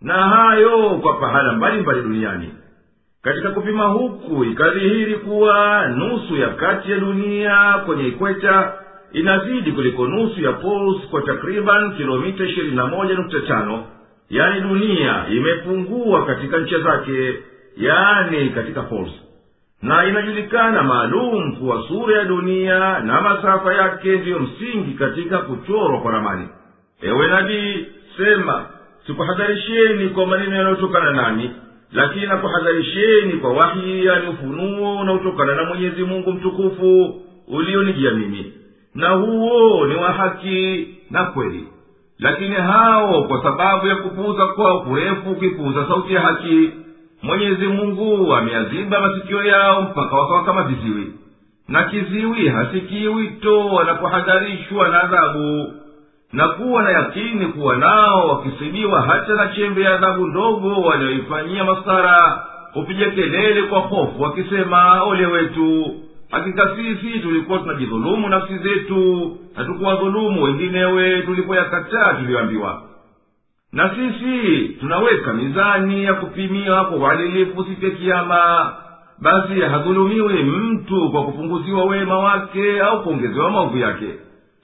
na 0.00 0.14
hayo 0.14 0.88
kwa 1.02 1.14
pahala 1.14 1.52
mbalimbali 1.52 2.02
duniani. 2.02 2.50
Katika 3.22 3.50
kupima 3.50 3.84
huku 3.84 4.44
ikadhihiri 4.44 5.14
kuwa 5.14 5.86
nusu 5.88 6.36
ya 6.36 6.48
kati 6.48 6.90
ya 6.90 6.98
dunia 6.98 7.72
kwenye 7.86 8.06
ikweta 8.08 8.72
inazidi 9.12 9.72
kuliko 9.72 10.06
nusu 10.06 10.40
ya 10.40 10.52
pols 10.52 10.96
kwa 11.10 11.22
takriban 11.22 11.96
kilomita 11.96 12.44
ishirini 12.44 12.76
na 12.76 12.86
moja 12.86 13.14
nukta 13.14 13.40
tano. 13.40 13.84
Yani 14.30 14.60
dunia 14.60 15.24
imepungua 15.30 16.26
katika 16.26 16.58
ncha 16.58 16.78
zake 16.78 17.38
yaani 17.76 18.48
katika 18.50 18.82
pols. 18.82 19.10
Na 19.82 20.04
inajulikana 20.06 20.82
maalum 20.82 21.56
kuwa 21.56 21.84
sura 21.88 22.18
ya 22.18 22.24
dunia 22.24 22.98
na 23.00 23.20
masafa 23.20 23.74
yake 23.74 24.16
ndiyo 24.16 24.38
msingi 24.38 24.92
katika 24.94 25.38
kuchorwa 25.38 26.00
kwa 26.00 26.12
ramani. 26.12 26.48
Ewe 27.02 27.26
nabii 27.28 27.86
sema 28.16 28.64
sikuhadharisheni 29.06 30.08
kwa 30.08 30.26
maneno 30.26 30.56
yanayotokana 30.56 31.12
nami 31.12 31.50
lakini 31.92 32.26
nakuhadharisheni 32.26 33.32
kwa 33.32 33.52
wahi 33.52 34.04
yani 34.06 34.28
ufunuo 34.28 34.96
unaotokana 35.00 35.54
na 35.54 35.64
mwenyezi 35.64 36.04
mungu 36.04 36.32
mtukufu 36.32 37.20
ulionijia 37.48 38.10
mimi. 38.10 38.52
Na 38.94 39.08
huo 39.10 39.86
ni 39.86 39.94
wa 39.94 40.12
haki 40.12 40.88
na 41.10 41.24
kweli. 41.24 41.68
Lakini 42.18 42.54
hao 42.54 43.22
kwa 43.24 43.42
sababu 43.42 43.86
ya 43.86 43.96
kupuuza 43.96 44.46
kwao 44.46 44.80
kurefu 44.80 45.34
kuipuuza 45.34 45.86
sauti 45.88 46.14
ya 46.14 46.20
haki 46.20 46.70
mwenyezi 47.22 47.66
mungu 47.66 48.34
ameyaziba 48.34 49.00
masikio 49.00 49.44
yao 49.44 49.82
mpaka 49.82 50.16
wakawa 50.16 50.44
kama 50.44 50.62
viziwi. 50.62 51.12
Na 51.68 51.82
kiziwi 51.84 52.48
hasikii 52.48 53.08
wito 53.08 53.66
wanapohadharishwa 53.66 54.88
na 54.88 55.02
adhabu 55.02 55.72
na 56.36 56.48
kuwa 56.48 56.82
na 56.82 56.90
yakini 56.90 57.46
kuwa 57.46 57.76
nao 57.76 58.28
wakisibiwa 58.28 59.02
hata 59.02 59.34
na 59.34 59.46
chembe 59.48 59.82
ya 59.82 59.94
adhabu 59.94 60.26
ndogo 60.26 60.80
wanayoifanyia 60.80 61.64
masara 61.64 62.44
hupiga 62.72 63.10
kelele 63.10 63.62
kwa 63.62 63.80
hofu 63.80 64.22
wakisema 64.22 65.02
ole 65.02 65.26
wetu 65.26 65.94
hakika 66.30 66.68
sisi 66.76 67.18
tulikuwa 67.18 67.58
tunajidhulumu 67.58 68.28
nafsi 68.28 68.58
zetu 68.58 69.36
na 69.56 69.64
tukuwadhulumu 69.64 70.42
wenginewe 70.42 71.22
tulipoyakataa 71.22 72.12
tuliyoambiwa. 72.14 72.82
Na 73.72 73.90
sisi 73.94 74.68
tunaweka 74.80 75.32
mizani 75.32 76.04
ya 76.04 76.14
kupimia 76.14 76.84
kwa 76.84 76.96
uadilifu 76.98 77.64
siku 77.64 77.84
ya 77.84 77.90
kiama 77.90 78.72
basi 79.18 79.60
hadhulumiwi 79.60 80.42
mtu 80.42 81.10
kwa 81.10 81.22
kupunguziwa 81.24 81.84
wema 81.84 82.18
wake 82.18 82.80
au 82.80 83.02
kuongezewa 83.02 83.50
maovu 83.50 83.78
yake 83.78 84.06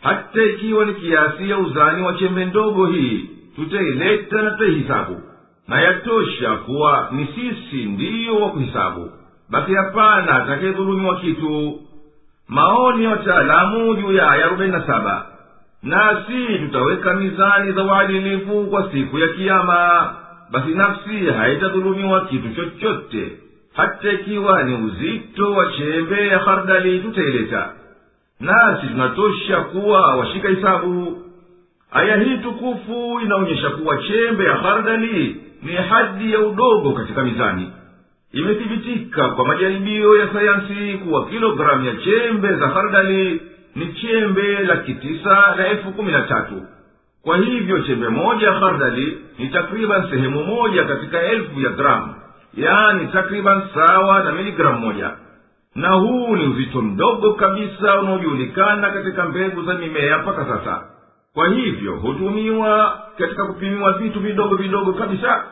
hata 0.02 0.42
ikiwa 0.42 0.84
ni 0.84 0.94
kiasi 0.94 1.50
ya 1.50 1.58
uzani 1.58 2.02
wa 2.02 2.14
chembe 2.14 2.44
ndogo 2.44 2.86
hii 2.86 3.30
tutaileta 3.56 4.42
na 4.42 4.50
tutaihisabu 4.50 5.20
na 5.68 5.80
yatosha 5.80 6.56
kuwa 6.56 7.08
ni 7.12 7.26
sisi 7.26 7.84
ndiyo 7.84 8.36
wa 8.40 8.50
kuhisabu. 8.50 9.10
Basi 9.50 9.74
hapana 9.74 10.34
atakayedhulumiwa 10.42 11.16
kitu. 11.20 11.80
Maoni 12.48 13.04
ya 13.04 13.10
wataalamu 13.10 13.94
juu 13.96 14.12
ya 14.12 14.30
aya 14.30 14.44
arobaini 14.46 14.72
na 14.72 14.86
saba. 14.86 15.26
Nasi 15.82 16.58
tutaweka 16.58 17.14
mizani 17.14 17.72
za 17.72 17.84
uadilifu 17.84 18.66
kwa 18.66 18.92
siku 18.92 19.18
ya 19.18 19.28
kiama 19.28 20.14
basi 20.50 20.68
nafsi 20.68 21.26
haitadhulumiwa 21.38 22.20
kitu 22.26 22.48
chochote. 22.54 23.32
Hata 23.74 24.12
ikiwa 24.12 24.62
ni 24.62 24.74
uzito 24.74 25.52
wa 25.52 25.66
chembe 25.72 26.26
ya 26.26 26.38
hardali 26.38 26.98
tutaileta 27.00 27.70
nasi 28.42 28.86
tunatosha 28.86 29.60
kuwa 29.60 30.16
washika 30.16 30.48
hisabu 30.48 31.22
aya 31.90 32.16
hii 32.16 32.38
tukufu 32.38 33.20
inaonyesha 33.24 33.70
kuwa 33.70 33.96
chembe 34.02 34.44
ya 34.44 34.56
hardali 34.56 35.36
ni 35.62 35.72
hadi 35.72 36.32
ya 36.32 36.40
udogo 36.40 36.92
katika 36.92 37.22
mizani. 37.22 37.72
Imethibitika 38.32 39.28
kwa 39.28 39.46
majaribio 39.46 40.16
ya 40.16 40.32
sayansi 40.32 40.98
kuwa 40.98 41.26
kilogramu 41.26 41.84
ya 41.84 41.96
chembe 41.96 42.54
za 42.54 42.68
hardali 42.68 43.42
ni 43.76 43.86
chembe 43.92 44.58
laki 44.62 44.94
tisa 44.94 45.54
na 45.56 45.66
elfu 45.66 45.92
kumi 45.92 46.12
na 46.12 46.22
tatu. 46.22 46.62
Kwa 47.22 47.36
hivyo 47.36 47.78
chembe 47.78 48.08
moja 48.08 48.46
ya 48.46 48.52
hardali 48.52 49.18
ni 49.38 49.48
takriban 49.48 50.10
sehemu 50.10 50.44
moja 50.44 50.84
katika 50.84 51.22
elfu 51.22 51.60
ya 51.60 51.70
gramu. 51.70 52.14
Yaani 52.54 53.06
takriban 53.06 53.62
sawa 53.74 54.24
na 54.24 54.32
miligramu 54.32 54.78
moja 54.78 55.10
na 55.74 55.88
huu 55.92 56.36
ni 56.36 56.46
uzito 56.46 56.82
mdogo 56.82 57.32
kabisa 57.34 58.00
unaojulikana 58.00 58.90
katika 58.90 59.24
mbegu 59.24 59.62
za 59.62 59.74
mimea 59.74 60.18
mpaka 60.18 60.44
sasa. 60.46 60.82
Kwa 61.34 61.48
hivyo 61.48 61.92
hutumiwa 61.96 62.98
katika 63.18 63.44
kupimiwa 63.46 63.92
vitu 63.92 64.20
vidogo 64.20 64.56
vidogo 64.56 64.92
kabisa. 64.92 65.44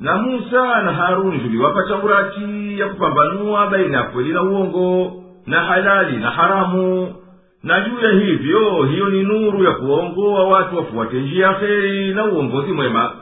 Na 0.00 0.16
musa 0.16 0.82
na 0.82 0.92
haruni 0.92 1.38
tuliwapa 1.38 1.82
taurati 1.88 2.78
ya 2.80 2.88
kupambanua 2.88 3.66
baina 3.66 3.96
ya 3.98 4.02
kweli 4.04 4.32
na 4.32 4.42
uongo 4.42 5.12
na 5.46 5.60
halali 5.64 6.16
na 6.16 6.30
haramu. 6.30 7.14
Na 7.62 7.80
juu 7.80 7.98
ya 8.06 8.10
hivyo 8.12 8.82
hiyo 8.82 9.08
ni 9.08 9.22
nuru 9.22 9.64
ya 9.64 9.72
kuwaongoa 9.72 10.44
watu 10.48 10.76
wafuate 10.76 11.20
njia 11.20 11.46
ya 11.46 11.52
heri 11.52 12.14
na 12.14 12.24
uongozi 12.24 12.72
mwema. 12.72 13.12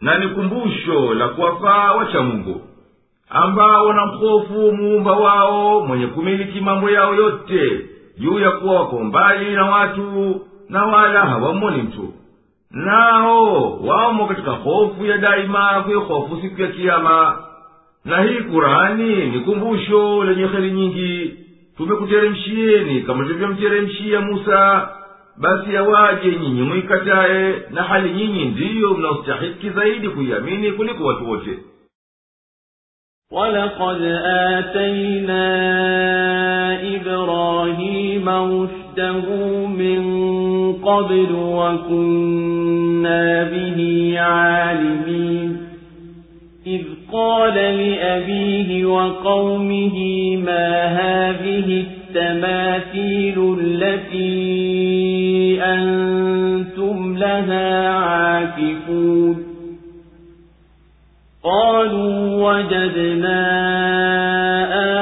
Na 0.00 0.18
ni 0.18 0.28
kumbusho 0.28 1.14
la 1.14 1.28
kuwafaa 1.28 1.92
wacha 1.92 2.22
mungu 2.22 2.60
ambao 3.30 3.86
wanamhofu 3.86 4.72
muumba 4.72 5.12
wao 5.12 5.80
mwenye 5.80 6.06
kumiliki 6.06 6.60
mambo 6.60 6.90
yao 6.90 7.14
yote 7.14 7.86
juu 8.18 8.38
ya 8.38 8.50
kuwa 8.50 8.74
wako 8.80 9.04
mbali 9.04 9.50
na 9.54 9.64
watu 9.64 10.40
na 10.68 10.84
wala 10.86 11.20
hawamoni 11.20 11.82
mtu. 11.82 12.12
Nao 12.70 13.78
wamo 13.80 14.26
katika 14.26 14.50
hofu 14.50 15.06
ya 15.06 15.18
daima 15.18 15.82
kuihofu 15.84 16.38
siku 16.42 16.62
ya 16.62 16.68
kiama 16.68 17.38
na 18.04 18.22
hii 18.22 18.40
kurani 18.40 19.26
ni 19.26 19.40
kumbusho 19.40 20.24
lenye 20.24 20.46
heri 20.46 20.70
nyingi. 20.70 21.34
Tumekuteremshieni 21.76 23.00
kama 23.02 23.24
tulivyomteremshia 23.24 24.20
musa. 24.20 24.88
Basi 25.38 25.76
awaje 25.76 26.36
nyinyi 26.36 26.62
mwikataye 26.62 27.62
na 27.70 27.82
hali 27.82 28.10
nyinyi 28.10 28.44
ndiyo 28.44 28.94
mnaostahiki 28.94 29.70
zaidi 29.70 30.08
kuiamini 30.08 30.72
kuliko 30.72 31.04
watu 31.04 31.30
wote 31.30 31.58
ولقد 33.32 34.02
آتينا 34.24 35.46
إبراهيم 36.96 38.28
رشده 38.28 39.66
من 39.66 40.02
قبل 40.72 41.28
وكنا 41.32 41.84
به 43.44 44.14
عالمين 44.18 45.56
إذ 46.66 46.82
قال 47.12 47.54
لأبيه 47.54 48.86
وقومه 48.86 49.96
ما 50.36 50.84
هذه 50.84 51.84
التماثيل 51.86 53.56
التي 53.60 54.38
أنتم 55.62 57.16
لها 57.18 57.88
عاكفون 57.88 59.45
قالوا 61.46 62.14
وجدنا 62.50 63.42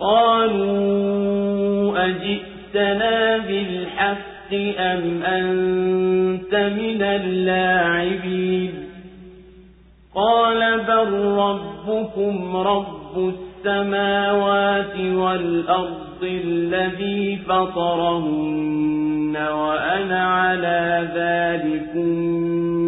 قالوا 0.00 0.92
أجئتنا 2.04 3.38
بالحق 3.38 4.22
أم 4.78 5.22
من 6.54 7.02
اللاعبين. 7.02 8.72
قال 10.14 10.80
بل 10.80 11.12
ربكم 11.22 12.56
رب 12.56 13.34
السماوات 13.34 15.00
والأرض 15.00 16.22
الذي 16.22 17.36
فطرهن 17.36 19.36
وأنا 19.36 20.26
على 20.26 21.08
ذلكم 21.14 22.08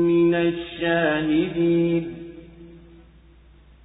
من 0.09 0.35
الشاهدين. 0.35 2.14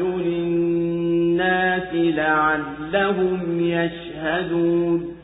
الناس 0.00 1.94
لعلهم 1.94 3.60
يشهدون. 3.60 5.16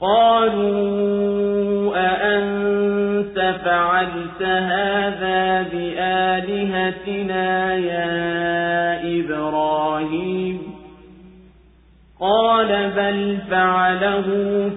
قالوا 0.00 1.96
أأنت 1.96 3.54
فعلت 3.64 4.42
هذا 4.42 5.62
بآلهتنا 5.72 7.74
يا 7.74 9.20
إبراهيم؟ 9.20 10.58
قال 12.20 12.90
بل 12.96 13.38
فعله 13.50 14.24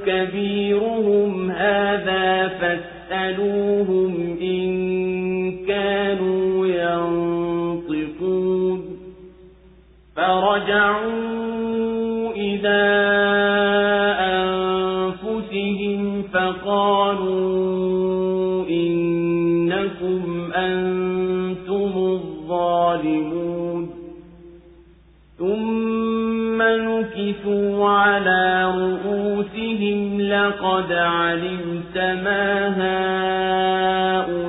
كبيرهم 0.06 1.52
هذا 1.52 2.48
فاسألوهم 2.48 4.38
إن 4.42 4.70
كانوا 5.68 6.68
فرجعوا 10.20 11.40
إلى 12.36 12.84
أنفسهم 15.20 16.24
فقالوا 16.34 17.50
إنكم 18.70 20.24
أنتم 20.56 21.92
الظالمون. 21.96 23.90
ثم 25.38 26.62
نكثوا 26.62 27.90
على 27.90 28.66
رؤوسهم 28.66 30.22
لقد 30.22 30.92
علمت 30.92 31.98
ما 31.98 32.68
هؤلاء 32.82 34.49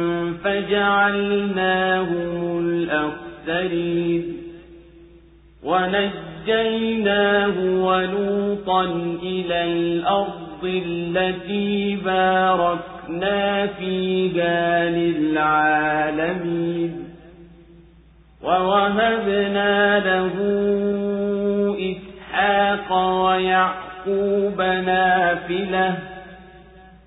فجعلناهم 0.61 2.59
الأخسرين 2.59 4.37
ونجيناه 5.63 7.55
ولوطا 7.59 8.83
إلى 9.23 9.63
الأرض 9.63 10.63
التي 10.63 11.95
باركنا 11.95 13.67
فيها 13.67 14.89
للعالمين 14.89 16.51
ووهبنا 18.43 19.99
له 19.99 20.33
إسحاق 21.91 22.91
ويعقوب 23.25 24.61
نافلة 24.61 26.10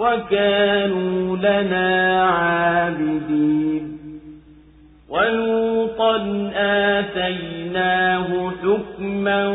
وكانوا 0.00 1.36
لنا 1.36 2.22
عابدين. 2.24 3.98
ولوطا 5.08 6.16
آتيناه 6.54 8.50
حكما 8.62 9.48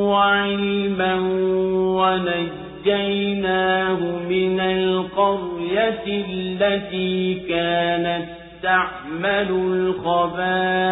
وعلما 0.00 1.14
ونجيناه 2.84 4.00
من 4.28 4.60
القرية 4.60 6.04
التي 6.06 7.34
كانت 7.34 8.26
تعمل 8.62 9.48
الخبائث. 9.50 10.82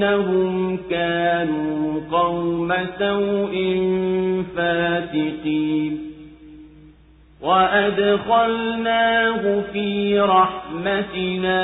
إنهم 0.00 0.78
كانوا 0.90 2.00
قوم 2.10 2.72
سوء 2.98 3.54
فاتقين 4.56 5.98
وأدخلناه 7.42 9.42
في 9.72 10.20
رحمتنا 10.20 11.62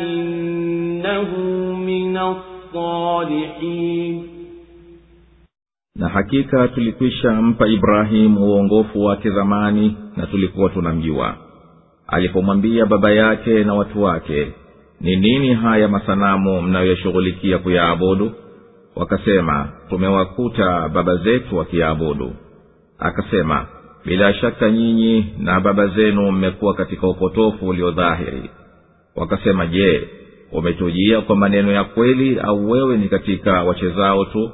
إنه 0.00 1.30
من 1.76 2.16
الصالحين 2.18 4.22
na 5.96 6.08
hakika 6.08 6.68
tulikwisha 6.68 7.32
mpa 7.42 7.66
ibrahimu 7.68 8.44
uongofu 8.46 9.04
wake 9.04 9.30
zamani 9.30 9.96
na 10.16 10.26
tulikuwa 10.26 10.70
tunamjua 10.70 11.34
alipomwambia 12.06 12.86
baba 12.86 13.10
yake 13.10 13.64
na 13.64 13.74
watu 13.74 14.02
wake 14.02 14.52
ni 15.01 15.15
nini 15.15 15.53
haya 15.53 15.87
masanamu 15.87 16.61
mnayoyashughulikia 16.61 17.57
kuyaabudu? 17.57 18.31
Wakasema 18.95 19.69
tumewakuta 19.89 20.89
baba 20.89 21.15
zetu 21.15 21.57
wakiyaabudu 21.57 22.33
akasema 22.99 23.65
bila 24.05 24.33
shaka 24.33 24.71
nyinyi 24.71 25.25
na 25.39 25.59
baba 25.59 25.87
zenu 25.87 26.31
mmekuwa 26.31 26.73
katika 26.73 27.07
upotofu 27.07 27.67
uliodhahiri 27.67 28.49
wakasema 29.15 29.65
je 29.67 30.09
umetujia 30.51 31.21
kwa 31.21 31.35
maneno 31.35 31.71
ya 31.71 31.83
kweli 31.83 32.39
au 32.39 32.69
wewe 32.71 32.97
ni 32.97 33.07
katika 33.09 33.63
wachezao 33.63 34.25
tu? 34.25 34.51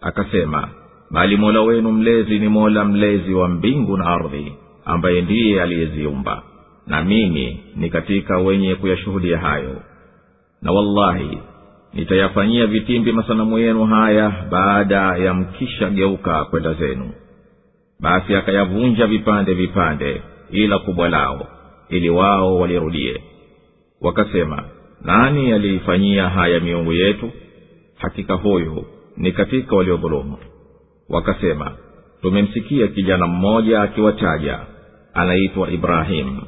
Akasema 0.00 0.68
bali 1.10 1.36
mola 1.36 1.60
wenu 1.62 1.92
mlezi 1.92 2.38
ni 2.38 2.48
mola 2.48 2.84
mlezi 2.84 3.34
wa 3.34 3.48
mbingu 3.48 3.96
na 3.96 4.04
ardhi 4.06 4.52
ambaye 4.84 5.20
ndiye 5.22 5.62
aliyeziumba 5.62 6.42
na 6.88 7.04
mimi 7.04 7.60
ni 7.76 7.90
katika 7.90 8.38
wenye 8.38 8.74
kuyashuhudia 8.74 9.38
hayo. 9.38 9.82
Na 10.62 10.72
wallahi 10.72 11.38
nitayafanyia 11.94 12.66
vitimbi 12.66 13.12
masanamu 13.12 13.58
yenu 13.58 13.84
haya 13.84 14.46
baada 14.50 15.16
ya 15.16 15.34
mkisha 15.34 15.90
geuka 15.90 16.44
kwenda 16.44 16.74
zenu. 16.74 17.10
Basi 18.00 18.34
akayavunja 18.34 19.06
vipande 19.06 19.54
vipande 19.54 20.22
ila 20.50 20.78
kubwa 20.78 21.08
lao 21.08 21.46
ili 21.88 22.10
wao 22.10 22.58
walirudie. 22.58 23.22
Wakasema 24.00 24.64
nani 25.04 25.52
aliifanyia 25.52 26.28
haya 26.28 26.60
miungu 26.60 26.92
yetu? 26.92 27.30
Hakika 27.98 28.34
huyu 28.34 28.84
ni 29.16 29.32
katika 29.32 29.76
waliodhulumu. 29.76 30.36
Wakasema 31.08 31.72
tumemsikia 32.22 32.86
kijana 32.88 33.26
mmoja 33.26 33.82
akiwataja 33.82 34.58
anaitwa 35.14 35.70
ibrahimu 35.70 36.42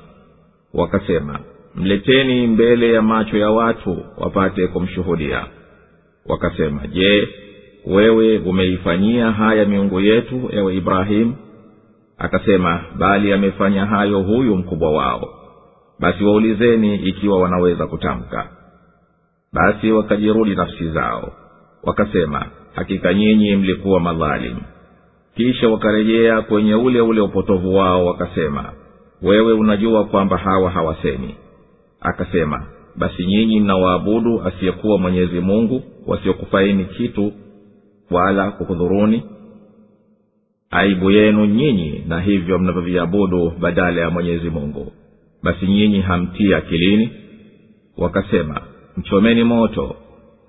wakasema 0.75 1.39
mleteni 1.75 2.47
mbele 2.47 2.93
ya 2.93 3.03
macho 3.03 3.37
ya 3.37 3.51
watu 3.51 4.05
wapate 4.19 4.67
kumshuhudia. 4.67 5.45
Wakasema 6.27 6.87
je 6.87 7.29
wewe 7.87 8.39
umeifanyia 8.39 9.33
haya 9.33 9.65
miungu 9.65 10.01
yetu 10.01 10.49
ewe 10.53 10.77
ibrahimu 10.77 11.35
akasema 12.19 12.85
bali 12.99 13.33
amefanya 13.33 13.87
hayo 13.87 14.21
huyu 14.23 14.57
mkubwa 14.57 14.91
wao. 14.91 15.29
Basi 16.01 16.25
waulizeni 16.25 16.95
ikiwa 16.95 17.41
wanaweza 17.41 17.87
kutamka. 17.87 18.49
Basi 19.53 19.93
wakajirudi 19.93 20.55
nafsi 20.55 20.91
zao. 20.91 21.33
Wakasema 21.83 22.47
hakika 22.75 23.15
nyinyi 23.15 23.57
mlikuwa 23.57 24.01
madhalimu. 24.01 24.61
Kisha 25.37 25.69
wakarejea 25.69 26.43
kwenye 26.43 26.75
ule 26.75 27.01
ule 27.01 27.21
upotovu 27.21 27.75
wao 27.75 28.07
wakasema 28.07 28.73
wewe 29.23 29.53
unajua 29.53 30.05
kwamba 30.05 30.37
hawa 30.37 30.71
hawasemi. 30.71 31.35
Akasema 32.01 32.67
basi 32.97 33.27
nyinyi 33.27 33.61
mnawaabudu 33.61 34.43
asiyekuwa 34.43 34.99
mwenyezi 34.99 35.41
mungu 35.41 35.83
wasiokufaini 36.07 36.85
kitu 36.85 37.33
wala 38.11 38.51
kukudhuruni? 38.51 39.23
Aibu 40.71 41.11
yenu 41.11 41.47
nyinyi 41.47 42.05
na 42.09 42.21
hivyo 42.21 42.59
mnavyoviabudu 42.59 43.51
badala 43.61 44.01
ya 44.01 44.11
mwenyezi 44.11 44.51
mungu. 44.51 44.93
Basi 45.43 45.67
nyinyi 45.67 46.01
hamtii 46.01 46.55
akilini? 46.55 47.11
Wakasema 47.97 48.61
mchomeni 48.97 49.45
moto 49.45 49.97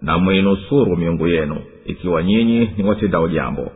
na 0.02 0.18
mwinusuru 0.18 0.98
miungu 0.98 1.28
yenu 1.28 1.58
ikiwa 1.86 2.24
nyinyi 2.24 2.70
ni 2.78 2.84
watendao 2.84 3.28
jambo 3.28 3.72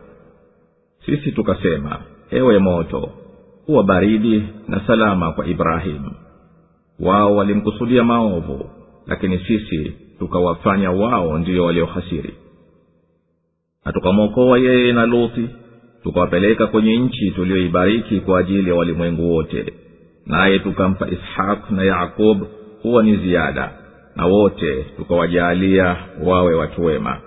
sisi 1.06 1.32
tukasema 1.32 1.98
ewe 2.30 2.58
moto 2.58 3.10
huwa 3.66 3.82
baridi 3.84 4.42
na 4.68 4.80
salama 4.86 5.32
kwa 5.32 5.46
ibrahimu 5.46 6.10
wao 7.00 7.36
walimkusudia 7.36 8.04
maovu 8.04 8.70
lakini 9.06 9.38
sisi 9.38 9.92
tukawafanya 10.18 10.90
wao 10.90 11.38
ndiyo 11.38 11.64
waliohasiri. 11.64 12.34
Na 13.84 13.92
tukamwokoa 13.92 14.58
yeye 14.58 14.92
na 14.92 15.06
luthi 15.06 15.48
tukawapeleka 16.02 16.66
kwenye 16.66 16.96
nchi 16.98 17.30
tuliyoibariki 17.30 18.20
kwa 18.20 18.38
ajili 18.40 18.70
ya 18.70 18.76
walimwengu 18.76 19.34
wote. 19.34 19.72
Naye 20.26 20.58
tukampa 20.58 21.08
ishaq 21.08 21.70
na 21.70 21.82
yakub 21.82 22.42
kuwa 22.82 23.02
ni 23.02 23.16
ziada 23.16 23.72
na 24.16 24.26
wote 24.26 24.82
tukawajaalia 24.96 25.96
wawe 26.24 26.54
watu 26.54 26.84
wema. 26.84 27.20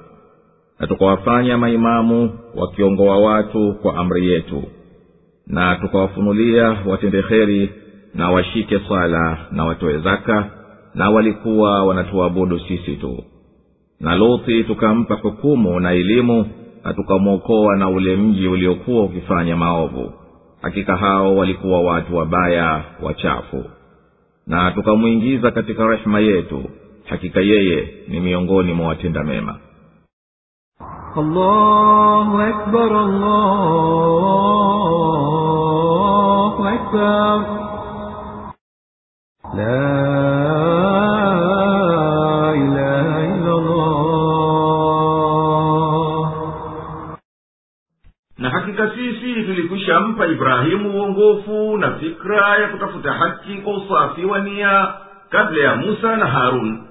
Na 0.79 0.87
tukawafanya 0.87 1.57
maimamu 1.57 2.39
wakiongoa 2.55 3.17
watu 3.17 3.73
kwa 3.81 3.95
amri 3.95 4.31
yetu 4.31 4.63
na 5.49 5.75
tukawafunulia 5.75 6.77
watende 6.85 7.21
kheri 7.21 7.69
na 8.13 8.31
washike 8.31 8.79
swala 8.87 9.37
na 9.51 9.65
watoe 9.65 9.97
zaka 9.99 10.45
na 10.95 11.09
walikuwa 11.09 11.85
wanatuabudu 11.85 12.59
sisi 12.59 12.95
tu. 12.95 13.23
Na 13.99 14.15
luthi 14.15 14.63
tukampa 14.63 15.15
hukumu 15.15 15.79
na 15.79 15.91
elimu 15.91 16.45
na 16.83 16.93
tukamwokoa 16.93 17.75
na 17.77 17.89
ule 17.89 18.15
mji 18.15 18.47
uliokuwa 18.47 19.03
ukifanya 19.03 19.57
maovu. 19.57 20.11
Hakika 20.61 20.95
hao 20.97 21.35
walikuwa 21.37 21.81
watu 21.81 22.15
wabaya 22.17 22.83
wachafu. 23.01 23.65
Na 24.47 24.71
tukamwingiza 24.71 25.51
katika 25.51 25.87
rehema 25.87 26.19
yetu. 26.19 26.63
Hakika 27.05 27.39
yeye 27.39 27.93
ni 28.07 28.19
miongoni 28.19 28.73
mwa 28.73 28.87
watenda 28.87 29.23
mema. 29.23 29.55
Allahu 31.15 32.37
akbar, 32.41 32.93
allahu 32.93 34.19
أكبر 36.88 37.38
لا 39.54 40.14
إله 42.54 43.34
إلا 43.34 43.52
الله 43.58 43.94
na 48.38 48.50
hakika 48.50 48.90
sisi 48.90 49.34
tulikwisha 49.44 50.00
mpa 50.00 50.26
ibrahimu 50.26 50.90
uongofu 51.00 51.76
na 51.78 51.92
fikra 51.92 52.58
ya 52.58 52.68
kutafuta 52.68 53.12
haki 53.12 53.54
kwa 53.56 53.74
usafi 53.76 54.24
wa 54.24 54.38
nia 54.38 54.94
kabla 55.30 55.64
ya 55.64 55.76
musa 55.76 56.16
na 56.16 56.26
harun 56.26 56.82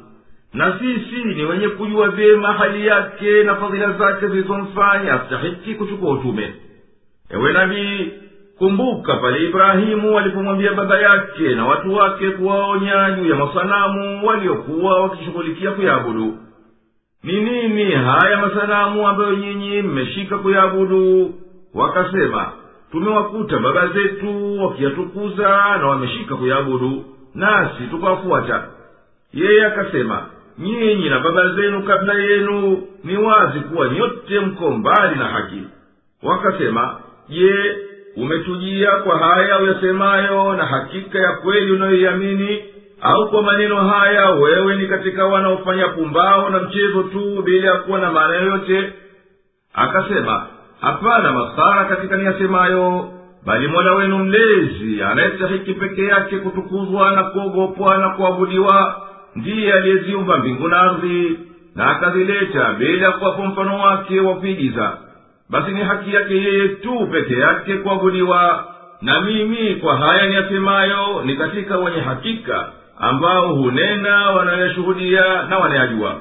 na 0.53 0.79
sisi 0.79 1.23
ni 1.23 1.43
wenye 1.45 1.67
kujua 1.67 2.07
vyema 2.09 2.53
hali 2.53 2.87
yake 2.87 3.43
na 3.43 3.55
fadhila 3.55 3.91
zake 3.91 4.27
zilizomfanya 4.27 5.13
astahiki 5.13 5.75
kuchukua 5.75 6.11
utume 6.11 6.55
ewe 7.29 7.53
nabii 7.53 8.11
kumbuka 8.58 9.16
pale 9.16 9.44
ibrahimu 9.44 10.18
alipomwambia 10.18 10.72
baba 10.72 10.98
yake 11.00 11.54
na 11.54 11.66
watu 11.66 11.94
wake 11.94 12.30
kuwaonya 12.30 13.10
juu 13.10 13.28
ya 13.30 13.34
masanamu 13.36 14.26
waliokuwa 14.26 15.00
wakishughulikia 15.02 15.70
kuyaabudu 15.70 16.38
ni 17.22 17.40
nini 17.40 17.92
haya 17.92 18.38
masanamu 18.38 19.08
ambayo 19.08 19.32
nyinyi 19.36 19.82
mmeshika 19.82 20.38
kuyaabudu 20.38 21.34
wakasema 21.74 22.52
tumewakuta 22.92 23.58
baba 23.58 23.86
zetu 23.88 24.62
wakiyatukuza 24.62 25.48
na 25.80 25.86
wameshika 25.86 26.36
kuyaabudu 26.36 27.04
nasi 27.34 27.82
tukawafuata. 27.90 28.64
Yeye 29.34 29.66
akasema 29.66 30.26
nyinyi 30.58 31.08
na 31.08 31.20
baba 31.20 31.48
zenu 31.48 31.82
kabla 31.82 32.14
yenu 32.14 32.82
ni 33.04 33.16
wazi 33.16 33.60
kuwa 33.60 33.88
nyote 33.88 34.40
mko 34.40 34.70
mbali 34.70 35.16
na 35.18 35.24
haki. 35.24 35.62
Wakasema 36.22 36.96
je 37.28 37.76
umetujia 38.22 38.90
kwa 38.90 39.18
haya 39.18 39.58
uyasemayo 39.58 40.52
na 40.56 40.66
hakika 40.66 41.18
ya 41.18 41.32
kweli 41.32 41.72
unayoiamini 41.72 42.64
au 43.00 43.30
kwa 43.30 43.42
maneno 43.42 43.76
haya 43.76 44.30
wewe 44.30 44.76
ni 44.76 44.86
katika 44.86 45.24
wanaofanya 45.24 45.88
pumbao 45.88 46.50
na 46.50 46.58
mchezo 46.58 47.02
tu 47.02 47.42
bila 47.44 47.70
ya 47.70 47.76
kuwa 47.76 47.98
na 47.98 48.10
maana 48.12 48.34
yoyote? 48.34 48.92
Akasema 49.74 50.46
hapana 50.80 51.32
masara 51.32 51.84
katika 51.84 52.16
niyasemayo 52.16 53.10
bali 53.46 53.68
mola 53.68 53.94
wenu 53.94 54.18
mlezi 54.18 55.02
anayestahiki 55.02 55.74
peke 55.74 56.04
yake 56.04 56.36
kutukuzwa 56.38 57.10
na 57.12 57.24
kuogopwa 57.24 57.98
na 57.98 58.08
kuabudiwa 58.08 59.02
ndiye 59.34 59.72
aliyeziumba 59.72 60.36
mbingu 60.36 60.68
na 60.68 60.80
ardhi 60.80 61.38
na 61.74 61.90
akazileta 61.90 62.72
bila 62.72 63.06
ya 63.06 63.12
kuwapo 63.12 63.42
mfano 63.46 63.78
wake 63.80 64.20
wa 64.20 64.34
kuigiza 64.34 64.92
basi 65.50 65.70
ni 65.70 65.80
haki 65.80 66.14
yake 66.14 66.34
yeye 66.34 66.68
tu 66.68 67.06
peke 67.12 67.34
yake 67.38 67.76
kuabudiwa. 67.76 68.64
Na 69.02 69.20
mimi 69.20 69.74
kwa 69.74 69.96
haya 69.96 70.26
niyasemayo 70.26 71.22
ni 71.24 71.36
katika 71.36 71.78
wenye 71.78 72.00
hakika 72.00 72.68
ambao 72.98 73.54
hunena 73.54 74.30
wanayashuhudia 74.30 75.42
na 75.42 75.58
wanayajua. 75.58 76.14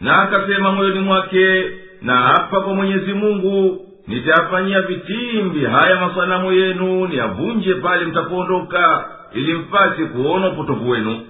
Na 0.00 0.22
akasema 0.22 0.72
moyoni 0.72 1.00
mwake 1.00 1.64
na 2.02 2.16
hapa 2.16 2.60
kwa 2.60 2.74
mwenyezi 2.74 3.12
mungu 3.12 3.80
nitayafanyia 4.08 4.80
vitimbi 4.82 5.64
haya 5.64 6.00
masanamu 6.00 6.52
yenu 6.52 7.06
niyavunje 7.06 7.74
pale 7.74 8.04
mtapoondoka 8.04 9.04
ili 9.34 9.52
mpate 9.54 10.04
kuona 10.04 10.48
upotovu 10.48 10.90
wenu. 10.90 11.20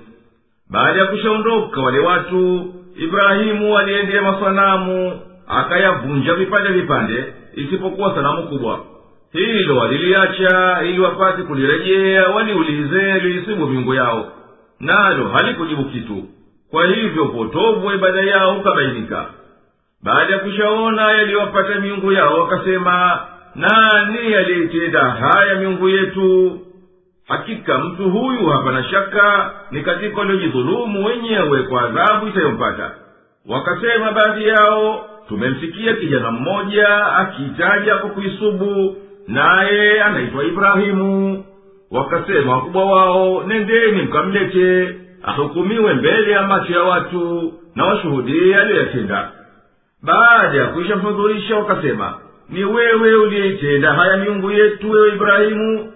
Baada 0.71 0.99
ya 1.01 1.07
kushaondoka 1.07 1.81
wale 1.81 1.99
watu 1.99 2.75
ibrahimu 2.97 3.79
aliendea 3.79 4.23
masanamu 4.23 5.21
akayavunja 5.49 6.35
vipande 6.35 6.69
vipande 6.69 7.25
isipokuwa 7.55 8.15
sanamu 8.15 8.43
kubwa. 8.49 8.81
Hilo 9.33 9.77
waliliacha 9.77 10.79
ili 10.85 11.01
wapate 11.01 11.43
kulirejea 11.43 12.29
waliulize 12.29 13.19
liisibu 13.21 13.67
viungo 13.67 13.95
yao. 13.95 14.33
Nalo 14.81 15.29
halikujibu 15.29 15.85
kitu. 15.85 16.25
Kwa 16.71 16.87
hivyo 16.87 17.25
upotovu 17.25 17.87
wa 17.87 17.95
ibada 17.95 18.21
yao 18.21 18.59
ukabainika 18.59 19.27
baada 20.03 20.33
ya 20.33 20.39
kushaona 20.39 21.11
yaliwapata 21.13 21.81
miungu 21.81 22.13
yao 22.13 22.41
wakasema 22.41 23.19
nani 23.55 24.35
aliyeitenda 24.35 25.01
haya 25.11 25.55
miungu 25.55 25.89
yetu? 25.89 26.61
Hakika 27.29 27.79
mtu 27.79 28.11
huyu 28.11 28.47
hapana 28.47 28.85
shaka 28.85 29.51
ni 29.71 29.81
katika 29.83 30.19
waliojidhulumu 30.19 31.05
wenyewe 31.07 31.63
kwa 31.63 31.83
adhabu 31.83 32.27
itayompata. 32.29 32.91
Wakasema 33.49 34.13
baadhi 34.13 34.49
yao 34.49 35.09
tumemsikia 35.29 35.95
kijana 35.95 36.31
mmoja 36.31 37.07
akiitaja 37.07 37.95
kwa 37.97 38.11
kuisubu 38.11 38.97
naye 39.29 40.03
anaitwa 40.03 40.45
ibrahimu. 40.45 41.45
Wakasema 41.91 42.53
wakubwa 42.53 42.85
wao 42.85 43.45
nendeni 43.47 44.03
mkamlete 44.03 44.97
ahukumiwe 45.23 45.95
mbele 45.95 46.31
ya 46.31 46.43
macho 46.47 46.73
ya 46.73 46.83
watu 46.83 47.53
na 47.75 47.85
washuhudie 47.85 48.55
aliyoyatenda. 48.55 49.31
Baada 50.03 50.59
ya 50.59 50.67
kuishamhudhurisha 50.67 51.57
wakasema 51.57 52.19
ni 52.49 52.65
wewe 52.65 53.15
uliyeitenda 53.15 53.93
haya 53.93 54.17
miungu 54.17 54.51
yetu 54.51 54.91
wewe 54.91 55.09
ibrahimu? 55.09 55.93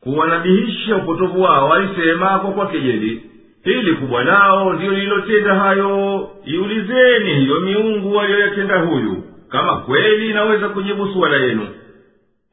Kuwanabihisha 0.00 0.96
upotovu 0.96 1.42
wao 1.42 1.72
alisema 1.72 2.38
kwa 2.38 2.50
kwa 2.52 2.66
kejeli 2.66 3.22
hili 3.64 3.92
kubwa 3.94 4.24
lao 4.24 4.72
ndiyo 4.72 4.92
lililotenda 4.92 5.54
hayo. 5.54 6.28
Iulizeni 6.44 7.34
hiyo 7.34 7.60
miungu 7.60 8.20
aliyoyatenda 8.20 8.78
huyu 8.78 9.22
kama 9.48 9.76
kweli 9.76 10.30
inaweza 10.30 10.68
kujibu 10.68 11.08
suala 11.08 11.36
yenu. 11.36 11.68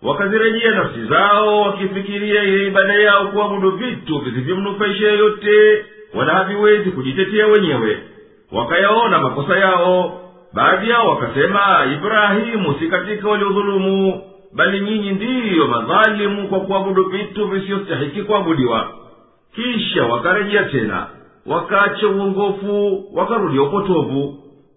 Wakazirejea 0.01 0.71
nafsi 0.71 1.05
zao 1.05 1.61
wakifikiria 1.61 2.43
ile 2.43 2.67
ibada 2.67 2.93
yao 2.93 3.27
kuabudu 3.27 3.71
vitu 3.71 4.19
visivyomnufaisha 4.19 5.07
yeyote 5.07 5.85
wala 6.13 6.33
haviwezi 6.33 6.91
kujitetea 6.91 7.47
wenyewe. 7.47 7.97
Wakayaona 8.51 9.19
makosa 9.19 9.59
yao. 9.59 10.21
Baadhi 10.53 10.89
yao 10.89 11.09
wakasema 11.09 11.87
ibrahimu 11.93 12.75
si 12.79 12.87
katika 12.87 13.29
waliodhulumu 13.29 14.21
bali 14.53 14.79
nyinyi 14.79 15.11
ndiyo 15.11 15.67
madhalimu 15.67 16.47
kwa 16.47 16.59
kuabudu 16.59 17.03
vitu 17.05 17.47
visiyostahiki 17.47 18.21
kuabudiwa 18.23 18.91
kisha 19.55 20.05
wakarejea 20.05 20.63
tena 20.63 21.07
wakaacha 21.45 22.07
uongofu 22.07 23.03
wakarudia 23.13 23.61
upotovu. 23.61 24.35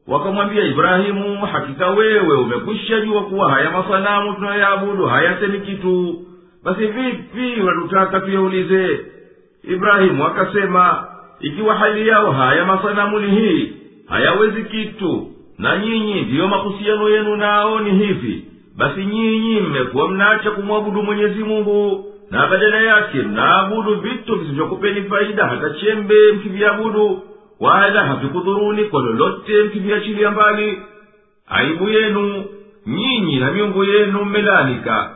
Wakamwambia 0.09 0.64
ibrahimu 0.64 1.39
hakika 1.47 1.91
wewe 1.91 2.37
umekwisha 2.39 3.01
jua 3.01 3.23
kuwa 3.23 3.51
haya 3.51 3.70
masanamu 3.70 4.35
tunayoyaabudu 4.35 5.07
hayasemi 5.07 5.61
kitu. 5.61 6.23
Basi 6.64 6.87
vipi 6.87 7.61
unatutaka 7.61 8.20
tuyaulize? 8.20 9.01
Ibrahimu 9.64 10.25
akasema 10.27 11.05
ikiwa 11.41 11.75
hali 11.75 12.09
yao 12.09 12.33
haya 12.33 12.64
masanamu 12.64 13.20
ni 13.20 13.31
hii 13.31 13.73
hayawezi 14.09 14.62
kitu. 14.64 15.27
Na 15.59 15.79
nyinyi 15.79 16.20
ndiyo 16.23 16.49
mahusiano 16.49 17.09
yenu 17.09 17.37
nao 17.37 17.81
ni 17.81 17.91
hivi. 18.07 18.45
Basi 18.77 19.05
nyinyi 19.05 19.61
mmekuwa 19.61 20.09
mnaacha 20.09 20.51
kumwabudu 20.51 21.03
mwenyezi 21.03 21.45
mungu 21.45 22.05
na 22.33 22.47
badala 22.47 22.80
yake 22.80 23.18
mnaabudu 23.18 23.95
vitu 24.01 24.35
visivyokupeni 24.37 25.03
faida 25.03 25.47
hata 25.47 25.70
chembe 25.70 26.33
mkiviabudu 26.33 27.22
wala 27.61 28.05
havikudhuruni 28.07 28.85
kwa 28.85 29.03
lolote 29.03 29.62
mkiviachilia 29.62 30.30
mbali. 30.30 30.83
Aibu 31.49 31.89
yenu 31.89 32.45
nyinyi 32.87 33.41
na 33.41 33.53
miungu 33.53 33.85
yenu 33.85 34.24
mmelanika. 34.24 35.11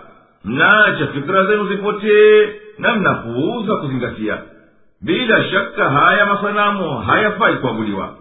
Mnaacha 0.45 1.07
fikira 1.07 1.45
zenu 1.45 1.67
zipotee 1.69 2.49
na 2.79 2.95
mnapuuza 2.97 3.77
kuzingatia. 3.77 4.39
Bila 5.03 5.45
shaka 5.45 5.91
haya 5.91 6.27
masanamu 6.27 6.99
hayafai 6.99 7.55
kuabudiwa. 7.55 8.15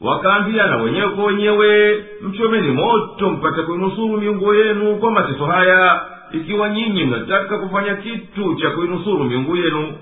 Wakaambiana 0.00 0.76
wenyewe 0.76 1.08
kwa 1.08 1.24
wenyewe 1.24 2.04
mchomeni 2.22 2.70
moto 2.70 3.30
mpate 3.30 3.62
kuinusuru 3.62 4.20
miungu 4.20 4.54
yenu 4.54 4.96
kwa 4.96 5.10
mateso 5.10 5.44
haya 5.46 6.00
ikiwa 6.32 6.68
nyinyi 6.68 7.04
mnataka 7.04 7.58
kufanya 7.58 7.94
kitu 7.94 8.54
cha 8.54 8.70
kuinusuru 8.70 9.24
miungu 9.24 9.56
yenu 9.56 9.92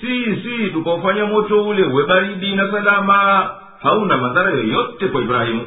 sisi 0.00 0.70
tukaufanya 0.72 1.26
moto 1.26 1.64
ule 1.68 1.84
uwe 1.84 2.06
baridi 2.06 2.52
na 2.56 2.70
salama. 2.70 3.50
Hauna 3.82 4.16
madhara 4.16 4.50
yoyote 4.50 5.08
kwa 5.08 5.20
ibrahimu. 5.22 5.66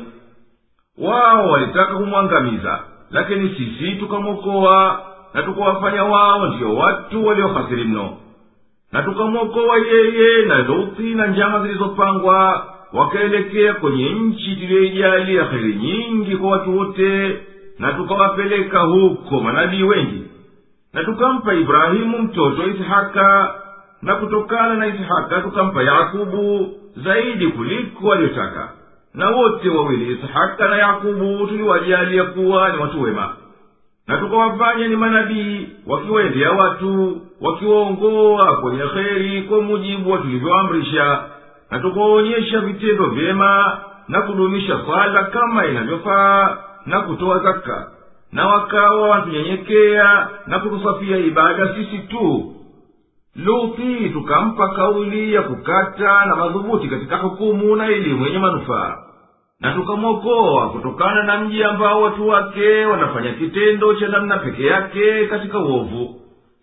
Wao 0.98 1.50
walitaka 1.50 1.96
kumwangamiza 1.96 2.80
lakini 3.12 3.50
sisi 3.50 3.92
tukamwokoa 3.92 5.02
na 5.34 5.42
tukawafanya 5.44 6.04
wao 6.04 6.48
ndiyo 6.48 6.76
watu 6.76 7.26
waliohasiri 7.28 7.84
mno. 7.84 8.18
Na 8.92 9.02
tukamwokoa 9.04 9.78
yeye 9.78 10.46
na 10.46 10.58
luthi 10.58 11.16
na 11.16 11.28
njama 11.28 11.60
zilizopangwa 11.62 12.66
wakaelekea 12.94 13.74
kwenye 13.74 14.10
nchi 14.10 14.56
tuliyoijalia 14.56 15.44
heri 15.46 15.74
nyingi 15.76 16.36
kwa 16.36 16.50
watu 16.52 16.78
wote 16.78 17.38
na 17.80 17.94
tukawapeleka 17.94 18.80
huko 18.80 19.40
manabii 19.40 19.84
wengi. 19.84 20.24
Na 20.94 21.04
tukampa 21.04 21.54
ibrahimu 21.54 22.20
mtoto 22.20 22.68
ishaka 22.68 23.56
na 24.02 24.16
kutokana 24.16 24.74
na 24.76 24.88
ishaka 24.88 25.42
tukampa 25.42 25.84
yakubu 25.84 26.74
zaidi 27.04 27.48
kuliko 27.48 28.14
aliyotaka 28.14 28.70
na 29.14 29.30
wote 29.30 29.70
wawili 29.70 30.14
ishaka 30.14 30.68
na 30.68 30.78
yakubu 30.78 31.48
tuliwajalia 31.48 32.24
kuwa 32.24 32.70
ni 32.70 32.78
watu 32.78 33.02
wema. 33.02 33.34
Na 34.08 34.18
tukawafanya 34.18 34.88
ni 34.88 34.96
manabii 34.96 35.68
wakiwaendea 35.88 36.52
watu 36.52 37.22
wakiwaongoa 37.42 38.58
kwenye 38.62 38.84
kheri 38.84 39.42
kwa 39.42 39.62
mujibu 39.62 40.12
wa 40.12 40.18
tulivyoamrisha. 40.18 41.24
Na 41.72 41.80
tukawaonyesha 41.80 42.60
vitendo 42.60 43.06
vyema 43.06 43.80
na 44.08 44.22
kudumisha 44.22 44.80
sala 44.88 45.24
kama 45.24 45.66
inavyofaa 45.66 46.58
na 46.90 47.02
kutoa 47.02 47.40
zaka 47.40 47.92
na 48.32 48.48
wakawa 48.48 49.10
wantunyenyekea 49.10 50.28
na 50.48 50.60
kutusafia 50.60 51.18
ibada 51.18 51.76
sisi 51.76 51.98
tu. 51.98 52.56
Luthi 53.36 54.10
tukampa 54.10 54.68
kauli 54.70 55.34
ya 55.34 55.42
kukata 55.42 56.26
na 56.26 56.36
madhubuti 56.36 56.88
katika 56.88 57.18
hukumu 57.18 57.76
na 57.76 57.88
elimu 57.88 58.26
yenye 58.26 58.40
manufaa. 58.40 58.98
Na 59.60 59.74
tukamwokoa 59.74 60.70
kutokana 60.70 61.24
na 61.24 61.38
mji 61.42 61.64
ambao 61.64 62.02
watu 62.02 62.28
wake 62.28 62.86
wanafanya 62.86 63.34
kitendo 63.34 63.94
cha 63.94 64.08
namna 64.08 64.38
peke 64.38 64.66
yake 64.66 65.26
katika 65.28 65.60
uovu. 65.60 66.16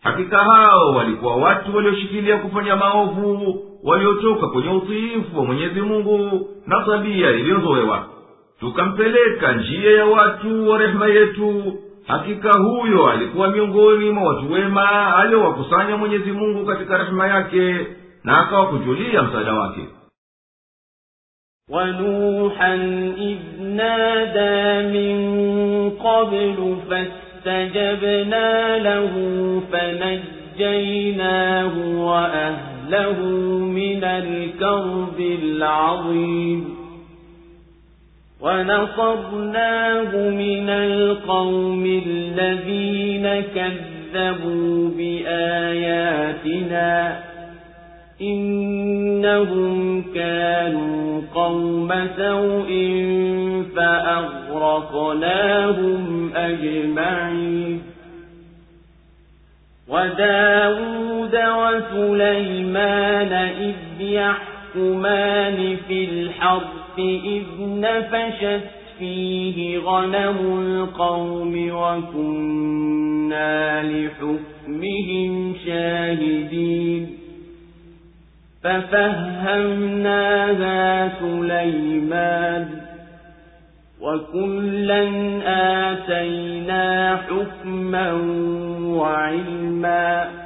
Hakika 0.03 0.39
hao 0.39 0.91
walikuwa 0.95 1.37
watu 1.37 1.77
walioshikilia 1.77 2.37
kufanya 2.39 2.77
maovu 2.77 3.63
waliotoka 3.85 4.47
kwenye 4.47 4.69
utiifu 4.69 5.39
wa 5.39 5.45
mwenyezi 5.45 5.81
mungu 5.81 6.49
na 6.67 6.85
tabia 6.85 7.31
iliyozowewa 7.31 8.16
tukampeleka 8.60 9.54
njia 9.54 9.92
ya 9.98 10.06
watu 10.06 10.70
wa 10.70 10.78
rehema 10.78 11.08
yetu 11.08 11.74
hakika 12.08 12.52
huyo 12.60 13.10
alikuwa 13.10 13.48
miongoni 13.48 14.10
mwa 14.10 14.34
watu 14.34 14.52
wema 14.54 15.16
aliowakusanya 15.18 15.98
mwenyezi 15.98 16.32
mungu 16.32 16.66
katika 16.66 16.98
rehema 16.98 17.28
yake 17.28 17.88
na 18.24 18.38
akawakujulia 18.38 19.24
msaada 19.24 19.54
wake 19.54 19.82
ونوحا 21.70 22.74
إذ 23.18 23.40
نادى 23.62 24.88
من 24.98 25.20
قبل 25.90 26.78
فاستجبنا 26.90 28.78
له 28.78 29.14
فنجيناه 29.72 31.74
وأهله 32.06 33.20
من 33.80 34.04
الكرب 34.04 35.20
العظيم 35.20 36.76
ونصرناه 38.41 40.13
من 40.31 40.69
القوم 40.69 42.03
الذين 42.07 43.45
كذبوا 43.55 44.91
بآياتنا 44.99 46.47
إنهم 48.21 50.03
كانوا 50.15 51.23
قوم 51.35 51.93
سوء 52.17 52.71
فأغرقناهم 53.77 55.27
أجمعين 56.37 57.83
وداود 59.89 61.37
وسليمان 61.37 63.33
إذ 63.33 63.75
يحكمان 64.77 65.77
في 65.89 66.05
الحرث 66.05 66.99
إذ 66.99 67.45
نفشت 67.61 68.65
فيه 68.99 69.79
غنم 69.79 70.59
القوم 70.59 71.69
وكنا 71.71 73.13
لحكمهم 73.83 75.55
شاهدين. 75.67 77.11
ففهمناها 78.63 79.99
سليمان 81.21 82.69
وكلا 84.01 85.03
آتينا 85.93 87.17
حكما 87.17 88.13
وعلما. 88.83 90.46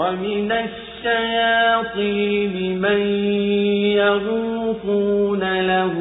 ومن 0.00 0.52
الشياطين 0.52 2.54
من 2.80 3.00
يغوصون 4.00 5.60
له 5.60 5.94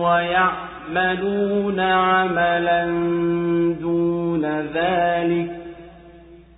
ويعملون 0.00 1.80
عملا 1.80 2.84
دون 3.80 4.44
ذلك 4.74 5.50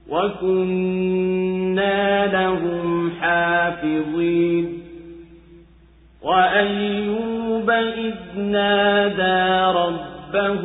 وكنا 0.09 2.27
لهم 2.27 3.11
حافظين 3.21 4.79
وأيوب 6.23 7.71
إذ 7.71 8.39
نادى 8.39 9.79
ربه 9.79 10.61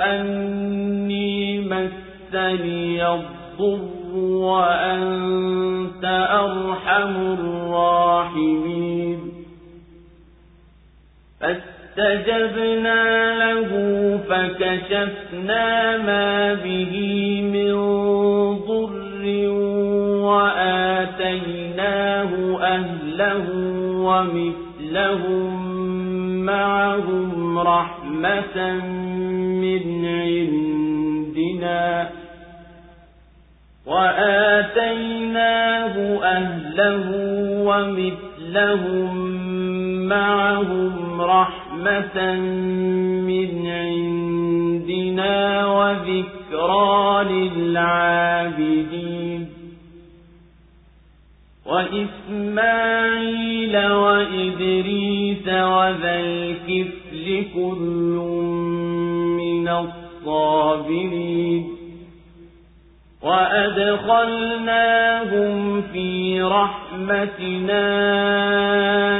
أني 0.00 1.58
مسني 1.60 3.06
الضر 3.06 3.97
وأنت 4.42 6.04
أرحم 6.30 7.14
الراحمين. 7.38 9.18
فاستجبنا 11.40 13.02
له 13.38 13.70
فكشفنا 14.28 15.66
ما 15.98 16.54
به 16.54 16.94
من 17.42 17.74
ضر 18.68 19.22
وآتيناه 20.26 22.30
أهله 22.62 23.46
ومثلهم 24.06 25.46
معهم 26.46 27.58
رحمة 27.58 28.56
من 29.62 29.84
عندنا. 30.04 31.82
وآتيناه 33.88 35.94
أهله 36.22 37.06
ومثلهم 37.64 39.16
معهم 40.08 41.20
رحمة 41.20 42.34
من 43.28 43.66
عندنا 43.66 45.66
وذكرى 45.66 47.24
للعابدين 47.24 49.08
وإسماعيل 51.66 53.76
وإدريس 53.76 55.48
وذا 55.48 56.20
الكفل 56.20 57.44
كل 57.54 58.14
من 59.40 59.68
الصابرين 59.68 61.77
وأدخلناهم 63.22 64.62
في 65.92 66.42
رحمتنا 66.42 67.88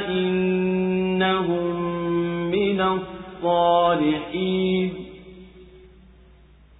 إنهم 0.08 1.76
من 2.50 2.80
الصالحين 3.42 4.92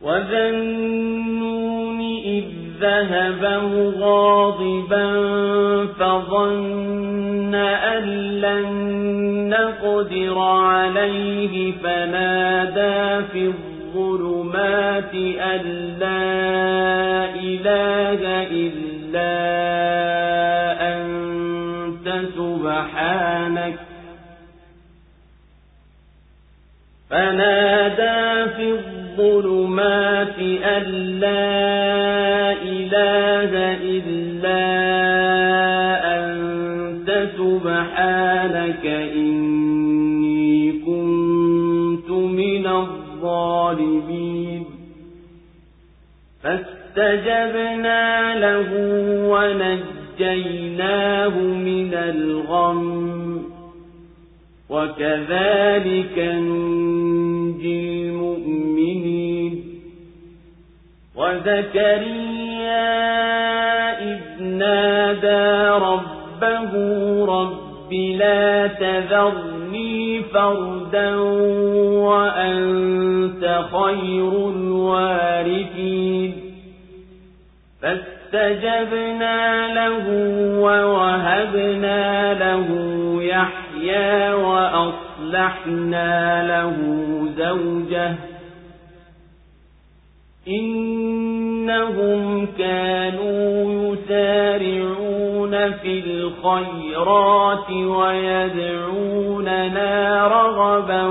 وذا 0.03 0.49
النون 0.49 2.01
إذ 2.25 2.45
ذهب 2.81 3.63
مغاضبا 3.63 5.07
فظن 5.87 7.55
أن 7.55 8.05
لن 8.41 8.69
نقدر 9.49 10.39
عليه 10.39 11.73
فنادى 11.73 13.27
في 13.33 13.47
الظلمات 13.99 15.15
أن 15.15 15.97
لا 16.01 17.25
إله 17.35 18.23
إلا 18.51 19.35
أنت 20.95 22.07
سبحانك 22.37 23.75
فنادى 27.11 28.51
في 28.57 28.71
الظلمات 28.71 30.39
أن 30.77 30.85
لا 31.21 32.53
إله 32.53 33.53
إلا 33.83 34.65
أنت 36.19 37.09
سبحانك 37.39 38.87
إني 38.87 39.38
الظالمين. 43.73 44.65
فاستجبنا 46.43 48.35
له 48.39 48.69
ونجيناه 50.19 51.39
من 51.39 51.95
الغم 51.95 53.43
وكذلك 54.71 56.19
ننجي 56.19 58.09
المؤمنين. 58.09 59.65
وزكريا 61.17 62.79
إذ 64.03 64.43
نادى 64.43 65.69
ربه 65.85 66.73
رب 67.25 67.68
لا 67.93 68.67
تذرني 68.67 70.23
فردا 70.23 71.17
وأنت 72.09 73.65
خير 73.73 74.49
الوارثين 74.49 76.35
فاستجبنا 77.83 79.67
له 79.75 80.07
ووهبنا 80.61 82.35
له 82.35 82.67
يحيى 83.23 84.33
وأصلحنا 84.33 86.09
له 86.49 86.77
زوجه 87.37 88.15
إنهم 91.69 92.47
كانوا 92.59 93.73
يسارعون 93.73 95.08
في 95.83 96.03
الخيرات 96.07 97.71
ويدعوننا 97.71 99.39
رغبا 100.29 101.07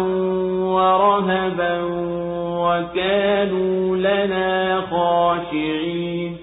ورهبا 0.76 1.82
وكانوا 2.62 3.98
لنا 3.98 4.82
خاشعين. 4.82 6.38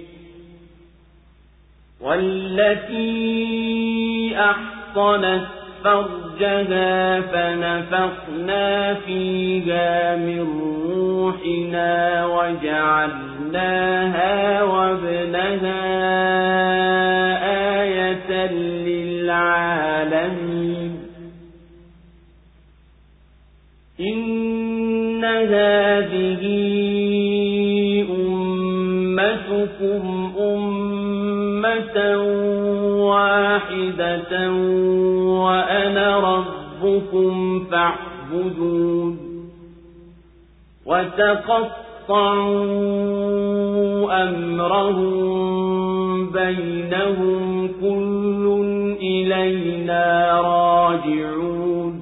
والتي 2.00 3.54
أحصنت 4.38 5.46
فرجها 5.84 7.20
فنفخنا 7.20 8.94
فيها 8.94 10.16
من 10.16 10.40
روحنا 10.86 12.26
وجعلناها 12.26 13.42
وابنها 14.62 15.84
للعالمين. 18.86 19.94
إن 24.00 25.24
هذه 25.24 26.44
أمتكم 29.54 30.32
أمة 30.38 32.16
واحدة 33.06 34.52
وأنا 35.40 36.08
ربكم 36.18 37.64
فاعبدون. 37.64 39.18
وتقطعوا 42.79 44.29
أمرهم 44.29 46.31
بينهم 46.31 47.67
كل 47.81 48.45
إلينا 49.01 50.03
راجعون 50.41 51.99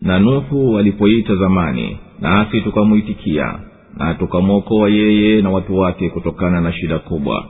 na 0.00 0.18
nuhu 0.18 0.78
alipoita 0.78 1.34
zamani 1.34 1.98
nasi 2.20 2.60
tukamwitikia 2.60 3.58
na 3.96 4.14
tukamwokoa 4.14 4.88
yeye 4.88 5.42
na 5.42 5.50
watu 5.50 5.78
wake 5.78 6.10
kutokana 6.10 6.60
na 6.60 6.72
shida 6.72 6.98
kubwa 6.98 7.44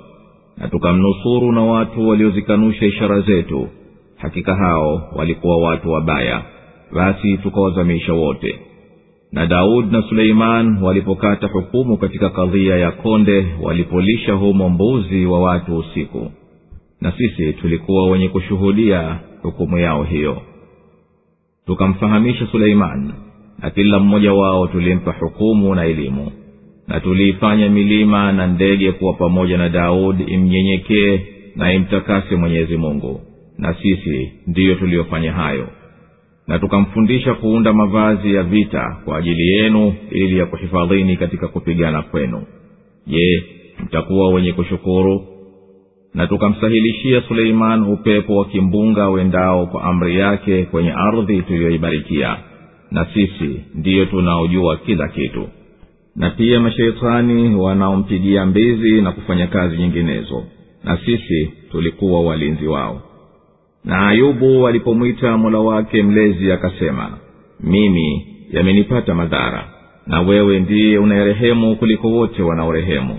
na 0.57 0.69
tukamnusuru 0.69 1.53
na 1.53 1.63
watu 1.63 2.09
waliozikanusha 2.09 2.87
ishara 2.87 3.21
zetu 3.21 3.69
hakika 4.17 4.55
hao 4.55 5.03
walikuwa 5.17 5.57
watu 5.57 5.91
wabaya 5.91 6.43
basi 6.93 7.39
tukawazamisha 7.39 8.13
wote 8.13 8.61
na 9.32 9.46
daud 9.46 9.92
na 9.92 10.02
suleiman 10.02 10.84
walipokata 10.84 11.48
hukumu 11.48 11.98
katika 11.98 12.30
kadhia 12.30 12.76
ya 12.78 12.92
konde 12.92 13.48
walipolisha 13.62 14.34
humo 14.34 14.70
mbuzi 14.70 15.26
wa 15.26 15.40
watu 15.42 15.78
usiku. 15.78 16.32
Na 17.02 17.12
sisi 17.12 17.54
tulikuwa 17.54 18.10
wenye 18.10 18.30
kushuhudia 18.30 19.20
hukumu 19.42 19.78
yao 19.78 20.04
hiyo. 20.04 20.42
Tukamfahamisha 21.66 22.48
suleiman 22.48 23.12
na 23.60 23.70
kila 23.70 24.00
mmoja 24.00 24.34
wao 24.34 24.68
tulimpa 24.68 25.12
hukumu 25.20 25.76
na 25.76 25.86
elimu. 25.86 26.32
Na 26.88 27.00
tuliifanya 27.00 27.70
milima 27.70 28.32
na 28.32 28.48
ndege 28.48 28.92
kuwa 28.92 29.14
pamoja 29.14 29.58
na 29.58 29.70
daudi 29.70 30.24
imnyenyekee 30.24 31.22
na 31.56 31.74
imtakase 31.74 32.36
mwenyezi 32.36 32.78
mungu. 32.78 33.22
Na 33.58 33.74
sisi 33.74 34.32
ndiyo 34.48 34.76
tuliyofanya 34.76 35.32
hayo 35.32 35.68
na 36.50 36.60
tukamfundisha 36.60 37.34
kuunda 37.34 37.74
mavazi 37.74 38.34
ya 38.34 38.44
vita 38.44 38.98
kwa 39.06 39.18
ajili 39.18 39.48
yenu 39.48 39.94
ili 40.12 40.38
ya 40.38 40.46
kuhifadhini 40.46 41.18
katika 41.18 41.48
kupigana 41.48 42.02
kwenu. 42.02 42.44
Je 43.08 43.44
mtakuwa 43.84 44.34
wenye 44.34 44.54
kushukuru? 44.54 45.26
Na 46.14 46.28
tukamsahilishia 46.28 47.22
suleiman 47.22 47.84
upepo 47.84 48.36
wa 48.36 48.46
kimbunga 48.46 49.10
wendao 49.10 49.66
kwa 49.66 49.84
amri 49.84 50.16
yake 50.16 50.64
kwenye 50.64 50.92
ardhi 50.92 51.42
tuliyoibarikia. 51.42 52.38
Na 52.92 53.06
sisi 53.14 53.62
ndiyo 53.76 54.06
tunaojua 54.06 54.78
kila 54.78 55.08
kitu. 55.08 55.48
Na 56.16 56.30
pia 56.30 56.60
masheitani 56.60 57.56
wanaompigia 57.56 58.46
mbizi 58.46 59.02
na 59.02 59.12
kufanya 59.12 59.48
kazi 59.48 59.78
nyinginezo. 59.78 60.44
Na 60.84 60.98
sisi 60.98 61.52
tulikuwa 61.72 62.22
walinzi 62.22 62.68
wao 62.68 63.02
na 63.86 64.08
ayubu 64.08 64.68
alipomwita 64.68 65.38
mola 65.38 65.60
wake 65.60 66.04
mlezi 66.04 66.52
akasema 66.52 67.10
mimi 67.60 68.28
yamenipata 68.52 69.16
madhara 69.16 69.64
na 70.08 70.22
wewe 70.22 70.60
ndiye 70.60 70.98
unayerehemu 70.98 71.76
kuliko 71.76 72.08
wote 72.10 72.42
wanaorehemu. 72.44 73.18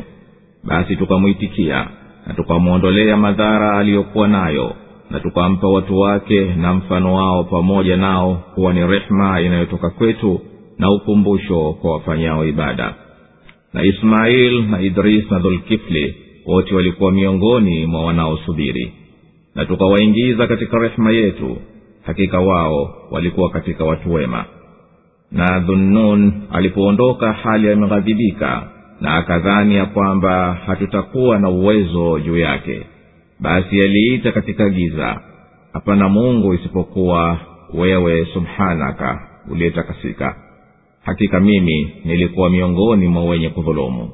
Basi 0.64 0.96
tukamwitikia 0.96 1.86
na 2.26 2.34
tukamwondolea 2.34 3.16
madhara 3.16 3.78
aliyokuwa 3.78 4.28
nayo 4.28 4.74
na 5.10 5.20
tukampa 5.20 5.68
watu 5.68 5.98
wake 5.98 6.44
na 6.56 6.74
mfano 6.74 7.14
wao 7.14 7.44
pamoja 7.44 7.96
nao 7.96 8.42
kuwa 8.54 8.72
ni 8.72 8.86
rehema 8.86 9.40
inayotoka 9.40 9.90
kwetu 9.90 10.40
na 10.78 10.90
ukumbusho 10.90 11.72
kwa 11.72 11.92
wafanyao 11.92 12.46
ibada. 12.46 12.94
Na 13.72 13.82
ismail 13.84 14.62
na 14.62 14.80
idris 14.80 15.30
na 15.30 15.38
dhulkifli 15.38 16.14
wote 16.46 16.74
walikuwa 16.74 17.12
miongoni 17.12 17.86
mwa 17.86 18.04
wanaosubiri 18.04 18.92
na 19.54 19.64
tukawaingiza 19.64 20.46
katika 20.46 20.78
rehema 20.78 21.10
yetu. 21.10 21.56
Hakika 22.02 22.40
wao 22.40 22.94
walikuwa 23.10 23.50
katika 23.50 23.84
watu 23.84 24.12
wema. 24.12 24.44
Na 25.32 25.58
dhunnun 25.60 26.32
alipoondoka 26.52 27.32
hali 27.32 27.72
ameghadhibika 27.72 28.68
na 29.00 29.14
akadhani 29.16 29.74
ya 29.74 29.86
kwamba 29.86 30.52
hatutakuwa 30.66 31.38
na 31.38 31.48
uwezo 31.48 32.18
juu 32.20 32.38
yake. 32.38 32.82
Basi 33.40 33.80
aliita 33.82 34.32
katika 34.32 34.68
giza 34.68 35.20
hapana 35.72 36.08
mungu 36.08 36.54
isipokuwa 36.54 37.38
wewe 37.74 38.26
subhanaka 38.32 39.28
uliyetakasika. 39.50 40.36
Hakika 41.04 41.40
mimi 41.40 41.92
nilikuwa 42.04 42.50
miongoni 42.50 43.08
mwa 43.08 43.24
wenye 43.24 43.48
kudhulumu. 43.48 44.10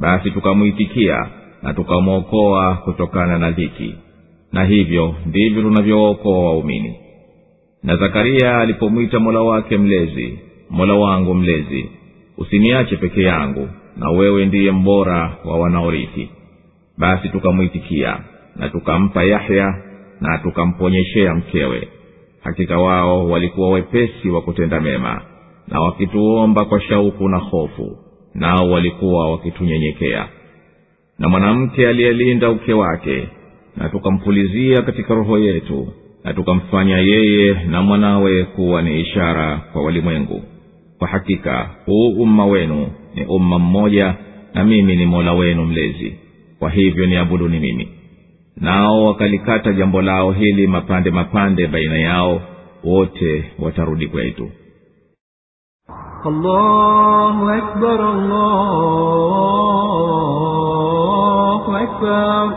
Basi 0.00 0.30
tukamwitikia 0.30 1.28
na 1.62 1.74
tukamwokoa 1.74 2.74
kutokana 2.74 3.38
na 3.38 3.50
dhiki 3.50 3.94
na 4.54 4.64
hivyo 4.64 5.14
ndivyo 5.26 5.62
tunavyowaokoa 5.62 6.44
waumini. 6.44 6.94
Na 7.82 7.96
zakaria 7.96 8.56
alipomwita 8.58 9.20
mola 9.20 9.42
wake 9.42 9.76
mlezi 9.76 10.38
mola 10.70 10.94
wangu 10.94 11.34
mlezi 11.34 11.90
usiniache 12.38 12.96
peke 12.96 13.22
yangu 13.22 13.68
na 13.96 14.10
wewe 14.10 14.46
ndiye 14.46 14.70
mbora 14.72 15.36
wa 15.44 15.58
wanaorithi. 15.58 16.28
Basi 16.98 17.28
tukamwitikia 17.28 18.18
na 18.56 18.68
tukampa 18.68 19.24
yahya 19.24 19.74
na 20.20 20.38
tukamponyeshea 20.38 21.34
mkewe. 21.34 21.88
Hakika 22.42 22.78
wao 22.78 23.28
walikuwa 23.28 23.70
wepesi 23.70 24.30
wa 24.30 24.42
kutenda 24.42 24.80
mema 24.80 25.22
na 25.68 25.80
wakituomba 25.80 26.64
kwa 26.64 26.80
shauku 26.80 27.28
na 27.28 27.38
hofu 27.38 27.96
nao 28.34 28.70
walikuwa 28.70 29.30
wakitunyenyekea. 29.30 30.28
Na 31.18 31.28
mwanamke 31.28 31.88
aliyelinda 31.88 32.50
uke 32.50 32.72
wake 32.72 33.28
na 33.76 33.88
tukampulizia 33.88 34.82
katika 34.82 35.14
roho 35.14 35.38
yetu 35.38 35.88
na 36.24 36.34
tukamfanya 36.34 36.98
yeye 36.98 37.54
na 37.54 37.82
mwanawe 37.82 38.44
kuwa 38.44 38.82
ni 38.82 39.00
ishara 39.00 39.56
kwa 39.72 39.82
walimwengu. 39.84 40.42
Kwa 40.98 41.08
hakika 41.08 41.70
huu 41.86 42.08
umma 42.22 42.46
wenu 42.46 42.86
ni 43.14 43.24
umma 43.24 43.58
mmoja 43.58 44.14
na 44.54 44.64
mimi 44.64 44.96
ni 44.96 45.06
mola 45.06 45.32
wenu 45.32 45.64
mlezi. 45.64 46.18
Kwa 46.58 46.70
hivyo 46.70 47.06
niabuduni 47.06 47.58
mimi. 47.60 47.88
Nao 48.56 49.04
wakalikata 49.04 49.72
jambo 49.72 50.02
lao 50.02 50.32
hili 50.32 50.66
mapande 50.66 51.10
mapande 51.10 51.66
baina 51.66 51.98
yao 51.98 52.40
wote 52.84 53.44
watarudi 53.58 54.06
kwetu. 54.08 54.50
Allahu 56.24 57.48
akbar, 57.50 58.00
allahu 60.44 61.76
akbar 61.76 62.54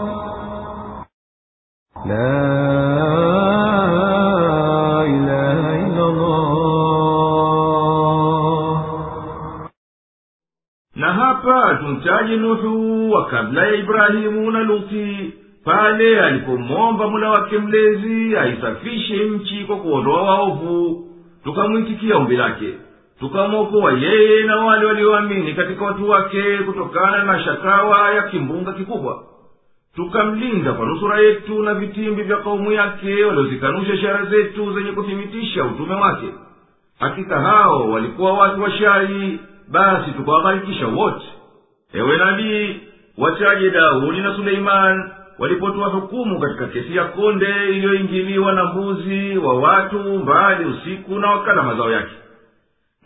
na 10.95 11.13
hapa 11.13 11.75
tumtaje 11.75 12.35
nuhu 12.37 13.11
wa 13.11 13.25
kabla 13.25 13.67
ya 13.67 13.75
ibrahimu 13.75 14.51
na 14.51 14.59
luti 14.59 15.33
pale 15.65 16.21
alipomwomba 16.21 17.07
mula 17.09 17.29
wake 17.29 17.57
mlezi 17.57 18.37
aisafishe 18.37 19.25
nchi 19.25 19.63
kwa 19.65 19.77
kuondoa 19.77 20.21
waovu. 20.23 21.03
Tukamwitikia 21.43 22.17
ombi 22.17 22.35
lake. 22.37 22.73
Tukamwokoa 23.19 23.93
yeye 23.93 24.43
na 24.43 24.55
wale 24.55 24.85
walioamini 24.85 25.53
katika 25.53 25.85
watu 25.85 26.09
wake 26.09 26.57
kutokana 26.57 27.23
na 27.23 27.43
shakawa 27.43 28.11
ya 28.13 28.21
kimbunga 28.23 28.71
kikubwa 28.73 29.23
tukamlinda 29.97 30.73
kwa 30.73 30.85
nusura 30.85 31.19
yetu 31.19 31.63
na 31.63 31.73
vitimbi 31.73 32.23
vya 32.23 32.37
kaumu 32.37 32.71
yake 32.71 33.23
waliozikanusha 33.25 33.93
ishara 33.93 34.25
zetu 34.25 34.73
zenye 34.73 34.91
kuthibitisha 34.91 35.63
utume 35.65 35.95
wake. 35.95 36.27
Hakika 36.99 37.41
hao 37.41 37.89
walikuwa 37.89 38.33
watu 38.33 38.61
washari 38.61 39.39
basi 39.67 40.11
tukawagharikisha 40.11 40.87
wote. 40.87 41.25
Ewe 41.93 42.17
nabii 42.17 42.79
wachaje 43.17 43.69
daudi 43.69 44.19
na 44.21 44.35
suleimani 44.35 45.03
walipotoa 45.39 45.87
hukumu 45.87 46.39
katika 46.39 46.67
kesi 46.67 46.95
ya 46.95 47.03
konde 47.05 47.69
iliyoingiliwa 47.69 48.53
na 48.53 48.65
mbuzi 48.65 49.37
wa 49.37 49.59
watu 49.59 49.99
mbali 49.99 50.65
usiku 50.65 51.19
na 51.19 51.29
wakala 51.31 51.63
mazao 51.63 51.91
yake. 51.91 52.15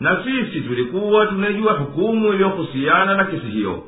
Na 0.00 0.24
sisi 0.24 0.60
tulikuwa 0.60 1.26
tunaijua 1.26 1.72
hukumu 1.72 2.32
iliyohusiana 2.32 3.14
na 3.14 3.24
kesi 3.24 3.46
hiyo. 3.46 3.82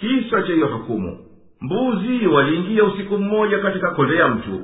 Kisa 0.00 0.42
cha 0.42 0.52
hiyo 0.52 0.66
hukumu 0.66 1.23
mbuzi 1.64 2.26
waliingia 2.26 2.84
usiku 2.84 3.18
mmoja 3.18 3.58
katika 3.58 3.90
konde 3.90 4.16
ya 4.16 4.28
mtu. 4.28 4.62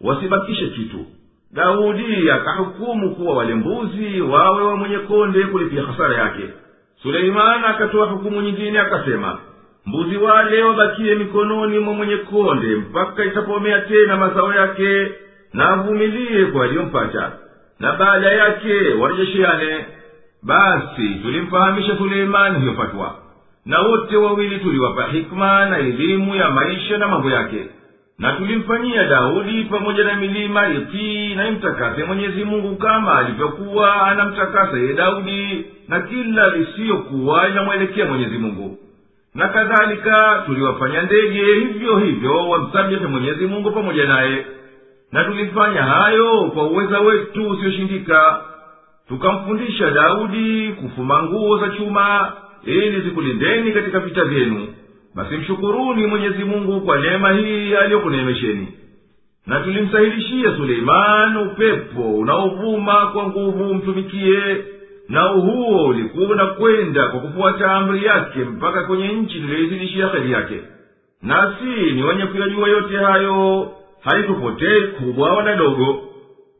Wasibakishe 0.00 0.66
kitu. 0.66 1.06
Daudi 1.52 2.30
akahukumu 2.30 3.14
kuwa 3.14 3.34
wale 3.36 3.54
mbuzi 3.54 4.20
wawe 4.20 4.62
wa 4.62 4.76
mwenye 4.76 4.98
konde 4.98 5.44
kulipia 5.44 5.82
hasara 5.82 6.16
yake. 6.16 6.42
Suleimani 7.02 7.64
akatoa 7.66 8.06
hukumu 8.06 8.42
nyingine 8.42 8.78
akasema 8.78 9.38
mbuzi 9.86 10.16
wale 10.16 10.62
wabakie 10.62 11.14
mikononi 11.14 11.78
mwa 11.78 11.94
mwenye 11.94 12.16
konde 12.16 12.74
mpaka 12.76 13.24
itapomea 13.24 13.80
tena 13.80 14.16
mazao 14.16 14.54
yake 14.54 15.12
na 15.52 15.68
avumilie 15.70 16.46
kwa 16.46 16.64
aliyompata 16.64 17.32
na 17.80 17.92
baada 17.92 18.26
yake 18.32 18.94
warejesheane 19.00 19.86
basi 20.42 21.08
tulimfahamisha 21.22 21.96
suleimani 21.98 22.60
hiyo 22.60 22.72
fatwa 22.74 23.14
na 23.66 23.80
wote 23.80 24.16
wawili 24.16 24.58
tuliwapa 24.58 25.04
hikma 25.06 25.66
na 25.66 25.78
elimu 25.78 26.34
ya 26.34 26.50
maisha 26.50 26.98
na 26.98 27.08
mambo 27.08 27.30
yake. 27.30 27.66
Na 28.18 28.32
tulimfanyia 28.32 29.04
daudi 29.08 29.64
pamoja 29.64 30.04
na 30.04 30.14
milima 30.14 30.68
itii 30.68 31.34
na 31.34 31.48
imtakase 31.48 32.04
mwenyezi 32.04 32.44
mungu 32.44 32.76
kama 32.76 33.18
alivyokuwa 33.18 34.06
anamtakasa 34.06 34.76
ye 34.78 34.92
daudi 34.92 35.64
na 35.88 36.00
kila 36.00 36.48
lisiyokuwa 36.48 37.48
linamwelekea 37.48 38.06
mwenyezi 38.06 38.38
mungu. 38.38 38.78
Na 39.34 39.48
kadhalika 39.48 40.42
tuliwafanya 40.46 41.02
ndege 41.02 41.54
hivyo 41.54 41.96
hivyo 41.98 42.48
wamsabihe 42.48 43.06
mwenyezi 43.06 43.46
mungu 43.46 43.70
pamoja 43.70 44.04
naye. 44.06 44.46
Na 45.12 45.24
tulifanya 45.24 45.82
hayo 45.82 46.44
kwa 46.54 46.64
uweza 46.64 47.00
wetu 47.00 47.50
usiyoshindika 47.50 48.40
tukamfundisha 49.08 49.90
daudi 49.90 50.68
kufuma 50.80 51.22
nguo 51.22 51.58
za 51.58 51.68
chuma 51.68 52.32
ili 52.64 53.00
zikulindeni 53.00 53.72
katika 53.72 54.00
vita 54.00 54.24
vyenu 54.24 54.68
basi 55.14 55.36
mshukuruni 55.36 56.06
mwenyezi 56.06 56.44
mungu 56.44 56.80
kwa 56.80 56.98
neema 57.00 57.32
hii 57.32 57.74
aliyokuneemesheni. 57.74 58.68
Na 59.46 59.60
tulimsahilishia 59.60 60.56
suleimani 60.56 61.38
upepo 61.42 62.18
unaovuma 62.18 63.06
kwa 63.06 63.26
nguvu 63.28 63.74
mtumikie 63.74 64.56
na 65.08 65.22
huo 65.22 65.86
ulikuwa 65.86 66.28
unakwenda 66.28 67.06
kwa 67.08 67.20
kufuata 67.20 67.70
amri 67.72 68.04
yake 68.04 68.38
mpaka 68.38 68.82
kwenye 68.84 69.08
nchi 69.08 69.40
tuliyoizidishia 69.40 70.08
kheri 70.08 70.32
yake. 70.32 70.60
Nasi 71.22 71.92
ni 71.94 72.02
wenye 72.02 72.26
kuyajua 72.26 72.68
yote 72.68 72.96
hayo 72.96 73.70
haitupotei 74.00 74.80
kubwa 74.82 75.32
wala 75.34 75.56
dogo 75.56 76.02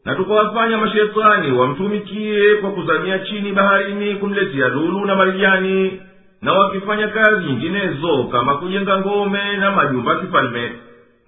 na 0.06 0.14
tukawafanya 0.14 0.78
mashetani 0.78 1.52
wamtumikie 1.52 2.54
kwa 2.54 2.70
kuzamia 2.70 3.18
chini 3.18 3.52
baharini 3.52 4.14
kumletea 4.14 4.68
lulu 4.68 5.04
na 5.06 5.14
marijani 5.16 6.00
na 6.42 6.52
wakifanya 6.52 7.08
kazi 7.08 7.44
nyinginezo 7.46 8.24
kama 8.32 8.54
kujenga 8.56 8.98
ngome 9.00 9.56
na 9.56 9.70
majumba 9.70 10.12
ya 10.12 10.18
kifalme. 10.20 10.72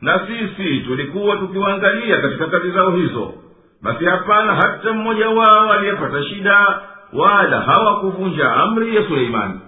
Na 0.01 0.21
sisi 0.27 0.81
tulikuwa 0.81 1.37
tukiwaangalia 1.37 2.17
katika 2.21 2.47
kazi 2.47 2.71
zao 2.71 2.91
hizo. 2.91 3.33
Basi 3.83 4.05
hapana 4.05 4.55
hata 4.55 4.93
mmoja 4.93 5.29
wao 5.29 5.73
aliyepata 5.73 6.23
shida 6.25 6.81
wala 7.13 7.61
hawakuvunja 7.61 8.53
amri 8.55 8.97
ya 8.97 9.03
suleimani. 9.09 9.61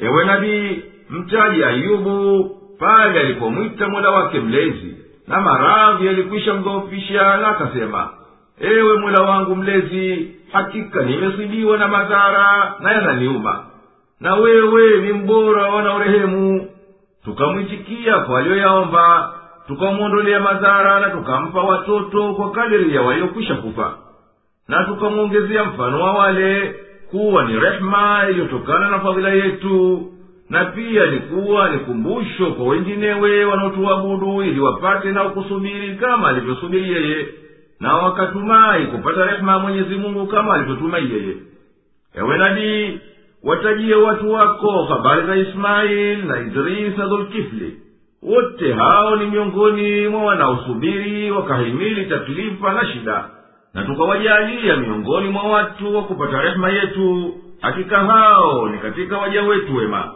Ewe 0.00 0.24
nabii 0.24 0.82
mtaji 1.10 1.64
ayubu 1.64 2.50
pale 2.80 3.20
alipomwita 3.20 3.88
mola 3.88 4.10
wake 4.10 4.40
mlezi 4.40 4.96
na 5.28 5.40
maradhi 5.40 6.06
yalikwisha 6.06 6.54
mdhoofisha 6.54 7.36
na 7.36 7.48
akasema 7.48 8.10
ewe 8.60 8.98
mola 8.98 9.22
wangu 9.22 9.56
mlezi 9.56 10.34
hakika 10.52 11.02
nimezidiwa 11.02 11.78
na 11.78 11.88
madhara 11.88 12.74
na 12.80 12.92
yananiuma. 12.92 13.64
Na 14.20 14.34
wewe 14.34 15.00
ni 15.00 15.12
mbora 15.12 15.62
wanaorehemu. 15.66 16.68
Tukamwitikia 17.24 18.18
kwa 18.18 18.38
aliyoyaomba 18.40 19.34
tukamwondolea 19.66 20.40
madhara 20.40 21.00
na 21.00 21.10
tukampa 21.10 21.60
watoto 21.62 22.34
kwa 22.34 22.50
kadiri 22.50 22.94
ya 22.94 23.02
waliokwisha 23.02 23.54
kufa. 23.54 23.94
Na 24.68 24.84
tukamwongezea 24.84 25.64
mfano 25.64 26.00
wa 26.02 26.12
wale 26.12 26.74
kuwa 27.10 27.44
ni 27.44 27.60
rehema 27.60 28.22
iliyotokana 28.30 28.88
na 28.90 29.00
fadhila 29.00 29.28
yetu 29.28 30.06
na 30.50 30.64
pia 30.64 31.06
likuwa 31.06 31.68
ni 31.68 31.78
kumbusho 31.78 32.46
kwa 32.46 32.66
wenginewe 32.66 33.44
wanaotuabudu 33.44 34.42
ili 34.42 34.60
wapate 34.60 35.12
na 35.12 35.24
ukusubiri 35.24 35.94
kama 35.96 36.28
alivyosubiri 36.28 36.90
yeye 36.92 37.26
na 37.80 37.94
wakatumai 37.96 38.86
kupata 38.86 39.24
rehema 39.26 39.52
ya 39.52 39.58
mwenyezi 39.58 39.94
mungu 39.94 40.26
kama 40.26 40.54
alivyotumai 40.54 41.12
yeye. 41.12 41.36
Ewe 42.14 42.38
nabii 42.38 43.00
watajie 43.44 43.94
watu 43.94 44.32
wako 44.32 44.84
habari 44.84 45.26
za 45.26 45.36
ismaili 45.36 46.22
na 46.22 46.40
idrisa 46.40 47.06
dhulkifli. 47.06 47.76
Wote 48.22 48.72
hao 48.72 49.16
ni 49.16 49.26
miongoni 49.26 50.08
mwa 50.08 50.22
wanaosubiri 50.24 51.30
wakahimili 51.30 52.06
taklifa 52.06 52.72
na 52.72 52.86
shida. 52.86 53.24
Na 53.74 53.82
tukawajalia 53.84 54.76
miongoni 54.76 55.28
mwa 55.28 55.42
watu 55.42 55.96
wa 55.96 56.02
kupata 56.02 56.42
rehema 56.42 56.70
yetu 56.70 57.34
hakika 57.60 57.98
hao 57.98 58.68
ni 58.68 58.78
katika 58.78 59.18
waja 59.18 59.42
wetu 59.42 59.76
wema. 59.76 60.12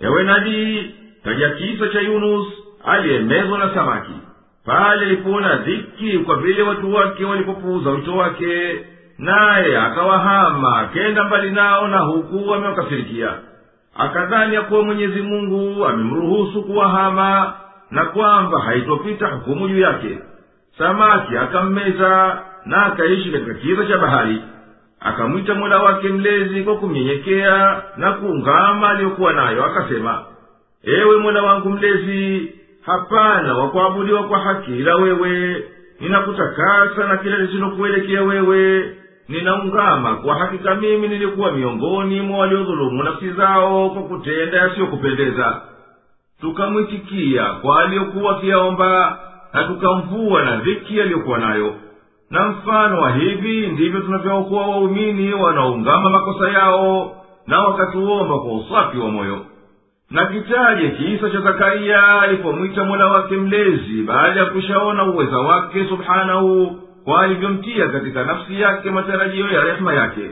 Ewe 0.00 0.22
nabii 0.24 0.90
taja 1.24 1.50
kisa 1.50 1.88
cha 1.88 2.00
yunus 2.00 2.46
aliyemezwa 2.84 3.58
na 3.58 3.74
samaki 3.74 4.12
pale 4.66 5.02
alipoona 5.06 5.56
dhiki 5.56 6.18
kwa 6.18 6.36
vile 6.36 6.62
watu 6.62 6.94
wake 6.94 7.24
walipopuuza 7.24 7.90
wito 7.90 8.16
wake 8.16 8.84
naye 9.18 9.78
akawahama 9.78 10.78
akenda 10.78 11.24
mbali 11.24 11.50
nao 11.50 11.88
na 11.88 11.98
huku 11.98 12.54
amewakasirikia. 12.54 13.28
Akadhani 13.98 14.54
ya 14.54 14.62
kuwa 14.62 14.82
mwenyezi 14.82 15.22
mungu 15.22 15.86
amemruhusu 15.86 16.62
kuwahama 16.62 17.52
na 17.90 18.04
kwamba 18.04 18.60
haitopita 18.60 19.26
hukumu 19.26 19.68
juu 19.68 19.78
yake. 19.80 20.18
Samaki 20.78 21.36
akammeza 21.36 22.42
na 22.66 22.86
akaishi 22.86 23.30
katika 23.30 23.54
kiza 23.54 23.86
cha 23.86 23.98
bahari. 23.98 24.42
Akamwita 25.00 25.54
mola 25.54 25.78
wake 25.82 26.08
mlezi 26.08 26.62
kwa 26.62 26.76
kumnyenyekea 26.76 27.82
na 27.96 28.12
kuungama 28.12 28.90
aliyokuwa 28.90 29.32
nayo 29.32 29.64
akasema 29.64 30.22
ewe 30.82 31.16
mola 31.16 31.42
wangu 31.42 31.70
mlezi 31.70 32.52
hapana 32.86 33.54
wakuabudiwa 33.58 34.22
kwa 34.22 34.38
haki 34.38 34.70
ila 34.78 34.96
wewe. 34.96 35.64
Ninakutakasa 36.00 37.06
na 37.08 37.16
kila 37.16 37.36
lisilokuelekea 37.38 38.22
wewe. 38.22 38.94
Ninaungama 39.28 40.14
kwa 40.16 40.34
hakika 40.34 40.74
mimi 40.74 41.08
nilikuwa 41.08 41.52
miongoni 41.52 42.20
mwa 42.20 42.38
waliodhulumu 42.38 43.02
nafsi 43.02 43.30
zao 43.30 43.90
kwa 43.90 44.02
kutenda 44.02 44.58
yasiyokupendeza. 44.58 45.60
Tukamwitikia 46.40 47.44
kwa 47.44 47.82
aliyokuwa 47.82 48.36
akiyaomba 48.36 49.18
na 49.52 49.64
tukamvua 49.64 50.42
na 50.44 50.56
dhiki 50.56 51.00
aliyokuwa 51.00 51.38
nayo. 51.38 51.74
Na 52.30 52.48
mfano 52.48 53.00
wa 53.00 53.10
hivi 53.10 53.66
ndivyo 53.66 54.00
tunavyookoa 54.00 54.66
waumini 54.66 55.32
wanaungama 55.34 56.10
makosa 56.10 56.48
yao 56.50 57.16
na 57.46 57.60
wakatuomba 57.60 58.38
kwa 58.38 58.52
usafi 58.56 58.98
wa 58.98 59.08
moyo 59.10 59.38
na 60.10 60.26
kitaje 60.26 60.88
kisa 60.88 61.30
cha 61.30 61.40
zakariya 61.40 62.20
alipomwita 62.22 62.84
mola 62.84 63.06
wake 63.06 63.36
mlezi 63.36 64.02
baada 64.06 64.40
ya 64.40 64.46
kushaona 64.46 65.04
uweza 65.04 65.38
wake 65.38 65.84
subhanahu 65.88 66.80
kwa 67.04 67.22
alivyomtia 67.22 67.88
katika 67.88 68.24
nafsi 68.24 68.60
yake 68.60 68.90
matarajio 68.90 69.48
ya 69.48 69.64
rehema 69.64 69.94
yake. 69.94 70.30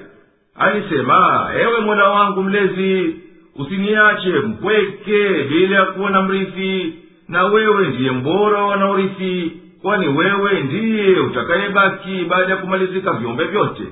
Alisema 0.59 1.51
ewe 1.61 1.81
mola 1.81 2.09
wangu 2.09 2.43
mlezi 2.43 3.17
usiniache 3.57 4.29
mpweke 4.31 5.45
bila 5.49 5.77
ya 5.77 5.85
kuwa 5.87 6.11
na 6.11 6.23
mrithi 6.23 6.95
na 7.29 7.45
wewe 7.45 7.89
ndiye 7.89 8.11
mbora 8.11 8.63
wanaorithi 8.65 9.53
kwani 9.83 10.09
wewe 10.09 10.61
ndiye 10.61 11.21
utakayebaki 11.21 12.25
baada 12.29 12.51
ya 12.51 12.57
kumalizika 12.57 13.13
viumbe 13.13 13.45
vyote. 13.45 13.83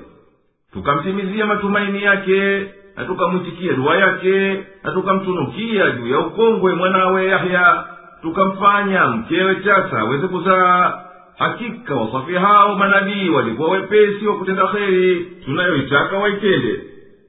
Tukamtimizia 0.73 1.45
matumaini 1.45 2.03
yake 2.03 2.65
na 3.01 3.07
tukamwitikia 3.07 3.73
dua 3.73 3.95
yake 3.97 4.63
na 4.83 4.91
tukamtunukia 4.91 5.89
juu 5.91 6.07
ya 6.07 6.19
ukongwe 6.19 6.73
mwanawe 6.73 7.25
yahya. 7.25 7.83
Tukamfanya 8.21 9.07
mkewe 9.07 9.55
chasa 9.55 9.99
aweze 9.99 10.27
kuzaa. 10.27 11.01
Hakika 11.37 11.95
wasafi 11.95 12.33
hao 12.33 12.75
manabii 12.75 13.29
walikuwa 13.29 13.69
wepesi 13.69 14.27
wa 14.27 14.37
kutenda 14.37 14.67
kheri. 14.67 15.27
Tunayoitaka 15.45 16.17
waitende. 16.17 16.79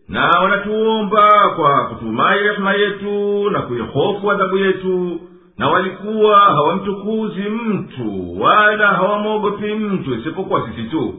Na 0.09 0.31
wanatuomba 0.43 1.29
kwa 1.57 1.85
kutumai 1.89 2.39
rehema 2.39 2.73
yetu 2.73 3.51
na 3.51 3.61
kuihofu 3.63 4.31
adhabu 4.31 4.59
yetu. 4.59 5.21
Na 5.59 5.69
walikuwa 5.69 6.39
hawamtukuzi 6.41 7.41
mtu 7.43 8.41
wala 8.43 8.87
hawamwogopi 8.87 9.75
mtu 9.75 10.15
isipokuwa 10.15 10.69
sisi 10.69 10.83
tu. 10.89 11.15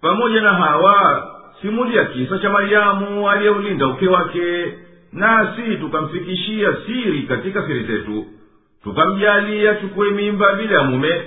Pamoja 0.00 0.40
na 0.40 0.52
hawa 0.52 1.26
simulia 1.62 2.04
kisa 2.04 2.38
cha 2.38 2.50
maryamu 2.50 3.30
aliyeulinda 3.30 3.86
uke 3.86 4.08
wake 4.08 4.74
nasi 5.12 5.76
tukamfikishia 5.80 6.68
siri 6.86 7.22
katika 7.22 7.66
siri 7.66 7.84
zetu. 7.84 8.26
Tukamjalia 8.84 9.70
achukue 9.70 10.10
mimba 10.10 10.52
bila 10.54 10.76
ya 10.78 10.82
mume 10.84 11.22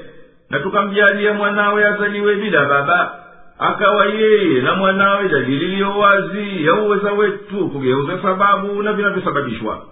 na 0.50 0.60
tukamjalia 0.60 1.34
mwanawe 1.34 1.86
azaliwe 1.88 2.36
bila 2.36 2.66
baba. 2.66 3.18
Akawa 3.60 4.06
yeye 4.06 4.62
na 4.62 4.76
mwanawe 4.76 5.30
dalili 5.30 5.66
iliyo 5.66 5.98
wazi 6.00 6.66
ya 6.66 6.74
uweza 6.74 7.12
wetu 7.12 7.70
kugeuza 7.70 8.22
sababu 8.22 8.84
na 8.84 8.94
vinavyosababishwa. 8.94 9.86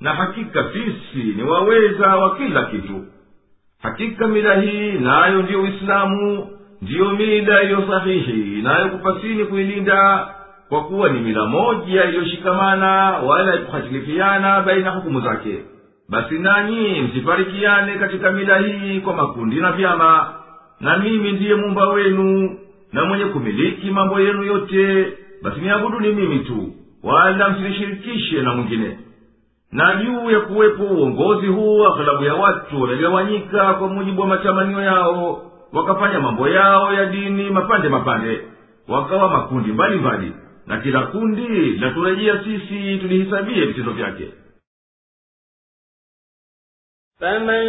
Na 0.00 0.14
hakika 0.14 0.64
sisi 0.72 1.24
ni 1.36 1.42
waweza 1.42 2.06
wa 2.16 2.36
kila 2.36 2.64
kitu. 2.64 3.04
Hakika 3.82 4.28
mila 4.28 4.60
hii 4.60 4.92
nayo 4.92 5.42
ndiyo 5.42 5.62
uislamu 5.62 6.48
ndiyo 6.82 7.10
mila 7.10 7.62
iliyo 7.62 7.84
sahihi 7.90 8.62
nayo 8.62 8.88
kupasini 8.88 9.44
kuilinda 9.44 10.28
kwa 10.68 10.84
kuwa 10.84 11.08
ni 11.08 11.20
mila 11.20 11.46
moja 11.46 12.04
iliyoshikamana 12.04 12.90
wala 13.18 13.54
ikuhatilifiana 13.54 14.60
baina 14.60 14.90
hukumu 14.90 15.20
zake. 15.20 15.58
Basi 16.08 16.34
nanyi 16.38 17.00
msifarikiane 17.00 17.94
katika 17.94 18.32
mila 18.32 18.58
hii 18.58 19.00
kwa 19.00 19.14
makundi 19.16 19.56
na 19.56 19.72
vyama 19.72 20.34
na 20.80 20.98
mimi 20.98 21.32
ndiye 21.32 21.54
mumba 21.54 21.88
wenu 21.88 22.58
na 22.92 23.04
mwenye 23.04 23.24
kumiliki 23.24 23.90
mambo 23.90 24.20
yenu 24.20 24.42
yote. 24.42 25.12
Basi 25.42 25.60
niabuduni 25.60 26.08
mimi 26.12 26.38
tu 26.38 26.72
wala 27.02 27.48
msinishirikishe 27.48 28.42
na 28.42 28.54
mwingine. 28.54 28.98
Na 29.72 29.94
juu 29.96 30.30
ya 30.30 30.40
kuwepo 30.40 30.82
uongozi 30.82 31.46
huu 31.46 31.86
aghlabu 31.86 32.24
ya 32.24 32.34
watu 32.34 32.82
wamegawanyika 32.82 33.74
kwa 33.74 33.88
mujibu 33.88 34.20
wa 34.20 34.26
matamanio 34.26 34.82
yao 34.82 35.49
wakafanya 35.73 36.19
mambo 36.19 36.47
yao 36.49 36.93
ya 36.93 37.05
dini 37.05 37.49
mapande 37.49 37.89
mapande 37.89 38.41
wakawa 38.87 39.29
makundi 39.29 39.71
mbalimbali 39.71 40.27
mbali. 40.27 40.41
na 40.67 40.77
kila 40.77 41.01
kundi 41.05 41.41
linaturejea 41.47 42.43
sisi 42.43 42.97
tulihisabie 42.97 43.65
vitendo 43.65 43.91
vyake 43.91 44.27
فمن 47.19 47.67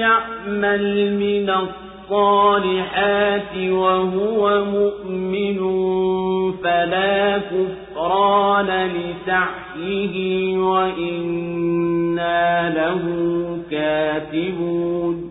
يعمل 0.00 1.16
من 1.16 1.50
الصالحات 1.50 3.56
وهو 3.56 4.64
مؤمن 4.64 5.58
فلا 6.62 7.38
كفران 7.38 8.90
لسعيه 8.96 10.58
وإنا 10.58 12.70
له 12.74 13.02
كاتبون 13.70 15.30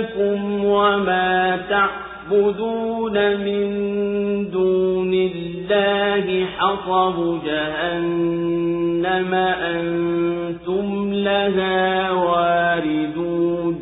إنكم 0.00 0.64
وما 0.64 1.60
تعبدون 1.68 3.36
من 3.36 4.50
دون 4.50 5.14
الله 5.14 6.46
حصب 6.58 7.38
جهنم 7.44 9.34
أنتم 9.34 11.12
لها 11.12 12.10
واردون. 12.10 13.80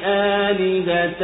آلهة 0.06 1.24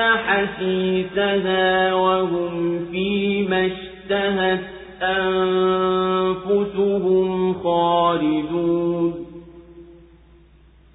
حسيسها 0.00 1.94
وهم 1.94 2.78
فيما 2.90 3.66
اشتهت 3.66 4.60
أنفسهم 6.42 7.54
خالدون. 7.54 9.14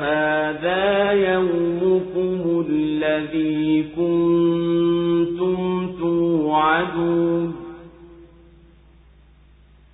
هذا 0.00 1.12
يومكم 1.12 2.66
الذي 2.68 3.84
كنتم 3.96 5.60
توعدون. 6.00 7.59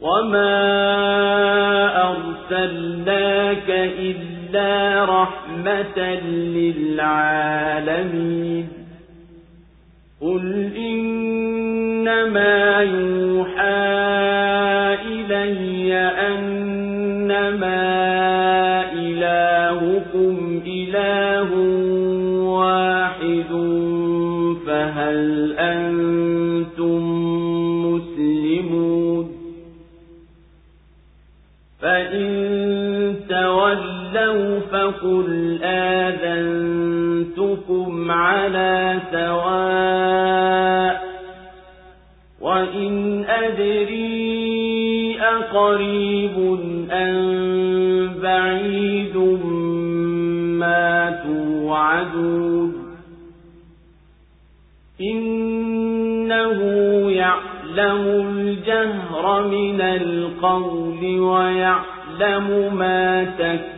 وما 0.00 0.58
أرسلناك 2.10 3.70
إلا 3.98 5.04
رحمة 5.04 5.98
للعالمين 6.98 8.68
قل 10.20 10.72
إنما 10.76 12.58
يوحى 12.82 13.88
إلي 15.06 15.94
أنما 15.94 16.57
فقل 34.98 35.58
آذنتكم 35.62 36.90
على 38.10 38.98
سواء 39.12 41.08
وإن 42.40 43.24
أدري 43.24 45.18
أقريب 45.20 46.58
أم 46.90 48.10
بعيد 48.22 49.16
ما 50.58 51.20
توعدون 51.24 52.72
إنه 55.00 56.60
يعلم 57.10 58.06
الجهر 58.26 59.46
من 59.46 59.80
القول 59.80 61.20
ويعلم 61.20 62.74
ما 62.74 63.24
تكتمون 63.24 63.77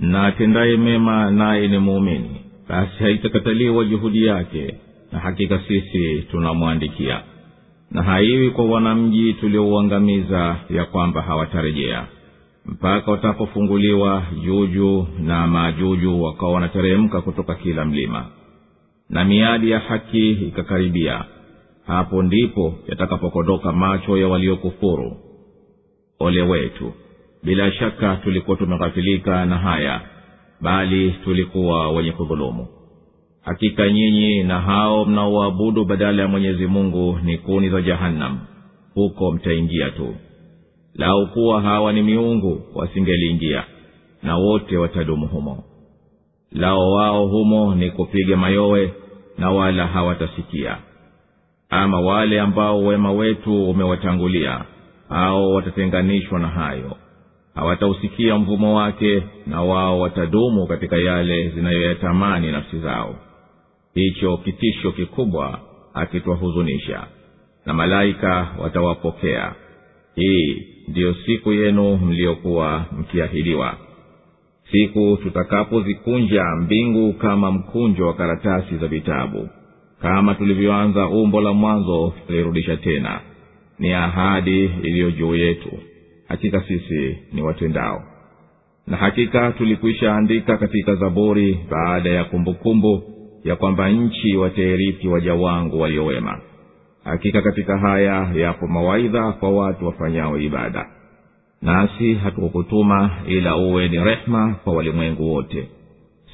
na 0.00 0.26
atendaye 0.26 0.76
mema 0.76 1.30
naye 1.30 1.68
ni 1.68 1.78
muumini. 1.78 2.30
Basi 2.68 2.98
haitakataliwa 2.98 3.84
juhudi 3.84 4.24
yake 4.24 4.74
na 5.12 5.18
hakika 5.18 5.58
sisi 5.68 6.22
tunamwandikia. 6.30 7.22
Na 7.90 8.02
haiwi 8.02 8.50
kwa 8.50 8.64
wanamji 8.64 9.32
tuliouangamiza 9.32 10.56
ya 10.70 10.84
kwamba 10.84 11.22
hawatarejea. 11.22 12.06
Mpaka 12.66 13.10
watapofunguliwa 13.10 14.22
juju 14.44 15.06
na 15.20 15.46
maajuju 15.46 16.22
wakawa 16.22 16.52
wanateremka 16.52 17.20
kutoka 17.20 17.54
kila 17.54 17.84
mlima. 17.84 18.26
Na 19.10 19.24
miadi 19.24 19.70
ya 19.70 19.78
haki 19.78 20.30
ikakaribia. 20.32 21.24
Hapo 21.86 22.22
ndipo 22.22 22.74
yatakapokodoka 22.88 23.72
macho 23.72 24.16
ya 24.16 24.28
waliokufuru. 24.28 25.16
Ole 26.20 26.42
wetu 26.42 26.92
bila 27.44 27.72
shaka 27.72 28.16
tulikuwa 28.16 28.56
tumeghafilika 28.56 29.46
na 29.46 29.58
haya 29.58 30.00
bali 30.60 31.10
tulikuwa 31.24 31.90
wenye 31.92 32.12
kudhulumu. 32.12 32.66
Hakika 33.44 33.88
nyinyi 33.88 34.42
na 34.44 34.60
hao 34.60 35.04
mnaoabudu 35.04 35.84
badala 35.84 36.22
ya 36.22 36.28
mwenyezi 36.28 36.66
mungu 36.66 37.18
ni 37.24 37.38
kuni 37.38 37.68
za 37.70 37.82
jahannam. 37.82 38.38
Huko 38.94 39.32
mtaingia 39.32 39.90
tu. 39.90 40.14
Lau 40.94 41.26
kuwa 41.26 41.60
hawa 41.62 41.92
ni 41.92 42.02
miungu 42.02 42.62
wasingeliingia 42.74 43.64
na 44.22 44.36
wote 44.36 44.76
watadumu 44.76 45.26
humo. 45.26 45.64
Lao 46.52 46.90
wao 46.90 47.26
humo 47.26 47.74
ni 47.74 47.90
kupiga 47.90 48.36
mayowe 48.36 48.92
na 49.38 49.50
wala 49.50 49.86
hawatasikia. 49.86 50.76
Ama 51.70 52.00
wale 52.00 52.40
ambao 52.40 52.80
wema 52.84 53.12
wetu 53.12 53.70
umewatangulia 53.70 54.64
hao 55.08 55.50
watatenganishwa 55.54 56.38
na 56.38 56.48
hayo 56.48 56.96
hawatausikia 57.58 58.38
mvumo 58.38 58.76
wake 58.76 59.22
na 59.46 59.62
wao 59.62 60.00
watadumu 60.00 60.66
katika 60.66 60.96
yale 60.96 61.48
zinayoyatamani 61.48 62.52
nafsi 62.52 62.78
zao. 62.78 63.16
Hicho 63.94 64.36
kitisho 64.36 64.92
kikubwa 64.92 65.60
akitwahuzunisha 65.94 67.06
na 67.66 67.74
malaika 67.74 68.48
watawapokea. 68.62 69.52
Hii 70.14 70.66
ndiyo 70.88 71.14
siku 71.26 71.52
yenu 71.52 71.96
mliyokuwa 71.96 72.84
mkiahidiwa. 72.98 73.74
Siku 74.72 75.18
tutakapozikunja 75.22 76.44
mbingu 76.44 77.12
kama 77.12 77.50
mkunjo 77.52 78.06
wa 78.06 78.14
karatasi 78.14 78.76
za 78.76 78.86
vitabu 78.88 79.48
kama 80.02 80.34
tulivyoanza 80.34 81.06
umbo 81.08 81.40
la 81.40 81.52
mwanzo 81.52 82.14
tulirudisha 82.26 82.76
tena. 82.76 83.20
Ni 83.78 83.92
ahadi 83.92 84.64
iliyo 84.64 85.10
juu 85.10 85.34
yetu 85.34 85.70
hakika 86.28 86.60
sisi 86.60 87.16
ni 87.32 87.42
watendao. 87.42 88.02
Na 88.86 88.96
hakika 88.96 89.52
tulikwisha 89.52 90.14
andika 90.16 90.56
katika 90.56 90.94
zaburi 90.94 91.58
baada 91.70 92.10
ya 92.10 92.24
kumbukumbu 92.24 92.98
kumbu, 92.98 93.14
ya 93.44 93.56
kwamba 93.56 93.88
nchi 93.88 94.36
watairithi 94.36 95.08
waja 95.08 95.34
wangu 95.34 95.80
waliowema 95.80 96.40
hakika 97.04 97.42
katika 97.42 97.78
haya 97.78 98.30
yapo 98.34 98.66
mawaidha 98.66 99.32
kwa 99.32 99.50
watu 99.50 99.86
wafanyao 99.86 100.38
ibada. 100.38 100.86
Nasi 101.62 102.14
hatukukutuma 102.14 103.10
ila 103.28 103.56
uwe 103.56 103.88
ni 103.88 104.04
rehma 104.04 104.54
kwa 104.64 104.72
walimwengu 104.72 105.32
wote. 105.34 105.68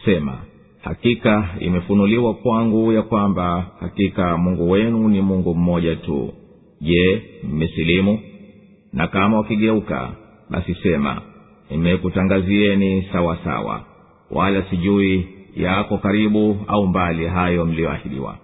Sema 0.05 0.39
hakika 0.83 1.49
imefunuliwa 1.61 2.35
kwangu 2.35 2.93
ya 2.93 3.03
kwamba 3.03 3.67
hakika 3.81 4.37
mungu 4.37 4.71
wenu 4.71 5.09
ni 5.09 5.21
mungu 5.21 5.55
mmoja 5.55 5.97
tu. 5.97 6.33
Je 6.81 7.23
mmesilimu 7.53 8.19
na 8.95 9.07
kama 9.07 9.37
wakigeuka 9.37 10.11
basi 10.51 10.75
sema 10.75 11.21
nimekutangazieni 11.71 13.03
sawasawa 13.13 13.45
sawa 13.45 13.85
wala 14.31 14.63
sijui 14.63 15.29
yako 15.57 15.99
karibu 15.99 16.57
au 16.69 16.87
mbali 16.87 17.27
hayo 17.27 17.67
mliyoahidiwa. 17.67 18.37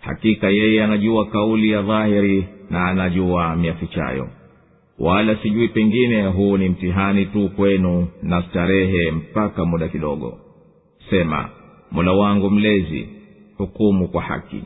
Hakika 0.00 0.48
yeye 0.50 0.84
anajua 0.84 1.26
kauli 1.26 1.70
ya 1.70 1.82
dhahiri 1.82 2.44
na 2.70 2.86
anajua 2.86 3.56
miafichayo 3.56 4.28
wala 4.98 5.36
sijui 5.36 5.68
pengine 5.68 6.26
huu 6.26 6.56
ni 6.56 6.68
mtihani 6.68 7.26
tu 7.26 7.48
kwenu 7.56 8.08
na 8.22 8.42
starehe 8.42 9.10
mpaka 9.10 9.64
muda 9.64 9.88
kidogo. 9.88 10.38
Sema 11.10 11.48
mola 11.90 12.12
wangu 12.12 12.50
mlezi 12.50 13.08
hukumu 13.58 14.08
kwa 14.08 14.22
haki. 14.22 14.62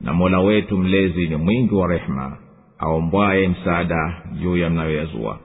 Na 0.00 0.12
mola 0.12 0.40
wetu 0.40 0.78
mlezi 0.78 1.26
ni 1.28 1.36
mwingi 1.36 1.74
wa 1.74 1.88
rehema 1.88 2.36
aombwaye 2.78 3.48
msaada 3.48 4.22
juu 4.40 4.56
ya 4.56 4.70
mnayoyazua. 4.70 5.38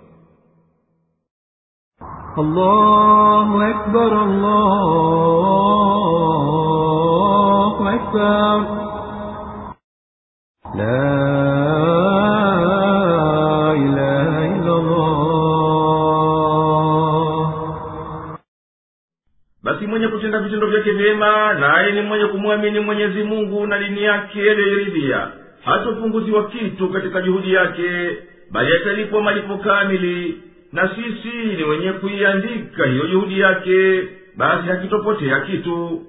Basi 19.63 19.87
mwenye 19.87 20.07
kutenda 20.07 20.39
vitendo 20.39 20.67
vyake 20.67 20.91
vyema 20.91 21.53
naye 21.53 21.91
ni 21.91 22.01
mwenye 22.01 22.25
kumwamini 22.25 22.79
mwenyezi 22.79 23.23
mungu 23.23 23.67
na 23.67 23.79
dini 23.79 24.03
yake 24.03 24.45
yaliyoiridhia 24.45 25.31
hatopunguziwa 25.65 26.43
kitu 26.49 26.89
katika 26.89 27.21
juhudi 27.21 27.53
yake 27.53 28.17
bali 28.51 28.75
atalipwa 28.75 29.21
malipo 29.21 29.57
kamili. 29.57 30.37
Na 30.73 30.89
sisi 30.95 31.37
ni 31.57 31.63
wenye 31.63 31.91
kuiandika 31.91 32.85
hiyo 32.85 33.07
juhudi 33.07 33.39
yake 33.39 34.03
basi 34.37 34.67
hakitopotea 34.67 35.39
kitu. 35.39 36.01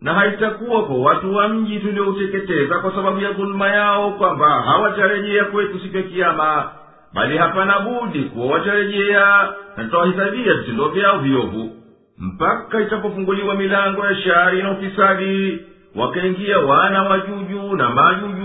Na 0.00 0.14
haitakuwa 0.14 0.84
kwa 0.86 0.96
watu 0.96 1.34
wa 1.34 1.48
mji 1.48 1.78
tuliouteketeza 1.80 2.78
kwa 2.78 2.94
sababu 2.94 3.20
ya 3.20 3.32
dhuluma 3.32 3.68
yao 3.68 4.10
kwamba 4.10 4.48
hawatarejea 4.62 5.44
kwetu 5.44 5.78
siku 5.80 5.96
ya 5.96 6.02
kiama 6.02 6.70
bali 7.14 7.38
hapana 7.38 7.78
budi 7.80 8.18
kuwa 8.22 8.46
watarejea 8.46 9.52
na 9.76 9.84
tutawahesabia 9.84 10.54
vitendo 10.54 10.88
vyao 10.88 11.18
viovu. 11.18 11.76
Mpaka 12.18 12.80
itapofunguliwa 12.80 13.54
milango 13.54 14.06
ya 14.06 14.14
shari 14.16 14.62
na 14.62 14.70
ufisadi 14.70 15.58
wakaingia 15.96 16.58
wana 16.58 17.02
wajuju 17.02 17.76
na 17.76 17.90
majuju 17.90 18.37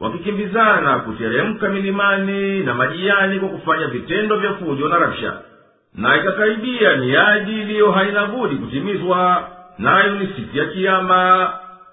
wakikimbizana 0.00 0.98
kuteremka 0.98 1.68
milimani 1.68 2.60
na 2.60 2.74
majiani 2.74 3.38
kwa 3.40 3.48
kufanya 3.48 3.86
vitendo 3.86 4.36
vya 4.36 4.52
fujo 4.54 4.88
na 4.88 4.98
rabsha. 4.98 5.32
Na 5.94 6.16
ikakaribia 6.16 6.96
miadi 6.96 7.60
iliyo 7.60 7.92
haina 7.92 8.26
budi 8.26 8.54
kutimizwa 8.56 9.48
nayo 9.78 10.14
ni 10.14 10.26
siku 10.26 10.56
ya 10.58 10.64
kiama 10.64 11.52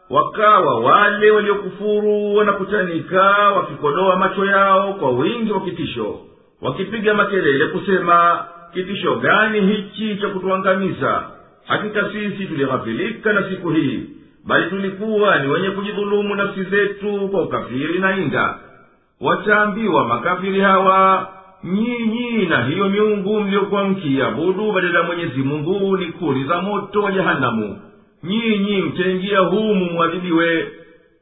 wakawa 0.09 0.79
wale 0.79 1.31
waliokufuru 1.31 2.35
wanakutanika 2.35 3.21
wakikodoa 3.49 4.15
macho 4.15 4.45
yao 4.45 4.93
kwa 4.93 5.11
wingi 5.11 5.51
wa 5.51 5.61
kitisho 5.61 6.19
wakipiga 6.61 7.13
makelele 7.13 7.65
kusema 7.67 8.45
kitisho 8.73 9.15
gani 9.15 9.61
hichi 9.61 10.15
cha 10.21 10.27
kutuangamiza? 10.27 11.23
Hakika 11.67 12.09
sisi 12.11 12.45
tulighafilika 12.45 13.33
na 13.33 13.49
siku 13.49 13.69
hii 13.69 14.03
bali 14.47 14.69
tulikuwa 14.69 15.39
ni 15.39 15.47
wenye 15.51 15.69
kujidhulumu 15.69 16.35
nafsi 16.35 16.63
zetu 16.63 17.29
kwa 17.31 17.41
ukafiri 17.41 17.99
na 17.99 18.17
inga. 18.17 18.55
Wataambiwa 19.21 20.07
makafiri 20.07 20.59
hawa 20.61 21.27
nyinyi 21.63 22.45
na 22.45 22.63
hiyo 22.65 22.89
miungu 22.89 23.39
mliyokuwa 23.41 23.83
mkiabudu 23.83 24.71
badala 24.71 24.99
ya 24.99 25.05
mwenyezi 25.05 25.43
mungu 25.43 25.97
ni 25.97 26.05
kuni 26.05 26.43
za 26.43 26.61
moto 26.61 27.01
wa 27.01 27.11
jehanamu 27.11 27.79
nyinyi 28.23 28.81
mtaingia 28.81 29.39
humu 29.39 29.85
mwadhibiwe. 29.85 30.67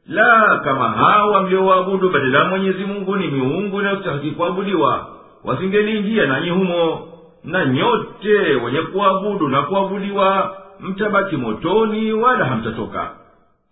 La 0.06 0.60
kama 0.64 0.88
hawa 0.88 1.42
mliowaabudu 1.42 2.10
badala 2.10 2.38
ya 2.38 2.44
mwenyezi 2.44 2.84
mungu 2.84 3.16
ni 3.16 3.26
miungu 3.28 3.80
inayostahiki 3.80 4.30
kuabudiwa 4.30 5.06
wasingeliingia 5.44 6.26
nanyi 6.26 6.50
humo. 6.50 7.06
Na 7.44 7.64
nyote 7.66 8.38
wenye 8.64 8.80
kuabudu 8.82 9.48
na 9.48 9.62
kuabudiwa 9.62 10.56
mtabaki 10.82 11.36
motoni 11.36 12.12
wala 12.12 12.44
hamtatoka. 12.44 13.10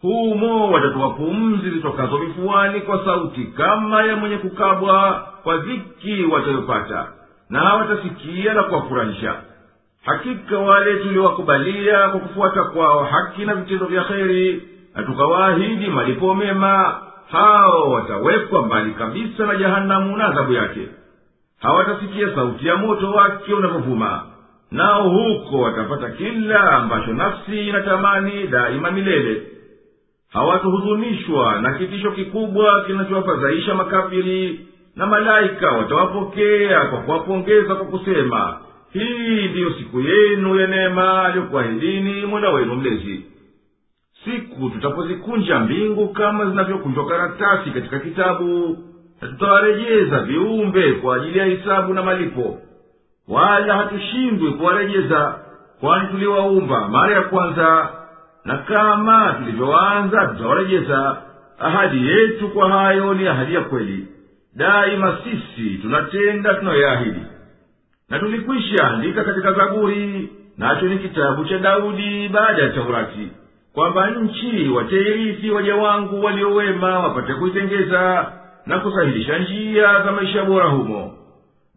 Humo 0.03 0.71
watatoa 0.73 1.11
pumzi 1.11 1.71
zitokazo 1.71 2.17
vifuani 2.17 2.81
kwa 2.81 3.05
sauti 3.05 3.45
kama 3.45 4.03
ya 4.05 4.17
mwenye 4.17 4.37
kukabwa 4.37 5.27
kwa 5.43 5.57
dhiki 5.57 6.25
watayopata 6.25 7.07
na 7.51 7.61
hawatasikia 7.61 8.55
na 8.55 8.63
kuwafurahisha. 8.63 9.35
Hakika 10.05 10.59
wale 10.59 10.97
tuliowakubalia 10.97 12.09
kwa 12.09 12.21
kufuata 12.21 12.65
kwao 12.65 13.05
haki 13.05 13.45
na 13.45 13.55
vitendo 13.55 13.87
vya 13.87 14.05
kheri 14.05 14.63
na 14.95 15.03
tukawaahidi 15.03 15.87
malipo 15.87 16.35
mema 16.35 17.01
hao 17.31 17.91
watawekwa 17.91 18.63
mbali 18.63 18.91
kabisa 18.91 19.47
na 19.47 19.57
jahanamu 19.57 20.17
na 20.17 20.25
adhabu 20.29 20.53
yake. 20.53 20.89
Hawatasikia 21.61 22.35
sauti 22.35 22.67
ya 22.67 22.77
moto 22.77 23.11
wake 23.11 23.55
unavyovuma 23.55 24.23
nao 24.71 25.09
huko 25.09 25.61
watapata 25.61 26.11
kila 26.11 26.73
ambacho 26.73 27.13
nafsi 27.13 27.69
inatamani 27.69 28.47
daima 28.47 28.91
milele. 28.91 29.43
Hawatuhuzunishwa 30.33 31.61
na 31.61 31.75
kitisho 31.75 32.11
kikubwa 32.11 32.85
kinachowafadhaisha 32.85 33.75
makafiri 33.75 34.61
na 34.97 35.07
malaika 35.07 35.71
watawapokea 35.73 36.81
kwa 36.85 36.99
kuwapongeza 37.01 37.75
kwa 37.75 37.87
kusema 37.87 38.61
hii 38.93 39.49
ndiyo 39.49 39.73
siku 39.73 40.01
yenu 40.01 40.61
ya 40.61 40.67
neema 40.67 41.23
aliyokuahidini 41.25 42.27
mola 42.27 42.51
wenu 42.51 42.75
mlezi. 42.75 43.25
Siku 44.25 44.71
tutapozikunja 44.71 45.59
mbingu 45.59 46.09
kama 46.09 46.47
zinavyokunjwa 46.51 47.07
karatasi 47.07 47.71
katika 47.71 47.99
kitabu 47.99 48.79
na 49.23 49.29
tutawarejeza 49.29 50.19
viumbe 50.21 50.93
kwa 50.93 51.17
ajili 51.17 51.39
ya 51.39 51.45
hisabu 51.45 51.95
na 51.95 52.03
malipo 52.03 52.59
wala 53.29 53.77
hatushindwi 53.77 54.51
kuwarejeza 54.51 55.35
kwani 55.81 56.09
tuliwaumba 56.09 56.89
mara 56.89 57.15
ya 57.15 57.23
kwanza 57.23 57.89
na 58.45 58.57
kama 58.59 59.33
tulivyoanza 59.39 60.27
tutawarejeza. 60.27 61.17
Ahadi 61.61 62.09
yetu 62.09 62.49
kwa 62.49 62.71
hayo 62.71 63.15
ni 63.15 63.29
ahadi 63.29 63.55
ya 63.55 63.61
kweli. 63.61 64.07
Daima 64.57 65.19
sisi 65.25 65.79
tunatenda 65.79 66.55
tunayoyaahidi 66.55 67.21
na 68.09 68.19
tulikwisha 68.19 68.85
andika 68.91 69.25
katika 69.25 69.53
zaburi 69.53 70.33
nacho 70.59 70.87
ni 70.87 70.99
kitabu 70.99 71.45
cha 71.45 71.59
daudi 71.59 72.29
baada 72.29 72.63
ya 72.63 72.69
taurati 72.69 73.29
kwamba 73.73 74.11
nchi 74.11 74.69
watairithi 74.69 75.51
waja 75.51 75.75
wangu 75.77 76.25
waliowema 76.25 76.99
wapate 76.99 77.35
kuitengeza 77.35 78.33
na 78.67 78.79
kusahilisha 78.79 79.39
njia 79.39 80.03
za 80.03 80.13
maisha 80.13 80.45
bora 80.45 80.67
humo 80.67 81.15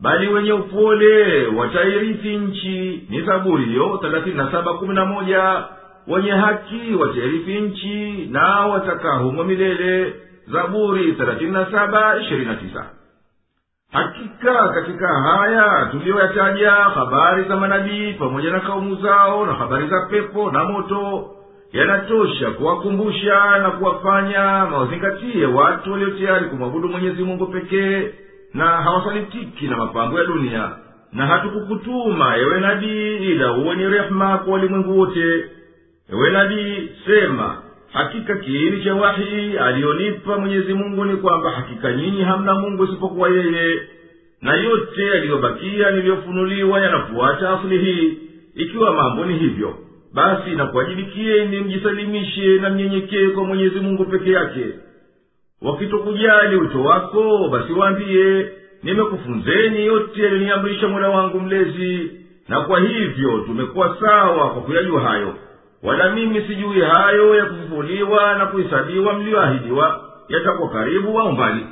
bali 0.02 0.28
wenye 0.28 0.54
upole 0.54 1.46
watairithi 1.48 2.38
nchi 2.38 3.04
ni 3.10 3.22
zaburi 3.22 3.66
hiyo 3.66 3.98
thelathini 4.02 4.36
na 4.36 4.52
saba 4.52 4.74
kumi 4.74 4.94
na 4.96 5.06
moja. 5.06 5.64
Wenye 6.08 6.32
haki 6.32 6.96
watairithi 7.00 7.60
nchi 7.62 8.28
nao 8.32 8.72
watakaa 8.72 9.20
milele 9.44 10.14
zaburi 10.48 11.14
thelathini 11.14 11.52
na 11.52 11.72
saba 11.72 12.18
ishirini 12.22 12.46
na 12.46 12.56
tisa. 12.56 12.86
Hakika 13.92 14.70
katika 14.70 15.08
haya 15.08 15.86
tuliyoyataja 15.92 16.72
habari 16.72 17.44
za 17.44 17.56
manabii 17.56 18.14
pamoja 18.14 18.52
na 18.52 18.60
kaumu 18.60 18.96
zao 18.96 19.46
na 19.46 19.54
habari 19.54 19.88
za 19.88 20.02
pepo 20.10 20.52
na 20.52 20.64
moto 20.64 21.30
yanatosha 21.74 22.52
kuwakumbusha 22.52 23.58
na 23.58 23.72
kuwafanya 23.72 24.66
mawazingatie 24.66 25.46
watu 25.46 25.92
walio 25.92 26.10
tayari 26.10 26.46
kumwabudu 26.46 26.90
mwenyezi 26.90 27.24
mungu 27.24 27.48
pekee 27.48 28.10
na 28.54 28.66
hawasalitiki 28.66 29.68
na 29.68 29.78
mapambo 29.78 30.20
ya 30.20 30.26
dunia 30.26 30.72
na 31.14 31.26
hatukukutuma 31.26 32.38
ewe 32.38 32.60
nabii 32.60 33.16
ila 33.18 33.54
uwenye 33.54 33.90
rehema 33.90 34.38
kwa 34.38 34.54
walimwengu 34.54 35.00
wote. 35.00 35.46
Ewe 36.14 36.30
nabii 36.32 36.90
sema 37.06 37.62
hakika 37.94 38.36
kiini 38.36 38.84
cha 38.84 38.96
wahi 38.96 39.58
aliyonipa 39.58 40.38
mwenyezi 40.38 40.74
mungu 40.74 41.06
ni 41.06 41.16
kwamba 41.16 41.52
hakika 41.52 41.92
nyinyi 41.94 42.22
hamna 42.24 42.56
mungu 42.56 42.84
isipokuwa 42.84 43.30
yeye. 43.30 43.82
Na 44.42 44.54
yote 44.56 45.06
yaliyobakia 45.06 45.92
niliyofunuliwa 45.92 46.80
yanafuata 46.80 47.50
asili 47.60 47.78
hii. 47.78 48.18
Ikiwa 48.56 48.94
mambo 48.94 49.26
ni 49.26 49.38
hivyo 49.38 49.76
basi 50.14 50.50
nakuwajibikieni 50.50 51.60
mjisalimishe 51.60 52.60
na 52.60 52.70
mnyenyekee 52.70 53.28
kwa 53.28 53.44
mwenyezi 53.44 53.80
mungu 53.80 54.06
peke 54.06 54.32
yake 54.32 54.66
wakitokujali 55.62 56.56
wito 56.56 56.84
wako 56.84 57.50
basi 57.52 57.74
waambiye 57.74 58.50
nimekufunzeni 58.84 59.86
yote 59.86 60.24
yaliyoniamrisha 60.24 60.88
mola 60.88 61.10
wangu 61.10 61.40
mlezi 61.40 62.12
na 62.48 62.62
kwa 62.62 62.80
hivyo 62.80 63.40
tumekuwa 63.40 63.98
sawa 64.00 64.50
kwa 64.50 64.62
kuyajua 64.62 65.02
hayo. 65.02 65.36
Wala 65.84 66.10
mimi 66.16 66.42
sijui 66.42 66.82
hayo 66.82 67.36
ya 67.36 67.46
kufufuliwa 67.46 68.36
na 68.38 68.46
kuhesabiwa 68.46 69.14
mliyoahidiwa 69.14 70.02
yatakuwa 70.30 70.70
karibu 70.70 71.20
au 71.20 71.32
mbali. 71.32 71.66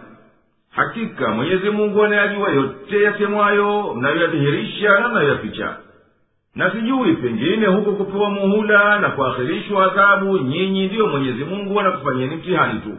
Hakika 0.70 1.28
mwenyezi 1.30 1.70
mungu 1.70 2.04
anayajua 2.04 2.50
yote 2.50 3.02
yasemwayo 3.04 3.94
mnayoyadhihirisha 3.94 5.00
na 5.00 5.10
mnayoyaficha. 5.10 5.78
Na 6.56 6.72
sijui 6.72 7.14
pengine 7.14 7.68
huko 7.68 7.92
kupewa 7.92 8.30
muhula 8.30 9.00
na 9.00 9.10
kuahirishwa 9.10 9.86
adhabu 9.92 10.38
nyinyi 10.38 10.88
ndiyo 10.88 11.08
mwenyezi 11.08 11.44
mungu 11.44 11.80
anakufanyeni 11.80 12.36
mtihani 12.36 12.80
tu 12.80 12.98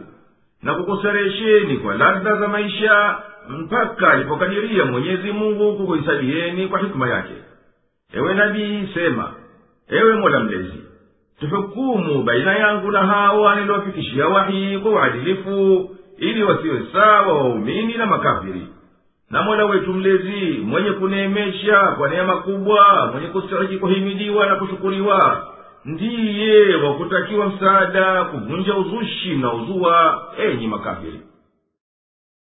na 0.63 0.73
kukuseresheni 0.75 1.77
kwa 1.77 1.93
ladha 1.95 2.35
za 2.35 2.47
maisha 2.47 3.15
mpaka 3.49 4.11
alipokadiria 4.11 4.85
mwenyezi 4.85 5.31
mungu 5.31 5.77
kukuhisabieni 5.77 6.67
kwa 6.67 6.79
hikima 6.79 7.09
yake. 7.09 7.33
Ewe 8.13 8.33
nabii 8.33 8.89
sema 8.93 9.31
ewe 9.89 10.15
mola 10.15 10.39
mlezi 10.39 10.73
tuhukumu 11.39 12.23
baina 12.23 12.55
yangu 12.57 12.91
na 12.91 13.05
hawa 13.05 13.55
niliwafikishia 13.55 14.27
wahi 14.27 14.77
kwa 14.79 14.91
uadilifu 14.91 15.89
ili 16.17 16.43
wasiwe 16.43 16.81
sawa 16.93 17.33
waumini 17.33 17.93
na 17.93 18.05
makafiri. 18.05 18.67
Na 19.29 19.41
mola 19.43 19.65
wetu 19.65 19.93
mlezi 19.93 20.57
mwenye 20.63 20.91
kuneemesha 20.91 21.77
kwa 21.97 22.09
neema 22.09 22.37
kubwa 22.37 23.09
mwenye 23.11 23.27
kustahiki 23.27 23.77
kuhimidiwa 23.77 24.45
na 24.45 24.55
kushukuriwa 24.55 25.47
ndiye 25.85 26.75
wakutakiwa 26.75 27.45
msaada 27.45 28.23
kuvunja 28.23 28.75
uzushi 28.75 29.29
mnaozua 29.29 30.23
enyi 30.37 30.67
makafiri 30.67 31.21